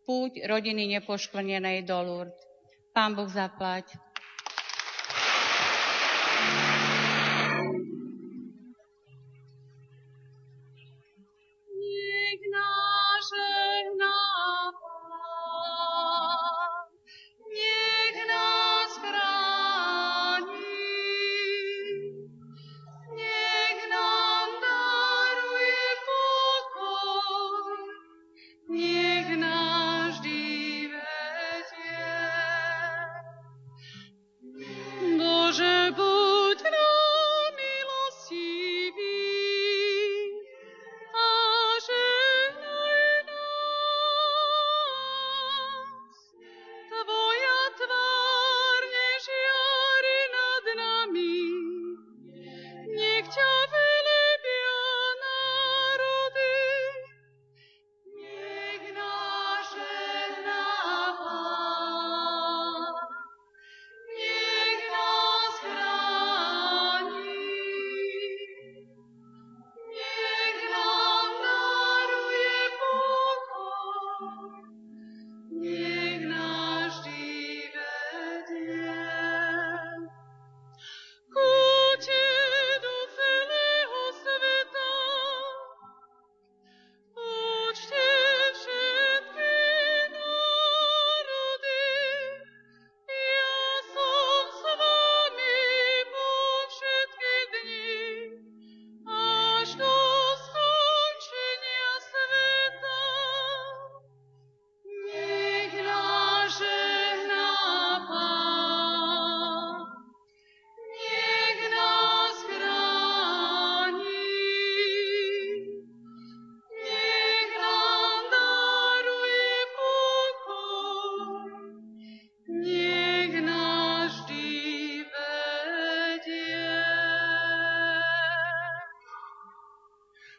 púť 0.03 0.43
rodiny 0.43 0.99
nepoškvrnenej 0.99 1.87
do 1.87 1.99
Lourdes. 2.03 2.43
Pán 2.91 3.15
Boh 3.15 3.31
zaplať. 3.31 3.95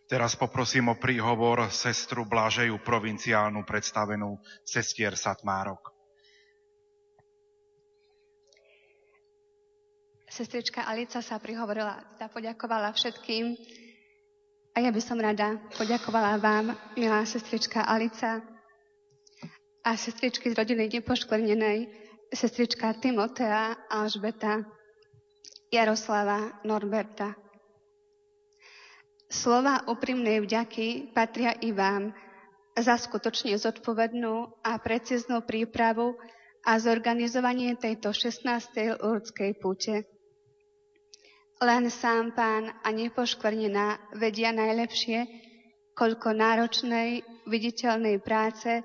Teraz 0.09 0.33
poprosím 0.33 0.89
o 0.89 0.97
príhovor 0.97 1.69
sestru 1.69 2.25
Blažeju, 2.25 2.81
provinciálnu 2.81 3.61
predstavenú 3.61 4.41
sestier 4.65 5.13
Satmárok. 5.13 5.93
Sestrička 10.25 10.89
Alica 10.89 11.21
sa 11.21 11.37
prihovorila, 11.37 12.01
teda 12.17 12.25
poďakovala 12.33 12.89
všetkým. 12.97 13.53
A 14.73 14.81
ja 14.81 14.89
by 14.89 14.97
som 14.97 15.21
rada 15.21 15.61
poďakovala 15.77 16.41
vám, 16.41 16.73
milá 16.97 17.21
sestrička 17.29 17.85
Alica 17.85 18.41
a 19.85 19.93
sestričky 19.93 20.49
z 20.49 20.57
rodiny 20.57 20.89
nepoškvrnenej, 20.89 21.85
sestrička 22.33 22.97
Timotea, 22.97 23.77
Alžbeta, 23.93 24.65
Jaroslava, 25.69 26.65
Norberta. 26.65 27.48
Slova 29.39 29.87
úprimnej 29.87 30.43
vďaky 30.43 31.15
patria 31.15 31.55
i 31.63 31.71
vám 31.71 32.11
za 32.75 32.99
skutočne 32.99 33.55
zodpovednú 33.55 34.59
a 34.67 34.75
preciznú 34.83 35.47
prípravu 35.47 36.19
a 36.67 36.75
zorganizovanie 36.75 37.79
tejto 37.79 38.11
16. 38.11 38.43
ľudskej 38.99 39.55
púte. 39.55 40.03
Len 41.63 41.87
sám 41.87 42.35
pán 42.35 42.67
a 42.83 42.91
nepoškvrnená 42.91 44.11
vedia 44.19 44.51
najlepšie, 44.51 45.23
koľko 45.95 46.35
náročnej, 46.35 47.23
viditeľnej 47.47 48.19
práce 48.19 48.83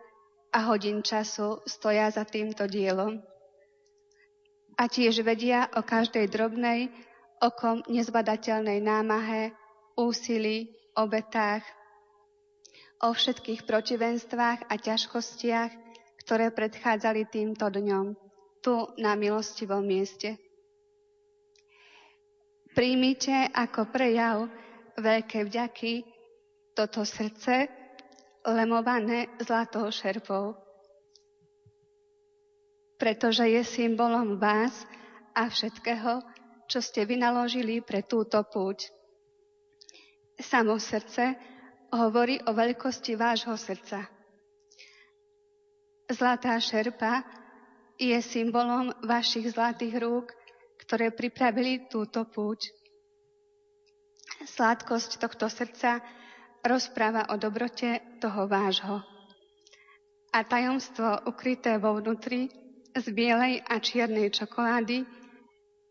a 0.55 0.59
hodín 0.71 1.03
času 1.03 1.67
stoja 1.67 2.15
za 2.15 2.23
týmto 2.23 2.71
dielom. 2.71 3.19
A 4.79 4.87
tiež 4.87 5.27
vedia 5.27 5.67
o 5.75 5.83
každej 5.83 6.31
drobnej, 6.31 6.95
okom 7.43 7.83
nezbadateľnej 7.91 8.79
námahe, 8.79 9.64
úsilí, 9.99 10.71
obetách, 10.95 11.63
o 13.03 13.13
všetkých 13.13 13.69
protivenstvách 13.69 14.71
a 14.71 14.75
ťažkostiach, 14.79 15.73
ktoré 16.25 16.49
predchádzali 16.55 17.29
týmto 17.29 17.69
dňom, 17.69 18.17
tu 18.65 18.75
na 18.97 19.13
milostivom 19.13 19.85
mieste. 19.85 20.41
Príjmite 22.73 23.53
ako 23.53 23.93
prejav 23.93 24.49
veľké 24.97 25.47
vďaky 25.47 26.03
toto 26.73 27.05
srdce, 27.07 27.69
lemované 28.49 29.31
zlatou 29.39 29.93
šerpou, 29.93 30.59
pretože 32.99 33.47
je 33.47 33.63
symbolom 33.63 34.41
vás 34.41 34.73
a 35.37 35.47
všetkého, 35.53 36.25
čo 36.67 36.81
ste 36.81 37.05
vynaložili 37.05 37.85
pre 37.85 38.01
túto 38.03 38.41
púť. 38.49 38.89
Samo 40.41 40.79
srdce 40.83 41.35
hovorí 41.95 42.43
o 42.43 42.51
veľkosti 42.51 43.15
vášho 43.15 43.55
srdca. 43.55 44.11
Zlatá 46.11 46.59
šerpa 46.61 47.23
je 47.97 48.19
symbolom 48.19 48.91
vašich 49.07 49.55
zlatých 49.55 50.03
rúk, 50.03 50.35
ktoré 50.85 51.15
pripravili 51.15 51.87
túto 51.87 52.27
púť. 52.27 52.75
Sladkosť 54.45 55.23
tohto 55.23 55.47
srdca 55.49 56.03
rozpráva 56.61 57.31
o 57.33 57.39
dobrote 57.39 58.03
toho 58.19 58.51
vášho. 58.51 59.01
A 60.35 60.43
tajomstvo 60.43 61.31
ukryté 61.31 61.79
vo 61.79 61.95
vnútri 61.95 62.51
z 62.91 63.07
bielej 63.15 63.63
a 63.63 63.79
čiernej 63.79 64.35
čokolády 64.35 65.07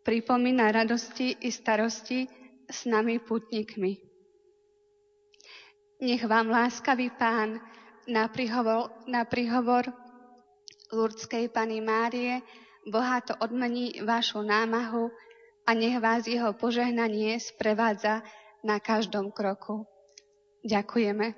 pripomína 0.03 0.67
radosti 0.69 1.31
i 1.41 1.49
starosti 1.49 2.27
s 2.67 2.83
nami 2.83 3.23
putníkmi. 3.23 4.12
Nech 6.03 6.27
vám 6.27 6.51
láskavý 6.51 7.15
pán 7.15 7.63
na 8.11 8.27
prihovor, 8.27 8.91
na 9.07 9.23
prihovor 9.23 9.87
Lurdskej 10.91 11.47
Pany 11.47 11.79
Márie 11.79 12.43
bohato 12.83 13.39
odmení 13.39 14.03
vašu 14.03 14.43
námahu 14.43 15.07
a 15.63 15.71
nech 15.71 15.95
vás 16.03 16.27
jeho 16.27 16.51
požehnanie 16.59 17.39
sprevádza 17.39 18.19
na 18.67 18.83
každom 18.83 19.31
kroku. 19.31 19.87
Ďakujeme. 20.67 21.31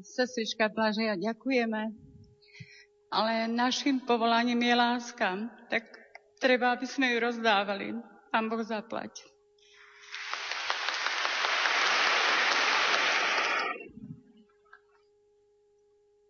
Sestrička 0.00 0.72
Blažeja, 0.72 1.20
ďakujeme. 1.20 1.92
Ale 3.12 3.44
našim 3.52 4.00
povolaním 4.00 4.64
je 4.64 4.74
láska, 4.74 5.28
tak 5.68 6.03
treba, 6.44 6.76
aby 6.76 6.84
sme 6.84 7.08
ju 7.08 7.24
rozdávali. 7.24 7.96
Pán 8.28 8.52
Boh 8.52 8.60
zaplať. 8.60 9.24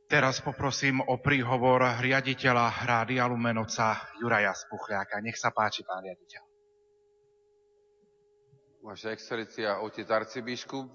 Teraz 0.06 0.38
poprosím 0.38 1.02
o 1.02 1.18
príhovor 1.18 1.98
riaditeľa 1.98 2.86
Rádia 2.86 3.26
Lumenoca 3.26 3.98
Juraja 4.22 4.54
Spuchľáka. 4.54 5.18
Nech 5.18 5.34
sa 5.34 5.50
páči, 5.50 5.82
pán 5.82 6.06
riaditeľ. 6.06 6.42
Vaša 8.86 9.10
excelencia, 9.10 9.82
otec 9.82 10.06
arcibiskup, 10.06 10.86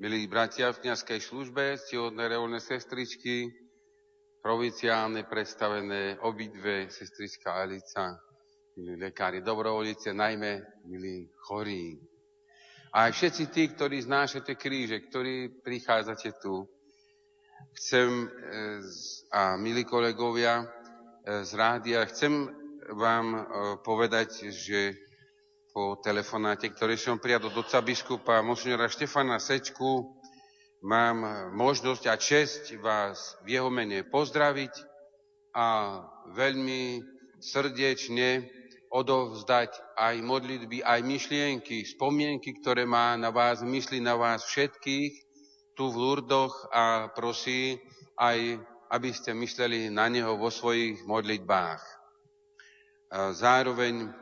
milí 0.00 0.24
bratia 0.24 0.72
v 0.72 0.80
kniazkej 0.80 1.20
službe, 1.20 1.76
ctihodné 1.76 2.24
revolné 2.30 2.62
sestričky, 2.62 3.52
provinciálne 4.40 5.28
predstavené 5.28 6.16
obidve, 6.24 6.88
sestrička 6.88 7.52
Alica, 7.58 8.16
milí 8.74 8.98
lekári 8.98 9.38
dobrovoľice, 9.38 10.10
najmä 10.10 10.82
milí 10.90 11.30
chorí. 11.46 11.94
A 12.90 13.06
aj 13.06 13.12
všetci 13.14 13.44
tí, 13.54 13.70
ktorí 13.70 14.02
znášate 14.02 14.58
kríže, 14.58 14.98
ktorí 14.98 15.62
prichádzate 15.62 16.42
tu, 16.42 16.66
chcem, 17.78 18.26
e, 18.26 18.28
a 19.30 19.54
milí 19.54 19.86
kolegovia 19.86 20.62
e, 20.62 20.66
z 21.46 21.54
rádia, 21.54 22.02
chcem 22.10 22.50
vám 22.98 23.26
e, 23.34 23.40
povedať, 23.86 24.50
že 24.50 24.98
po 25.70 25.98
telefonáte, 26.02 26.66
ktorý 26.70 26.98
som 26.98 27.22
prijal 27.22 27.46
od 27.46 27.54
otca 27.54 27.78
biskupa 27.78 28.42
monsignora 28.42 28.90
Štefana 28.90 29.38
Sečku, 29.38 30.18
mám 30.82 31.50
možnosť 31.54 32.04
a 32.10 32.14
česť 32.18 32.78
vás 32.82 33.38
v 33.46 33.58
jeho 33.58 33.70
mene 33.70 34.02
pozdraviť 34.06 34.74
a 35.54 35.66
veľmi 36.34 37.14
srdečne 37.44 38.50
odovzdať 38.94 39.98
aj 39.98 40.22
modlitby, 40.22 40.86
aj 40.86 41.02
myšlienky, 41.02 41.82
spomienky, 41.82 42.54
ktoré 42.62 42.86
má 42.86 43.18
na 43.18 43.34
vás, 43.34 43.58
myslí 43.66 43.98
na 43.98 44.14
vás 44.14 44.46
všetkých 44.46 45.12
tu 45.74 45.90
v 45.90 45.98
Lurdoch 45.98 46.70
a 46.70 47.10
prosí 47.10 47.74
aj, 48.14 48.62
aby 48.94 49.10
ste 49.10 49.34
mysleli 49.34 49.90
na 49.90 50.06
Neho 50.06 50.38
vo 50.38 50.46
svojich 50.46 51.02
modlitbách. 51.02 51.82
Zároveň 53.34 54.14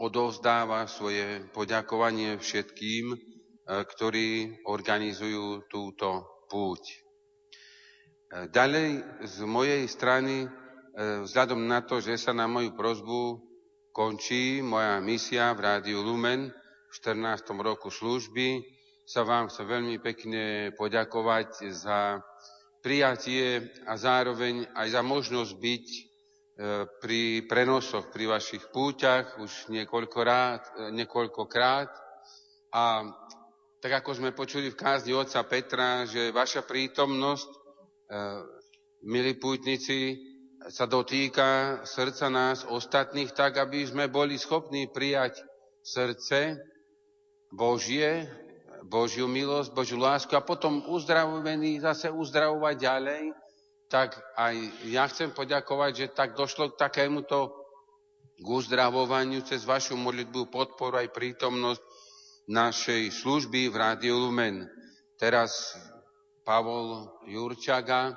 odovzdáva 0.00 0.88
svoje 0.88 1.44
poďakovanie 1.52 2.40
všetkým, 2.40 3.12
ktorí 3.68 4.64
organizujú 4.64 5.68
túto 5.68 6.24
púť. 6.48 6.80
Ďalej 8.48 9.04
z 9.28 9.36
mojej 9.44 9.84
strany, 9.84 10.48
vzhľadom 10.96 11.68
na 11.68 11.84
to, 11.84 12.00
že 12.00 12.16
sa 12.16 12.32
na 12.32 12.48
moju 12.48 12.72
prozbu 12.72 13.49
končí 13.90 14.62
moja 14.62 15.02
misia 15.02 15.50
v 15.54 15.66
Rádiu 15.66 16.02
Lumen 16.02 16.50
v 16.50 16.92
14. 16.94 17.50
roku 17.58 17.90
služby, 17.90 18.62
sa 19.02 19.26
vám 19.26 19.50
chcem 19.50 19.66
veľmi 19.66 19.98
pekne 19.98 20.70
poďakovať 20.78 21.66
za 21.74 22.22
prijatie 22.78 23.74
a 23.86 23.98
zároveň 23.98 24.70
aj 24.70 24.88
za 24.94 25.02
možnosť 25.02 25.52
byť 25.58 25.86
e, 25.90 26.00
pri 27.02 27.22
prenosoch, 27.50 28.14
pri 28.14 28.30
vašich 28.30 28.70
púťach 28.70 29.34
už 29.42 29.74
niekoľkokrát, 29.74 30.62
e, 30.62 30.94
niekoľkokrát. 30.94 31.90
A 32.70 32.84
tak 33.82 33.92
ako 33.98 34.10
sme 34.14 34.30
počuli 34.30 34.70
v 34.70 34.78
kázni 34.78 35.10
otca 35.10 35.42
Petra, 35.42 36.06
že 36.06 36.30
vaša 36.30 36.62
prítomnosť, 36.62 37.50
e, 37.50 37.58
milí 39.10 39.34
pútnici, 39.42 40.29
sa 40.68 40.84
dotýka 40.84 41.80
srdca 41.88 42.28
nás 42.28 42.68
ostatných 42.68 43.32
tak, 43.32 43.56
aby 43.56 43.80
sme 43.88 44.12
boli 44.12 44.36
schopní 44.36 44.92
prijať 44.92 45.40
srdce 45.80 46.60
Božie, 47.48 48.28
Božiu 48.84 49.28
milosť, 49.28 49.72
Božiu 49.72 49.96
lásku 50.00 50.32
a 50.36 50.44
potom 50.44 50.84
uzdravený 50.88 51.80
zase 51.80 52.12
uzdravovať 52.12 52.76
ďalej, 52.76 53.22
tak 53.88 54.16
aj 54.36 54.54
ja 54.88 55.04
chcem 55.08 55.32
poďakovať, 55.32 55.92
že 55.96 56.06
tak 56.12 56.36
došlo 56.36 56.72
k 56.72 56.80
takémuto 56.80 57.60
k 58.40 58.46
uzdravovaniu 58.48 59.44
cez 59.44 59.68
vašu 59.68 60.00
modlitbu, 60.00 60.48
podporu 60.48 60.96
aj 60.96 61.12
prítomnosť 61.12 61.82
našej 62.48 63.12
služby 63.12 63.68
v 63.68 63.76
Rádiu 63.76 64.16
Lumen. 64.16 64.64
Teraz 65.20 65.76
Pavol 66.40 67.20
Jurčaga 67.28 68.16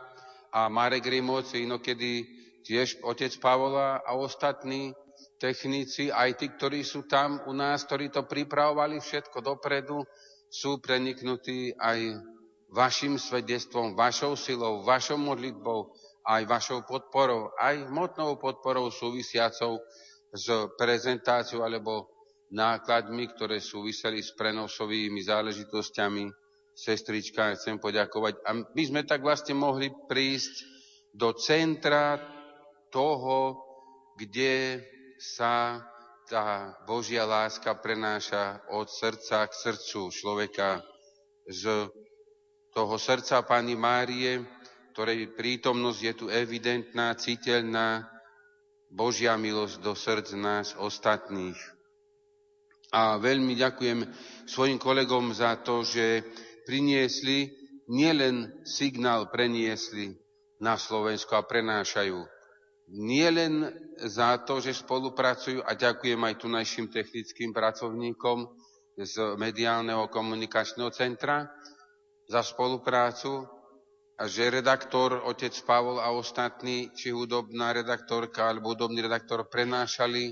a 0.54 0.70
Marek 0.70 1.10
Rimóci, 1.10 1.66
inokedy 1.66 2.30
tiež 2.62 3.02
otec 3.02 3.34
Pavola 3.42 4.06
a 4.06 4.14
ostatní 4.14 4.94
technici, 5.42 6.08
aj 6.14 6.40
tí, 6.40 6.48
ktorí 6.54 6.86
sú 6.86 7.10
tam 7.10 7.42
u 7.50 7.52
nás, 7.52 7.84
ktorí 7.84 8.14
to 8.14 8.24
pripravovali 8.24 9.02
všetko 9.02 9.44
dopredu, 9.44 10.06
sú 10.48 10.78
preniknutí 10.80 11.74
aj 11.76 12.22
vašim 12.70 13.18
svedectvom, 13.18 13.98
vašou 13.98 14.38
silou, 14.38 14.86
vašou 14.86 15.18
modlitbou, 15.18 15.92
aj 16.24 16.42
vašou 16.48 16.80
podporou, 16.88 17.52
aj 17.60 17.90
hmotnou 17.90 18.38
podporou 18.40 18.88
súvisiacou 18.94 19.82
s 20.34 20.46
prezentáciou 20.80 21.62
alebo 21.66 22.10
nákladmi, 22.54 23.34
ktoré 23.34 23.58
súviseli 23.58 24.22
s 24.22 24.32
prenosovými 24.38 25.22
záležitosťami. 25.26 26.43
Sestrička, 26.74 27.54
chcem 27.54 27.78
poďakovať. 27.78 28.42
A 28.44 28.50
my 28.58 28.84
sme 28.84 29.02
tak 29.06 29.22
vlastne 29.22 29.54
mohli 29.54 29.94
prísť 30.10 30.66
do 31.14 31.30
centra 31.38 32.18
toho, 32.90 33.62
kde 34.18 34.82
sa 35.22 35.82
tá 36.26 36.74
Božia 36.90 37.30
láska 37.30 37.78
prenáša 37.78 38.66
od 38.74 38.90
srdca 38.90 39.46
k 39.46 39.54
srdcu 39.54 40.10
človeka 40.10 40.82
z 41.46 41.90
toho 42.74 42.96
srdca 42.98 43.46
Pani 43.46 43.78
Márie, 43.78 44.42
ktorej 44.98 45.38
prítomnosť 45.38 46.00
je 46.02 46.14
tu 46.18 46.26
evidentná, 46.30 47.14
citeľná, 47.14 48.10
Božia 48.94 49.34
milosť 49.38 49.82
do 49.82 49.98
srdc 49.98 50.38
nás 50.38 50.78
ostatných. 50.78 51.58
A 52.94 53.18
veľmi 53.18 53.58
ďakujem 53.58 54.06
svojim 54.46 54.78
kolegom 54.78 55.34
za 55.34 55.58
to, 55.66 55.82
že 55.82 56.22
priniesli, 56.66 57.52
nielen 57.92 58.64
signál 58.64 59.28
preniesli 59.30 60.16
na 60.60 60.80
Slovensko 60.80 61.36
a 61.36 61.44
prenášajú 61.44 62.34
nie 62.92 63.26
len 63.32 63.72
za 63.98 64.44
to, 64.44 64.60
že 64.60 64.84
spolupracujú 64.84 65.64
a 65.64 65.72
ďakujem 65.74 66.20
aj 66.20 66.36
tu 66.36 66.48
našim 66.52 66.92
technickým 66.92 67.56
pracovníkom 67.56 68.52
z 69.00 69.40
mediálneho 69.40 70.12
komunikačného 70.12 70.92
centra 70.92 71.48
za 72.28 72.44
spoluprácu 72.44 73.48
a 74.20 74.30
že 74.30 74.54
redaktor, 74.54 75.26
otec 75.26 75.56
Pavol 75.66 75.98
a 75.98 76.14
ostatní, 76.14 76.94
či 76.94 77.10
hudobná 77.10 77.74
redaktorka 77.74 78.52
alebo 78.52 78.78
hudobný 78.78 79.02
redaktor 79.02 79.50
prenášali 79.50 80.30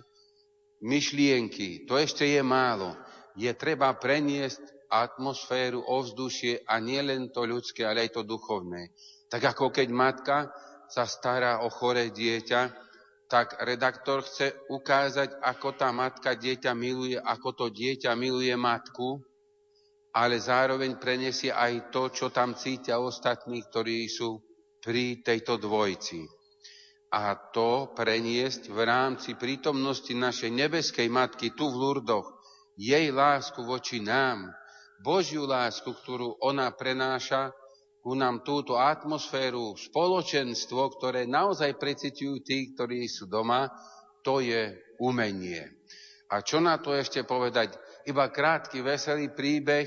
myšlienky. 0.85 1.89
To 1.89 1.97
ešte 1.97 2.27
je 2.29 2.45
málo. 2.45 2.93
Je 3.33 3.49
treba 3.57 3.89
preniesť 3.97 4.61
atmosféru, 4.91 5.79
ovzdušie 5.87 6.67
a 6.67 6.83
nie 6.83 6.99
len 6.99 7.31
to 7.31 7.47
ľudské, 7.47 7.87
ale 7.87 8.05
aj 8.05 8.19
to 8.19 8.27
duchovné. 8.27 8.91
Tak 9.31 9.55
ako 9.55 9.71
keď 9.71 9.87
matka 9.95 10.51
sa 10.91 11.07
stará 11.07 11.63
o 11.63 11.71
choré 11.71 12.11
dieťa, 12.11 12.91
tak 13.31 13.63
redaktor 13.63 14.27
chce 14.27 14.67
ukázať, 14.67 15.39
ako 15.39 15.79
tá 15.79 15.87
matka 15.95 16.35
dieťa 16.35 16.75
miluje, 16.75 17.15
ako 17.15 17.55
to 17.55 17.65
dieťa 17.71 18.11
miluje 18.19 18.51
matku, 18.59 19.23
ale 20.11 20.35
zároveň 20.35 20.99
preniesie 20.99 21.55
aj 21.55 21.95
to, 21.95 22.11
čo 22.11 22.27
tam 22.35 22.59
cítia 22.59 22.99
ostatní, 22.99 23.63
ktorí 23.63 24.11
sú 24.11 24.43
pri 24.83 25.23
tejto 25.23 25.55
dvojci. 25.55 26.27
A 27.15 27.35
to 27.55 27.95
preniesť 27.95 28.67
v 28.67 28.79
rámci 28.83 29.39
prítomnosti 29.39 30.11
našej 30.11 30.51
nebeskej 30.51 31.07
matky 31.07 31.55
tu 31.55 31.71
v 31.71 31.79
Lurdoch, 31.79 32.27
jej 32.75 33.11
lásku 33.15 33.63
voči 33.63 34.03
nám, 34.03 34.51
Božiu 35.01 35.49
lásku, 35.49 35.89
ktorú 35.89 36.37
ona 36.45 36.69
prenáša 36.71 37.49
ku 38.01 38.17
nám 38.17 38.41
túto 38.41 38.77
atmosféru, 38.81 39.77
spoločenstvo, 39.77 40.97
ktoré 40.97 41.29
naozaj 41.29 41.77
precitujú 41.77 42.41
tí, 42.41 42.73
ktorí 42.73 43.05
sú 43.05 43.29
doma, 43.29 43.69
to 44.25 44.41
je 44.41 44.73
umenie. 44.97 45.61
A 46.33 46.41
čo 46.41 46.57
na 46.61 46.81
to 46.81 46.97
ešte 46.97 47.21
povedať? 47.25 47.77
Iba 48.09 48.33
krátky, 48.33 48.81
veselý 48.81 49.29
príbeh, 49.33 49.85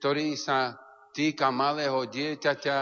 ktorý 0.00 0.36
sa 0.36 0.72
týka 1.12 1.52
malého 1.52 2.08
dieťaťa, 2.08 2.78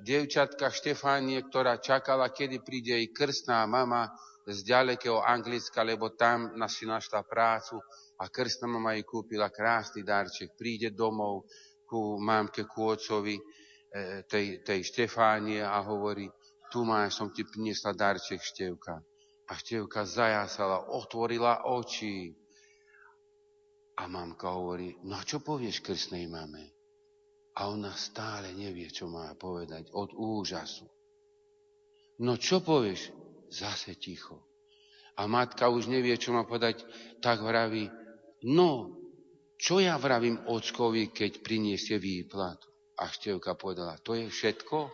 dievčatka 0.00 0.72
Štefánie, 0.72 1.44
ktorá 1.48 1.78
čakala, 1.78 2.32
kedy 2.32 2.64
príde 2.64 2.96
jej 2.96 3.08
krstná 3.12 3.68
mama 3.68 4.08
z 4.44 4.58
ďalekého 4.64 5.24
Anglicka, 5.24 5.80
lebo 5.80 6.12
tam 6.12 6.52
si 6.68 6.84
našla 6.84 7.24
prácu 7.24 7.80
a 8.20 8.28
krstná 8.28 8.68
mama 8.68 8.92
jej 8.92 9.04
kúpila 9.08 9.48
krásny 9.48 10.04
darček. 10.04 10.52
Príde 10.52 10.92
domov 10.92 11.48
ku 11.88 12.20
mamke, 12.20 12.68
ku 12.68 12.92
ocovi 12.92 13.40
E, 13.94 14.26
tej, 14.26 14.66
tej 14.66 14.82
Štefánie 14.82 15.62
a 15.62 15.78
hovorí, 15.86 16.26
tu 16.66 16.82
máš, 16.82 17.14
som 17.14 17.30
ti 17.30 17.46
priniesla 17.46 17.94
darček 17.94 18.42
Števka. 18.42 18.98
A 19.46 19.52
Števka 19.54 20.02
zajásala, 20.02 20.90
otvorila 20.90 21.62
oči. 21.70 22.34
A 23.94 24.10
mamka 24.10 24.50
hovorí, 24.50 24.98
no 25.06 25.22
čo 25.22 25.38
povieš 25.38 25.78
krstnej 25.78 26.26
mame? 26.26 26.74
A 27.54 27.70
ona 27.70 27.94
stále 27.94 28.50
nevie, 28.50 28.90
čo 28.90 29.06
má 29.06 29.30
povedať 29.38 29.94
od 29.94 30.10
úžasu. 30.10 30.90
No 32.18 32.34
čo 32.34 32.66
povieš? 32.66 33.14
Zase 33.54 33.94
ticho. 33.94 34.42
A 35.14 35.30
matka 35.30 35.70
už 35.70 35.86
nevie, 35.86 36.18
čo 36.18 36.34
má 36.34 36.42
povedať, 36.42 36.82
tak 37.22 37.38
vraví, 37.38 37.86
no, 38.50 38.98
čo 39.54 39.78
ja 39.78 39.94
vravím 39.94 40.42
ockovi, 40.50 41.14
keď 41.14 41.38
priniesie 41.38 42.02
výplatu? 42.02 42.66
A 42.98 43.06
števka 43.06 43.54
povedala, 43.54 44.02
to 44.02 44.18
je 44.18 44.26
všetko? 44.26 44.90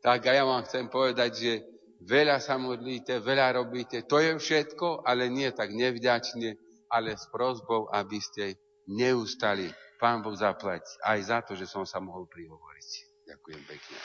tak 0.00 0.24
a 0.24 0.32
ja 0.32 0.48
vám 0.48 0.64
chcem 0.64 0.88
povedať, 0.88 1.30
že 1.36 1.52
veľa 2.00 2.40
sa 2.40 2.56
modlíte, 2.56 3.20
veľa 3.20 3.60
robíte, 3.60 4.08
to 4.08 4.16
je 4.16 4.32
všetko, 4.40 5.04
ale 5.04 5.28
nie 5.28 5.52
tak 5.52 5.76
nevďačne, 5.76 6.56
ale 6.88 7.20
s 7.20 7.28
prozbou, 7.28 7.92
aby 7.92 8.16
ste 8.16 8.56
neustali. 8.88 9.68
Pán 10.00 10.24
Boh 10.24 10.32
zaplať 10.32 10.88
aj 11.04 11.18
za 11.20 11.38
to, 11.44 11.52
že 11.52 11.68
som 11.68 11.84
sa 11.84 12.00
mohol 12.00 12.24
prihovoriť. 12.32 12.88
Ďakujem 13.28 13.62
pekne. 13.68 13.98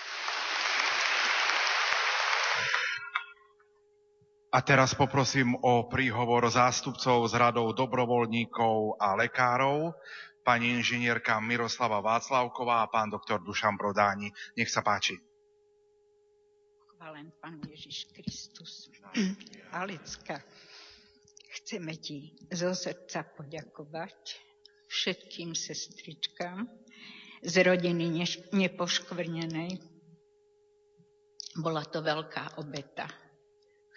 A 4.56 4.64
teraz 4.64 4.96
poprosím 4.96 5.52
o 5.68 5.84
príhovor 5.92 6.48
zástupcov 6.48 7.28
z 7.28 7.36
radou 7.36 7.76
dobrovoľníkov 7.76 8.96
a 9.04 9.12
lekárov, 9.20 9.92
pani 10.48 10.72
inžinierka 10.80 11.44
Miroslava 11.44 12.00
Václavková 12.00 12.80
a 12.80 12.88
pán 12.88 13.12
doktor 13.12 13.44
Dušan 13.44 13.76
Brodáni. 13.76 14.32
Nech 14.56 14.72
sa 14.72 14.80
páči. 14.80 15.20
Chválen 16.96 17.36
Pán 17.44 17.60
Ježiš 17.68 18.08
Kristus. 18.16 18.88
Alicka, 19.76 20.40
chceme 21.60 22.00
ti 22.00 22.32
zo 22.48 22.72
srdca 22.72 23.28
poďakovať 23.36 24.40
všetkým 24.88 25.52
sestričkám 25.52 26.64
z 27.44 27.56
rodiny 27.60 28.24
nepoškvrnenej. 28.56 29.84
Bola 31.60 31.84
to 31.84 32.00
veľká 32.00 32.64
obeta 32.64 33.25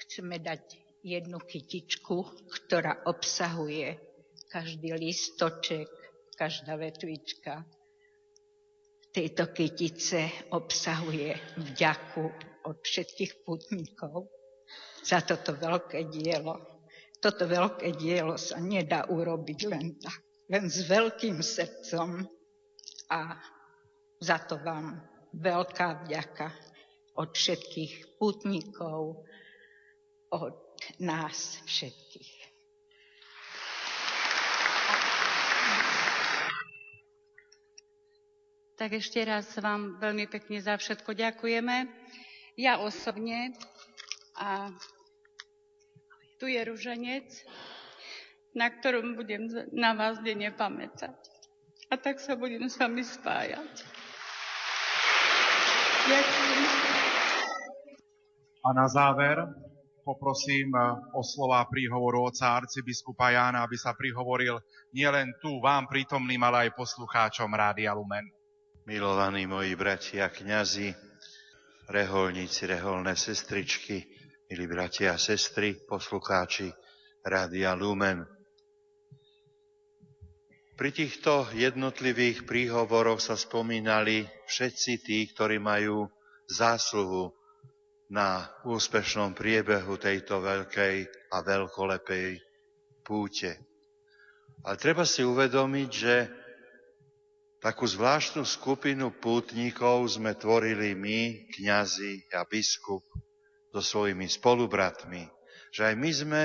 chceme 0.09 0.41
dať 0.41 0.65
jednu 1.05 1.37
kytičku, 1.37 2.49
ktorá 2.49 3.05
obsahuje 3.05 4.01
každý 4.49 4.97
listoček, 4.97 5.85
každá 6.33 6.81
vetvička. 6.81 7.69
Tejto 9.13 9.53
kytice 9.53 10.49
obsahuje 10.57 11.37
vďaku 11.61 12.25
od 12.73 12.77
všetkých 12.81 13.45
putníkov 13.45 14.33
za 15.05 15.21
toto 15.21 15.53
veľké 15.53 16.09
dielo. 16.09 16.57
Toto 17.21 17.45
veľké 17.45 17.93
dielo 17.93 18.41
sa 18.41 18.57
nedá 18.65 19.05
urobiť 19.13 19.61
len 19.69 20.01
tak, 20.01 20.25
len 20.49 20.73
s 20.73 20.89
veľkým 20.89 21.37
srdcom 21.45 22.25
a 23.13 23.37
za 24.25 24.39
to 24.49 24.57
vám 24.57 25.05
veľká 25.37 26.09
vďaka 26.09 26.49
od 27.21 27.29
všetkých 27.37 28.17
putníkov, 28.17 29.29
od 30.31 30.57
nás 31.01 31.61
všetkých. 31.65 32.39
Tak 38.79 38.95
ešte 38.95 39.19
raz 39.27 39.51
vám 39.59 39.99
veľmi 39.99 40.31
pekne 40.31 40.63
za 40.63 40.79
všetko 40.79 41.11
ďakujeme. 41.11 41.91
Ja 42.55 42.79
osobne 42.79 43.51
a 44.39 44.71
tu 46.39 46.47
je 46.47 46.63
ruženec, 46.63 47.27
na 48.55 48.71
ktorom 48.71 49.19
budem 49.19 49.51
na 49.75 49.99
vás 49.99 50.23
denne 50.23 50.55
pamätať. 50.55 51.19
A 51.91 51.99
tak 51.99 52.23
sa 52.23 52.39
budem 52.39 52.71
s 52.71 52.79
vami 52.79 53.03
spájať. 53.03 53.75
Ďakujem. 56.07 56.63
A 58.63 58.69
na 58.79 58.87
záver 58.87 59.43
poprosím 60.09 60.73
eh, 60.73 60.97
o 61.13 61.21
slova 61.21 61.69
príhovoru 61.69 62.33
oca 62.33 62.57
arcibiskupa 62.57 63.29
Jána, 63.29 63.69
aby 63.69 63.77
sa 63.77 63.93
prihovoril 63.93 64.57
nielen 64.97 65.37
tu 65.45 65.61
vám 65.61 65.85
prítomným, 65.85 66.41
ale 66.41 66.73
aj 66.73 66.81
poslucháčom 66.81 67.53
Rádia 67.53 67.93
Lumen. 67.93 68.25
Milovaní 68.89 69.45
moji 69.45 69.77
bratia, 69.77 70.33
kňazi, 70.33 70.97
reholníci, 71.93 72.65
reholné 72.65 73.13
sestričky, 73.13 74.09
milí 74.49 74.65
bratia 74.65 75.13
a 75.13 75.21
sestry, 75.21 75.77
poslucháči 75.85 76.73
Rádia 77.21 77.77
Lumen. 77.77 78.25
Pri 80.79 80.95
týchto 80.95 81.53
jednotlivých 81.53 82.49
príhovoroch 82.49 83.21
sa 83.21 83.37
spomínali 83.37 84.25
všetci 84.49 84.93
tí, 85.05 85.27
ktorí 85.37 85.61
majú 85.61 86.09
zásluhu 86.49 87.38
na 88.09 88.49
úspešnom 88.65 89.37
priebehu 89.37 90.01
tejto 90.01 90.41
veľkej 90.41 90.97
a 91.29 91.37
veľkolepej 91.45 92.41
púte. 93.05 93.53
Ale 94.65 94.77
treba 94.81 95.05
si 95.05 95.21
uvedomiť, 95.21 95.91
že 95.93 96.15
takú 97.61 97.85
zvláštnu 97.85 98.49
skupinu 98.49 99.13
pútnikov 99.13 100.09
sme 100.09 100.33
tvorili 100.35 100.97
my, 100.97 101.53
kňazi 101.53 102.33
a 102.33 102.49
biskup, 102.49 103.05
so 103.69 103.81
svojimi 103.85 104.25
spolubratmi. 104.25 105.29
Že 105.77 105.93
aj 105.93 105.95
my 106.01 106.11
sme 106.11 106.43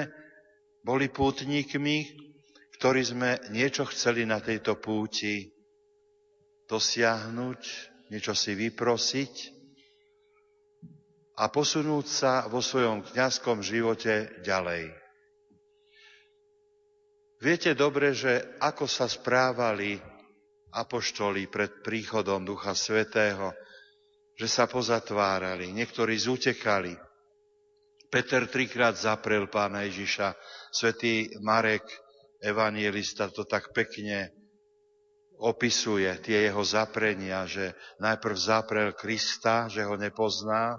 boli 0.84 1.08
pútnikmi, 1.08 2.12
ktorí 2.76 3.02
sme 3.08 3.40
niečo 3.56 3.88
chceli 3.88 4.28
na 4.28 4.44
tejto 4.44 4.76
púti 4.76 5.48
dosiahnuť, 6.68 7.62
niečo 8.12 8.36
si 8.36 8.52
vyprosiť 8.52 9.63
a 11.34 11.50
posunúť 11.50 12.06
sa 12.06 12.34
vo 12.46 12.62
svojom 12.62 13.02
kňazskom 13.10 13.66
živote 13.66 14.42
ďalej. 14.46 14.94
Viete 17.44 17.76
dobre, 17.76 18.16
že 18.16 18.56
ako 18.62 18.88
sa 18.88 19.10
správali 19.10 20.00
apoštoli 20.74 21.52
pred 21.52 21.84
príchodom 21.84 22.48
Ducha 22.48 22.74
Svetého, 22.74 23.52
že 24.34 24.48
sa 24.50 24.66
pozatvárali, 24.66 25.70
niektorí 25.70 26.18
zutekali. 26.18 26.96
Peter 28.10 28.46
trikrát 28.50 28.98
zaprel 28.98 29.50
pána 29.50 29.86
Ježiša, 29.86 30.34
svätý 30.70 31.30
Marek, 31.42 31.86
evanielista, 32.42 33.30
to 33.30 33.46
tak 33.46 33.74
pekne 33.74 34.34
opisuje, 35.42 36.10
tie 36.22 36.48
jeho 36.50 36.62
zaprenia, 36.62 37.46
že 37.50 37.74
najprv 38.00 38.38
zaprel 38.38 38.90
Krista, 38.94 39.68
že 39.68 39.84
ho 39.84 39.98
nepozná, 39.98 40.78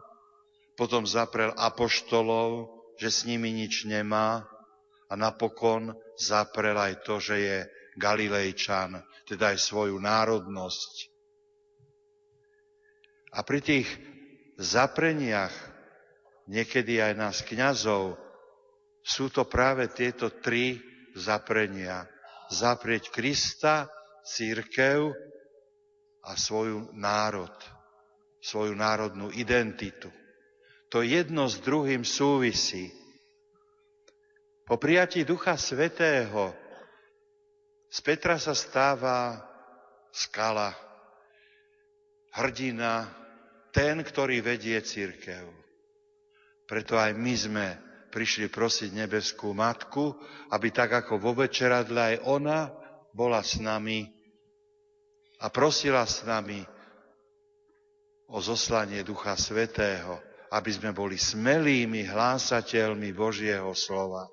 potom 0.75 1.07
zaprel 1.07 1.55
apoštolov, 1.55 2.71
že 2.99 3.11
s 3.11 3.21
nimi 3.27 3.51
nič 3.55 3.87
nemá 3.87 4.47
a 5.11 5.13
napokon 5.15 5.95
zaprel 6.19 6.75
aj 6.79 7.03
to, 7.07 7.19
že 7.19 7.37
je 7.39 7.59
Galilejčan, 7.95 8.99
teda 9.27 9.55
aj 9.55 9.59
svoju 9.63 9.99
národnosť. 9.99 10.93
A 13.35 13.43
pri 13.43 13.61
tých 13.63 13.89
zapreniach, 14.59 15.55
niekedy 16.47 17.03
aj 17.03 17.13
nás 17.19 17.37
kňazov, 17.43 18.19
sú 19.05 19.29
to 19.31 19.45
práve 19.45 19.91
tieto 19.91 20.31
tri 20.39 20.79
zaprenia. 21.19 22.07
Zaprieť 22.51 23.11
Krista, 23.11 23.91
církev 24.25 25.13
a 26.25 26.33
svoju 26.39 26.95
národ, 26.97 27.53
svoju 28.41 28.73
národnú 28.73 29.29
identitu. 29.35 30.09
To 30.95 31.03
jedno 31.03 31.51
s 31.51 31.59
druhým 31.59 32.07
súvisí. 32.07 32.95
Po 34.63 34.79
prijatí 34.79 35.27
Ducha 35.27 35.59
Svetého 35.59 36.55
z 37.91 37.99
Petra 37.99 38.39
sa 38.39 38.55
stáva 38.55 39.43
skala, 40.15 40.71
hrdina, 42.39 43.11
ten, 43.75 44.07
ktorý 44.07 44.39
vedie 44.39 44.79
církev. 44.79 45.51
Preto 46.63 46.95
aj 46.95 47.11
my 47.19 47.35
sme 47.35 47.67
prišli 48.15 48.47
prosiť 48.47 48.95
nebeskú 48.95 49.51
matku, 49.51 50.15
aby 50.55 50.71
tak 50.71 50.95
ako 50.95 51.19
vo 51.19 51.35
večeradle 51.35 52.15
aj 52.15 52.17
ona 52.23 52.71
bola 53.11 53.43
s 53.43 53.59
nami 53.59 54.07
a 55.43 55.51
prosila 55.51 56.07
s 56.07 56.23
nami 56.23 56.63
o 58.31 58.39
zoslanie 58.39 59.03
Ducha 59.03 59.35
Svetého, 59.35 60.34
aby 60.55 60.71
sme 60.71 60.95
boli 60.95 61.19
smelými 61.19 62.07
hlásateľmi 62.07 63.11
Božieho 63.11 63.75
slova. 63.75 64.31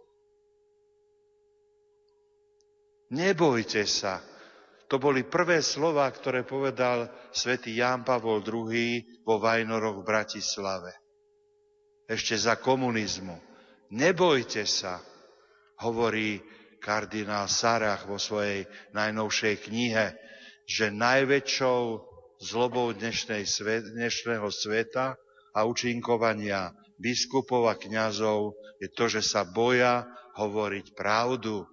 Nebojte 3.10 3.90
sa. 3.90 4.22
To 4.86 5.02
boli 5.02 5.26
prvé 5.26 5.66
slova, 5.66 6.06
ktoré 6.14 6.46
povedal 6.46 7.10
svätý 7.34 7.74
Ján 7.74 8.06
Pavol 8.06 8.46
II 8.46 9.02
vo 9.26 9.42
Vajnoroch 9.42 10.04
v 10.04 10.08
Bratislave. 10.08 10.94
Ešte 12.06 12.38
za 12.38 12.60
komunizmu. 12.60 13.40
Nebojte 13.92 14.68
sa, 14.70 15.02
hovorí 15.82 16.40
kardinál 16.80 17.50
Sarach 17.50 18.06
vo 18.06 18.22
svojej 18.22 18.70
najnovšej 18.94 19.56
knihe, 19.68 20.14
že 20.70 20.94
najväčšou 20.94 21.82
zlobou 22.46 22.94
dnešnej 22.94 23.44
svet, 23.48 23.90
dnešného 23.90 24.48
sveta 24.54 25.18
a 25.52 25.68
učinkovania 25.68 26.72
biskupov 27.02 27.68
a 27.68 27.76
kňazov 27.76 28.56
je 28.78 28.88
to, 28.94 29.10
že 29.10 29.26
sa 29.26 29.42
boja 29.44 30.08
hovoriť 30.38 30.96
pravdu. 30.96 31.66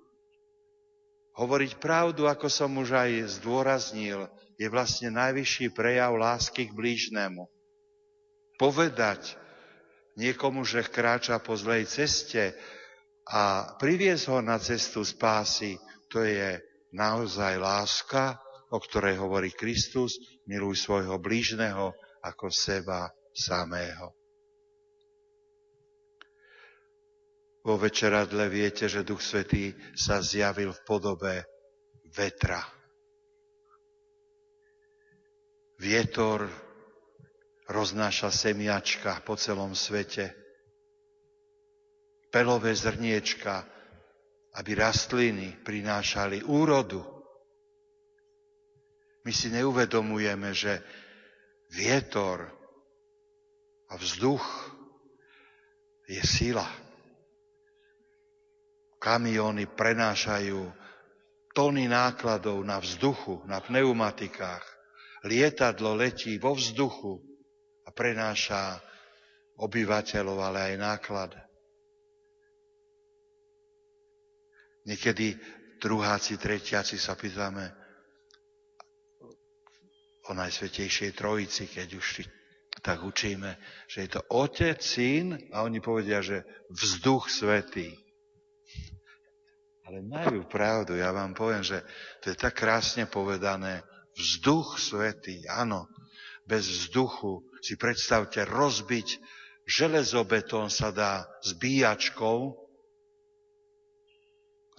Hovoriť 1.39 1.79
pravdu, 1.79 2.27
ako 2.27 2.51
som 2.51 2.75
už 2.83 2.99
aj 2.99 3.11
zdôraznil, 3.39 4.27
je 4.59 4.67
vlastne 4.67 5.15
najvyšší 5.15 5.71
prejav 5.71 6.19
lásky 6.19 6.67
k 6.67 6.75
blížnemu. 6.75 7.47
Povedať 8.59 9.39
niekomu, 10.19 10.67
že 10.67 10.83
kráča 10.83 11.39
po 11.39 11.55
zlej 11.55 11.87
ceste 11.87 12.59
a 13.31 13.71
priviesť 13.79 14.25
ho 14.35 14.43
na 14.43 14.59
cestu 14.59 15.07
spásy, 15.07 15.79
to 16.11 16.27
je 16.27 16.59
naozaj 16.91 17.55
láska, 17.55 18.35
o 18.75 18.83
ktorej 18.83 19.23
hovorí 19.23 19.55
Kristus, 19.55 20.19
miluj 20.51 20.83
svojho 20.83 21.23
blížneho 21.23 21.95
ako 22.27 22.51
seba 22.51 23.07
samého. 23.35 24.19
Vo 27.69 27.77
večeradle 27.77 28.49
viete, 28.49 28.89
že 28.89 29.05
Duch 29.05 29.21
Svetý 29.21 29.77
sa 29.93 30.25
zjavil 30.25 30.73
v 30.73 30.85
podobe 30.89 31.35
vetra. 32.17 32.65
Vietor 35.79 36.49
roznáša 37.69 38.33
semiačka 38.33 39.21
po 39.23 39.37
celom 39.37 39.77
svete. 39.77 40.33
Pelové 42.33 42.73
zrniečka, 42.73 43.69
aby 44.57 44.71
rastliny 44.73 45.61
prinášali 45.61 46.49
úrodu. 46.49 47.05
My 49.29 49.33
si 49.33 49.53
neuvedomujeme, 49.53 50.57
že 50.57 50.81
vietor 51.69 52.58
a 53.89 53.95
vzduch 53.97 54.45
je 56.09 56.21
sila 56.25 56.69
kamióny 58.99 59.71
prenášajú 59.71 60.69
tony 61.55 61.87
nákladov 61.87 62.61
na 62.67 62.83
vzduchu, 62.83 63.43
na 63.47 63.63
pneumatikách. 63.63 64.63
Lietadlo 65.27 65.99
letí 65.99 66.39
vo 66.39 66.55
vzduchu 66.55 67.19
a 67.87 67.91
prenáša 67.91 68.79
obyvateľov, 69.59 70.39
ale 70.39 70.59
aj 70.71 70.75
náklad. 70.79 71.31
Niekedy 74.87 75.35
druháci, 75.83 76.39
tretiaci 76.39 76.95
sa 76.95 77.19
pýtame 77.19 77.75
o 80.29 80.33
Najsvetejšej 80.37 81.11
Trojici, 81.19 81.67
keď 81.67 81.89
už 81.99 82.07
tak 82.83 83.03
učíme, 83.03 83.59
že 83.91 84.07
je 84.07 84.11
to 84.15 84.21
Otec, 84.31 84.79
Syn 84.79 85.35
a 85.51 85.67
oni 85.67 85.83
povedia, 85.83 86.23
že 86.23 86.47
vzduch 86.71 87.31
svetý. 87.31 87.95
Ale 89.89 90.05
majú 90.05 90.45
pravdu, 90.45 91.01
ja 91.01 91.11
vám 91.17 91.33
poviem, 91.33 91.65
že 91.65 91.81
to 92.21 92.31
je 92.31 92.37
tak 92.37 92.61
krásne 92.61 93.09
povedané. 93.09 93.81
Vzduch 94.15 94.77
svetý, 94.77 95.43
áno. 95.49 95.89
Bez 96.45 96.69
vzduchu 96.69 97.45
si 97.61 97.77
predstavte 97.77 98.45
rozbiť 98.45 99.21
železobetón 99.69 100.73
sa 100.73 100.89
dá 100.89 101.29
zbíjačkou 101.45 102.57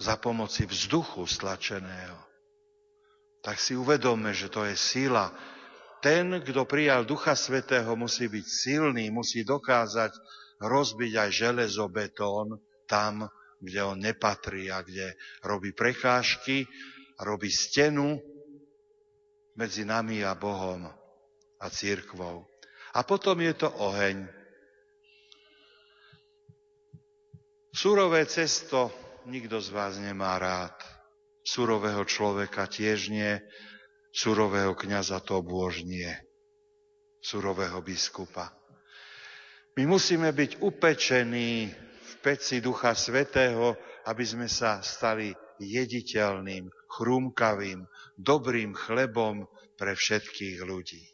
za 0.02 0.18
pomoci 0.18 0.66
vzduchu 0.66 1.22
stlačeného. 1.30 2.18
Tak 3.40 3.62
si 3.62 3.78
uvedome, 3.78 4.34
že 4.34 4.50
to 4.50 4.66
je 4.66 4.74
sila. 4.74 5.30
Ten, 6.00 6.40
kto 6.40 6.64
prijal 6.64 7.04
Ducha 7.04 7.36
Svetého, 7.36 7.92
musí 7.96 8.28
byť 8.28 8.46
silný, 8.48 9.12
musí 9.12 9.44
dokázať 9.44 10.12
rozbiť 10.60 11.12
aj 11.16 11.30
železobetón 11.32 12.60
tam, 12.88 13.28
kde 13.60 13.80
on 13.84 14.00
nepatrí 14.00 14.72
a 14.72 14.80
kde 14.80 15.12
robí 15.44 15.76
prekážky 15.76 16.64
robí 17.20 17.52
stenu 17.52 18.16
medzi 19.56 19.84
nami 19.84 20.24
a 20.24 20.32
Bohom 20.34 20.88
a 21.60 21.66
církvou. 21.68 22.48
A 22.96 23.04
potom 23.04 23.36
je 23.44 23.54
to 23.54 23.68
oheň. 23.68 24.24
Surové 27.70 28.26
cesto 28.26 28.90
nikto 29.28 29.60
z 29.60 29.68
vás 29.70 30.00
nemá 30.00 30.40
rád. 30.40 30.74
Surového 31.44 32.04
človeka 32.04 32.66
tiež 32.66 33.12
nie, 33.12 33.40
surového 34.10 34.74
kniaza 34.74 35.22
to 35.22 35.38
bôž 35.42 35.86
nie, 35.86 36.10
surového 37.22 37.78
biskupa. 37.82 38.50
My 39.78 39.86
musíme 39.86 40.34
byť 40.34 40.60
upečení 40.60 41.70
peci 42.20 42.60
Ducha 42.60 42.92
Svetého, 42.92 43.78
aby 44.10 44.24
sme 44.26 44.50
sa 44.50 44.82
stali 44.82 45.30
jediteľným, 45.62 46.68
chrúmkavým, 46.90 47.86
dobrým 48.18 48.74
chlebom 48.74 49.46
pre 49.78 49.94
všetkých 49.94 50.58
ľudí. 50.66 51.04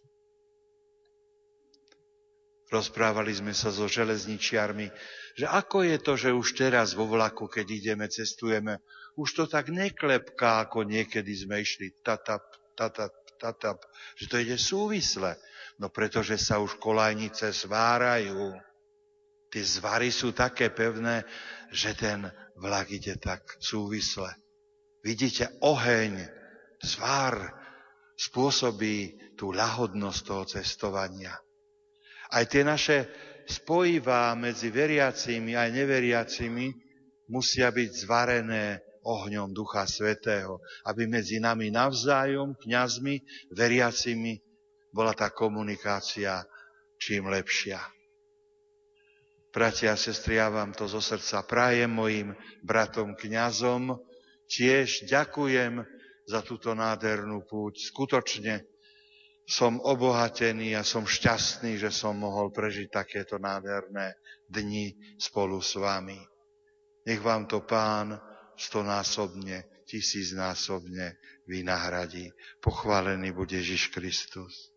Rozprávali 2.66 3.30
sme 3.30 3.54
sa 3.54 3.70
so 3.70 3.86
železničiarmi, 3.86 4.90
že 5.38 5.46
ako 5.46 5.86
je 5.86 5.96
to, 6.02 6.12
že 6.18 6.30
už 6.34 6.58
teraz 6.58 6.98
vo 6.98 7.06
vlaku, 7.06 7.46
keď 7.46 7.66
ideme, 7.70 8.10
cestujeme, 8.10 8.82
už 9.14 9.38
to 9.38 9.44
tak 9.46 9.70
neklepká, 9.70 10.66
ako 10.66 10.82
niekedy 10.82 11.30
sme 11.30 11.62
išli 11.62 11.94
tatap, 12.02 12.42
tatap, 12.76 13.12
tatap, 13.40 13.80
že 14.14 14.28
to 14.28 14.36
ide 14.36 14.60
súvisle. 14.60 15.34
No 15.80 15.88
pretože 15.88 16.36
sa 16.40 16.60
už 16.60 16.76
kolajnice 16.80 17.52
svárajú. 17.52 18.56
Tie 19.52 19.64
zvary 19.64 20.12
sú 20.12 20.32
také 20.36 20.72
pevné, 20.72 21.24
že 21.72 21.96
ten 21.96 22.28
vlak 22.60 22.92
ide 22.92 23.16
tak 23.16 23.44
súvisle. 23.60 24.28
Vidíte, 25.04 25.52
oheň, 25.62 26.26
zvar 26.82 27.36
spôsobí 28.16 29.36
tú 29.36 29.52
ľahodnosť 29.52 30.20
toho 30.24 30.44
cestovania. 30.48 31.36
Aj 32.32 32.42
tie 32.48 32.64
naše 32.66 33.06
spojivá 33.46 34.34
medzi 34.34 34.72
veriacimi 34.72 35.54
a 35.54 35.70
neveriacimi 35.70 36.72
musia 37.30 37.70
byť 37.70 37.90
zvarené 38.02 38.82
ohňom 39.06 39.54
Ducha 39.54 39.86
Svetého, 39.86 40.58
aby 40.82 41.06
medzi 41.06 41.38
nami 41.38 41.70
navzájom, 41.70 42.58
kňazmi, 42.58 43.22
veriacimi, 43.54 44.42
bola 44.90 45.14
tá 45.14 45.30
komunikácia 45.30 46.42
čím 46.98 47.30
lepšia. 47.30 47.78
Bratia 49.56 49.96
a 49.96 50.00
sestry, 50.00 50.36
ja 50.36 50.52
vám 50.52 50.76
to 50.76 50.84
zo 50.84 51.00
srdca 51.00 51.40
prajem 51.48 51.88
mojim 51.88 52.36
bratom 52.60 53.16
kňazom. 53.16 53.96
Tiež 54.44 55.08
ďakujem 55.08 55.80
za 56.28 56.44
túto 56.44 56.76
nádhernú 56.76 57.40
púť. 57.48 57.88
Skutočne 57.88 58.68
som 59.48 59.80
obohatený 59.80 60.76
a 60.76 60.84
som 60.84 61.08
šťastný, 61.08 61.80
že 61.80 61.88
som 61.88 62.18
mohol 62.18 62.52
prežiť 62.52 62.90
takéto 62.90 63.40
nádherné 63.40 64.18
dni 64.44 64.92
spolu 65.16 65.62
s 65.62 65.78
vami. 65.78 66.18
Nech 67.06 67.22
vám 67.22 67.46
to 67.46 67.62
Pán 67.62 68.18
stonásobne, 68.56 69.68
tisícnásobne 69.86 71.20
vynahradí. 71.46 72.32
Pochválený 72.60 73.32
bude 73.32 73.56
Ježiš 73.56 73.92
Kristus. 73.92 74.72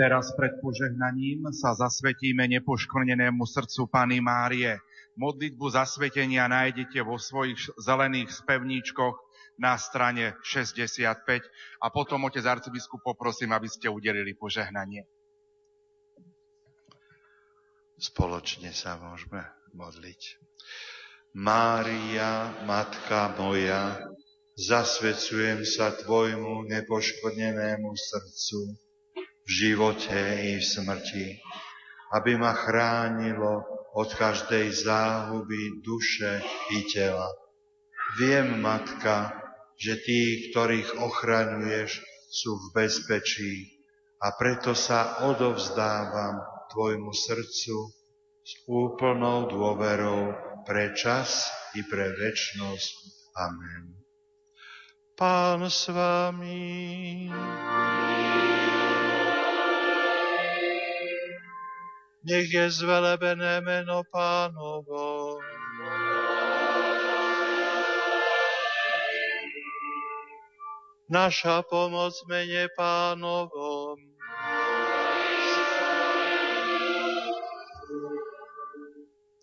Teraz 0.00 0.32
pred 0.32 0.56
požehnaním 0.64 1.52
sa 1.52 1.76
zasvetíme 1.76 2.48
nepoškvrnenému 2.48 3.44
srdcu 3.44 3.84
Pany 3.92 4.24
Márie. 4.24 4.80
Modlitbu 5.12 5.66
zasvetenia 5.76 6.48
nájdete 6.48 7.04
vo 7.04 7.20
svojich 7.20 7.60
zelených 7.76 8.32
spevníčkoch 8.32 9.12
na 9.60 9.76
strane 9.76 10.40
65 10.40 11.44
a 11.84 11.86
potom, 11.92 12.24
otec 12.24 12.40
arcibiskup, 12.48 13.04
poprosím, 13.04 13.52
aby 13.52 13.68
ste 13.68 13.92
udelili 13.92 14.32
požehnanie. 14.32 15.04
Spoločne 18.00 18.72
sa 18.72 18.96
môžeme 18.96 19.44
modliť. 19.76 20.40
Mária, 21.36 22.48
Matka 22.64 23.36
moja, 23.36 24.00
zasvecujem 24.56 25.68
sa 25.68 25.92
Tvojmu 25.92 26.64
nepoškvrnenému 26.64 27.92
srdcu, 27.92 28.60
v 29.44 29.48
živote 29.52 30.16
i 30.48 30.56
v 30.56 30.64
smrti, 30.64 31.26
aby 32.16 32.40
ma 32.40 32.56
chránilo 32.56 33.68
od 33.92 34.08
každej 34.16 34.72
záhuby 34.80 35.84
duše 35.84 36.40
i 36.72 36.88
tela. 36.88 37.28
Viem, 38.16 38.64
Matka, 38.64 39.34
že 39.76 40.00
tí, 40.00 40.48
ktorých 40.48 41.04
ochraňuješ, 41.04 42.00
sú 42.30 42.56
v 42.56 42.66
bezpečí 42.80 43.84
a 44.24 44.32
preto 44.38 44.72
sa 44.72 45.26
odovzdávam 45.26 46.59
Tvojmu 46.70 47.10
srdcu 47.10 47.76
s 48.46 48.52
úplnou 48.70 49.50
dôverou 49.50 50.34
pre 50.62 50.94
čas 50.94 51.50
i 51.74 51.82
pre 51.86 52.14
väčnosť. 52.14 52.94
Amen. 53.36 53.84
Pán 55.18 55.66
s 55.66 55.90
vami. 55.90 57.28
nech 62.24 62.52
je 62.52 62.66
zvelebené 62.70 63.64
meno 63.64 64.04
pánovo. 64.12 65.40
Naša 71.10 71.66
pomoc 71.66 72.14
mene 72.30 72.70
pánovom. 72.78 73.69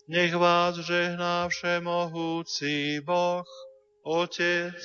Nech 0.08 0.32
vás 0.32 0.72
žehná 0.80 1.52
všemohúci 1.52 3.04
Boh, 3.04 3.44
Otec 4.00 4.80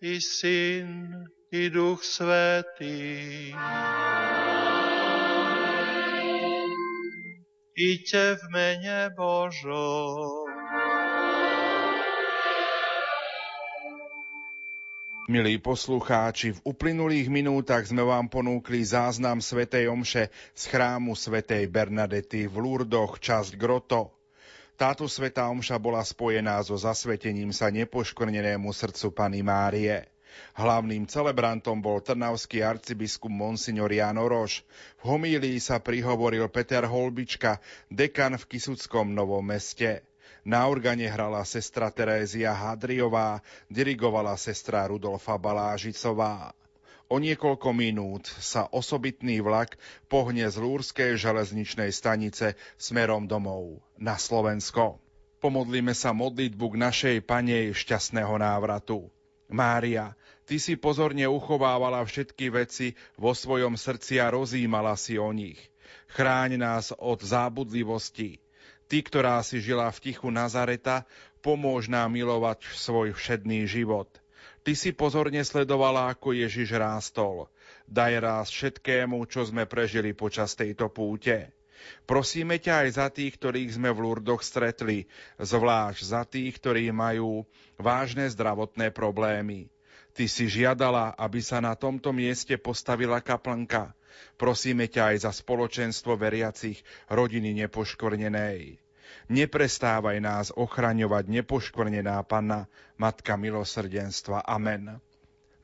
i 0.00 0.16
Syn 0.16 1.12
i 1.52 1.68
Duch 1.68 2.00
Svetý. 2.00 3.52
Iďte 7.76 8.40
v 8.40 8.42
mene 8.48 9.12
Božom. 9.12 10.48
Milí 15.28 15.60
poslucháči, 15.60 16.56
v 16.56 16.60
uplynulých 16.64 17.28
minútach 17.28 17.84
sme 17.84 18.08
vám 18.08 18.32
ponúkli 18.32 18.80
záznam 18.88 19.44
svätej 19.44 19.92
Omše 19.92 20.32
z 20.56 20.62
chrámu 20.64 21.12
svätej 21.12 21.68
Bernadety 21.68 22.48
v 22.48 22.56
Lurdoch, 22.56 23.20
časť 23.20 23.60
Groto. 23.60 24.21
Táto 24.82 25.06
svätá 25.06 25.46
Omša 25.46 25.78
bola 25.78 26.02
spojená 26.02 26.58
so 26.58 26.74
zasvetením 26.74 27.54
sa 27.54 27.70
nepoškvrnenému 27.70 28.66
srdcu 28.74 29.14
Pany 29.14 29.38
Márie. 29.38 30.10
Hlavným 30.58 31.06
celebrantom 31.06 31.78
bol 31.78 32.02
trnavský 32.02 32.66
arcibiskup 32.66 33.30
Monsignor 33.30 33.94
Jan 33.94 34.18
Oroš. 34.18 34.66
V 34.98 35.14
homílii 35.14 35.62
sa 35.62 35.78
prihovoril 35.78 36.50
Peter 36.50 36.82
Holbička, 36.82 37.62
dekan 37.94 38.34
v 38.34 38.42
Kisuckom 38.42 39.14
Novom 39.14 39.46
meste. 39.46 40.02
Na 40.42 40.66
organe 40.66 41.06
hrala 41.06 41.46
sestra 41.46 41.94
Terézia 41.94 42.50
Hadriová, 42.50 43.38
dirigovala 43.70 44.34
sestra 44.34 44.90
Rudolfa 44.90 45.38
Balážicová. 45.38 46.58
O 47.12 47.20
niekoľko 47.20 47.76
minút 47.76 48.24
sa 48.40 48.72
osobitný 48.72 49.44
vlak 49.44 49.76
pohne 50.08 50.48
z 50.48 50.56
Lúrskej 50.56 51.20
železničnej 51.20 51.92
stanice 51.92 52.56
smerom 52.80 53.28
domov 53.28 53.84
na 54.00 54.16
Slovensko. 54.16 54.96
Pomodlíme 55.36 55.92
sa 55.92 56.16
modlitbu 56.16 56.72
k 56.72 56.80
našej 56.80 57.16
panej 57.28 57.76
šťastného 57.76 58.32
návratu. 58.40 59.12
Mária, 59.52 60.16
Ty 60.48 60.56
si 60.56 60.80
pozorne 60.80 61.28
uchovávala 61.28 62.00
všetky 62.00 62.48
veci 62.48 62.96
vo 63.20 63.36
svojom 63.36 63.76
srdci 63.76 64.16
a 64.16 64.32
rozímala 64.32 64.96
si 64.96 65.20
o 65.20 65.28
nich. 65.36 65.60
Chráň 66.16 66.56
nás 66.56 66.96
od 66.96 67.20
zábudlivosti. 67.20 68.40
Ty, 68.88 69.04
ktorá 69.04 69.36
si 69.44 69.60
žila 69.60 69.92
v 69.92 70.00
tichu 70.00 70.32
Nazareta, 70.32 71.04
pomôž 71.44 71.92
nám 71.92 72.16
milovať 72.16 72.72
svoj 72.72 73.12
všedný 73.12 73.68
život. 73.68 74.21
Ty 74.62 74.72
si 74.78 74.94
pozorne 74.94 75.42
sledovala, 75.42 76.14
ako 76.14 76.38
Ježiš 76.38 76.78
rástol. 76.78 77.50
Daj 77.90 78.12
raz 78.22 78.46
všetkému, 78.54 79.18
čo 79.26 79.42
sme 79.42 79.66
prežili 79.66 80.14
počas 80.14 80.54
tejto 80.54 80.86
púte. 80.86 81.50
Prosíme 82.06 82.62
ťa 82.62 82.86
aj 82.86 82.88
za 82.94 83.08
tých, 83.10 83.34
ktorých 83.42 83.74
sme 83.74 83.90
v 83.90 84.06
Lurdoch 84.06 84.46
stretli, 84.46 85.10
zvlášť 85.42 86.02
za 86.06 86.22
tých, 86.22 86.62
ktorí 86.62 86.94
majú 86.94 87.42
vážne 87.74 88.30
zdravotné 88.30 88.94
problémy. 88.94 89.66
Ty 90.12 90.28
si 90.28 90.46
žiadala, 90.46 91.16
aby 91.16 91.40
sa 91.42 91.58
na 91.58 91.74
tomto 91.74 92.14
mieste 92.14 92.54
postavila 92.54 93.18
kaplnka. 93.18 93.96
Prosíme 94.36 94.86
ťa 94.86 95.16
aj 95.16 95.16
za 95.24 95.32
spoločenstvo 95.32 96.14
veriacich 96.20 96.84
rodiny 97.08 97.64
nepoškvrnenej. 97.64 98.81
Neprestávaj 99.32 100.20
nás 100.20 100.52
ochraňovať 100.52 101.24
nepoškvrnená 101.40 102.20
Panna, 102.28 102.68
Matka 103.00 103.40
milosrdenstva. 103.40 104.44
Amen. 104.44 105.00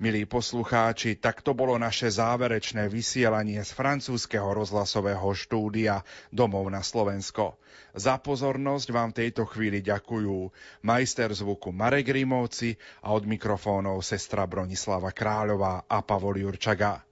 Milí 0.01 0.25
poslucháči, 0.25 1.21
tak 1.21 1.45
to 1.45 1.53
bolo 1.53 1.77
naše 1.77 2.09
záverečné 2.09 2.89
vysielanie 2.89 3.61
z 3.61 3.69
francúzského 3.77 4.57
rozhlasového 4.57 5.29
štúdia 5.37 6.01
Domov 6.33 6.65
na 6.73 6.81
Slovensko. 6.81 7.61
Za 7.93 8.17
pozornosť 8.17 8.89
vám 8.89 9.13
tejto 9.13 9.45
chvíli 9.45 9.85
ďakujú 9.85 10.49
majster 10.89 11.29
zvuku 11.37 11.69
Marek 11.69 12.09
Rimovci 12.09 12.73
a 13.05 13.13
od 13.13 13.29
mikrofónov 13.29 14.01
sestra 14.01 14.49
Bronislava 14.49 15.13
Kráľová 15.13 15.85
a 15.85 16.01
Pavol 16.01 16.41
Jurčaga. 16.41 17.05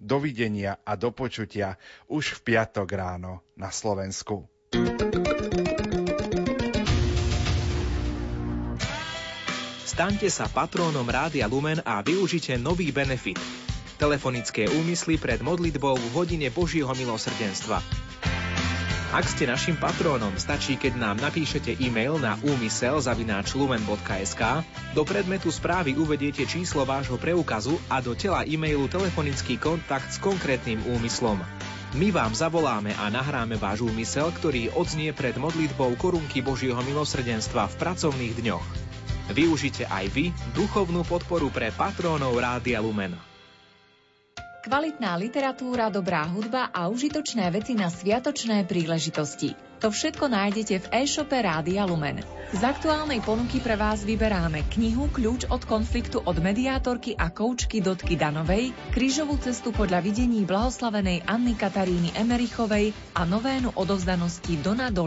Dovidenia 0.00 0.80
a 0.88 0.96
do 0.96 1.12
počutia 1.12 1.76
už 2.08 2.40
v 2.40 2.56
piatok 2.56 2.88
ráno 2.96 3.44
na 3.60 3.68
Slovensku. 3.68 4.48
Staňte 9.98 10.30
sa 10.30 10.46
patrónom 10.46 11.02
Rádia 11.10 11.50
Lumen 11.50 11.82
a 11.82 11.98
využite 12.06 12.54
nový 12.54 12.94
benefit. 12.94 13.34
Telefonické 13.98 14.70
úmysly 14.70 15.18
pred 15.18 15.42
modlitbou 15.42 15.98
v 15.98 16.06
hodine 16.14 16.54
Božieho 16.54 16.94
milosrdenstva. 16.94 17.82
Ak 19.10 19.26
ste 19.26 19.50
našim 19.50 19.74
patrónom, 19.74 20.30
stačí, 20.38 20.78
keď 20.78 21.02
nám 21.02 21.18
napíšete 21.18 21.82
e-mail 21.82 22.14
na 22.22 22.38
úmysel.lumen.sk, 22.46 24.42
do 24.94 25.02
predmetu 25.02 25.50
správy 25.50 25.98
uvediete 25.98 26.46
číslo 26.46 26.86
vášho 26.86 27.18
preukazu 27.18 27.74
a 27.90 27.98
do 27.98 28.14
tela 28.14 28.46
e-mailu 28.46 28.86
telefonický 28.86 29.58
kontakt 29.58 30.14
s 30.14 30.22
konkrétnym 30.22 30.78
úmyslom. 30.94 31.42
My 31.98 32.14
vám 32.14 32.38
zavoláme 32.38 32.94
a 33.02 33.10
nahráme 33.10 33.58
váš 33.58 33.82
úmysel, 33.82 34.30
ktorý 34.30 34.70
odznie 34.78 35.10
pred 35.10 35.34
modlitbou 35.34 35.98
korunky 35.98 36.38
Božieho 36.38 36.78
milosrdenstva 36.86 37.66
v 37.66 37.74
pracovných 37.82 38.38
dňoch. 38.46 38.87
Využite 39.28 39.84
aj 39.84 40.08
vy 40.08 40.32
duchovnú 40.56 41.04
podporu 41.04 41.52
pre 41.52 41.68
patrónov 41.68 42.32
Rádia 42.40 42.80
Lumen. 42.80 43.12
Kvalitná 44.58 45.16
literatúra, 45.16 45.88
dobrá 45.88 46.28
hudba 46.28 46.68
a 46.72 46.92
užitočné 46.92 47.48
veci 47.48 47.72
na 47.72 47.88
sviatočné 47.88 48.68
príležitosti. 48.68 49.56
To 49.78 49.94
všetko 49.94 50.26
nájdete 50.26 50.74
v 50.82 50.86
e-shope 51.04 51.38
Rádia 51.38 51.86
Lumen. 51.86 52.18
Z 52.50 52.60
aktuálnej 52.66 53.22
ponuky 53.22 53.62
pre 53.62 53.78
vás 53.78 54.02
vyberáme 54.02 54.66
knihu 54.74 55.06
Kľúč 55.12 55.46
od 55.52 55.62
konfliktu 55.62 56.18
od 56.18 56.42
mediátorky 56.42 57.14
a 57.14 57.30
koučky 57.30 57.78
Dotky 57.78 58.18
Danovej, 58.18 58.74
krížovú 58.90 59.38
cestu 59.38 59.70
podľa 59.70 60.02
videní 60.02 60.42
blahoslavenej 60.42 61.22
Anny 61.30 61.54
Kataríny 61.54 62.10
Emerichovej 62.18 62.90
a 63.14 63.22
novénu 63.22 63.78
odovzdanosti 63.78 64.58
Dona 64.58 64.90
Doli. 64.90 65.06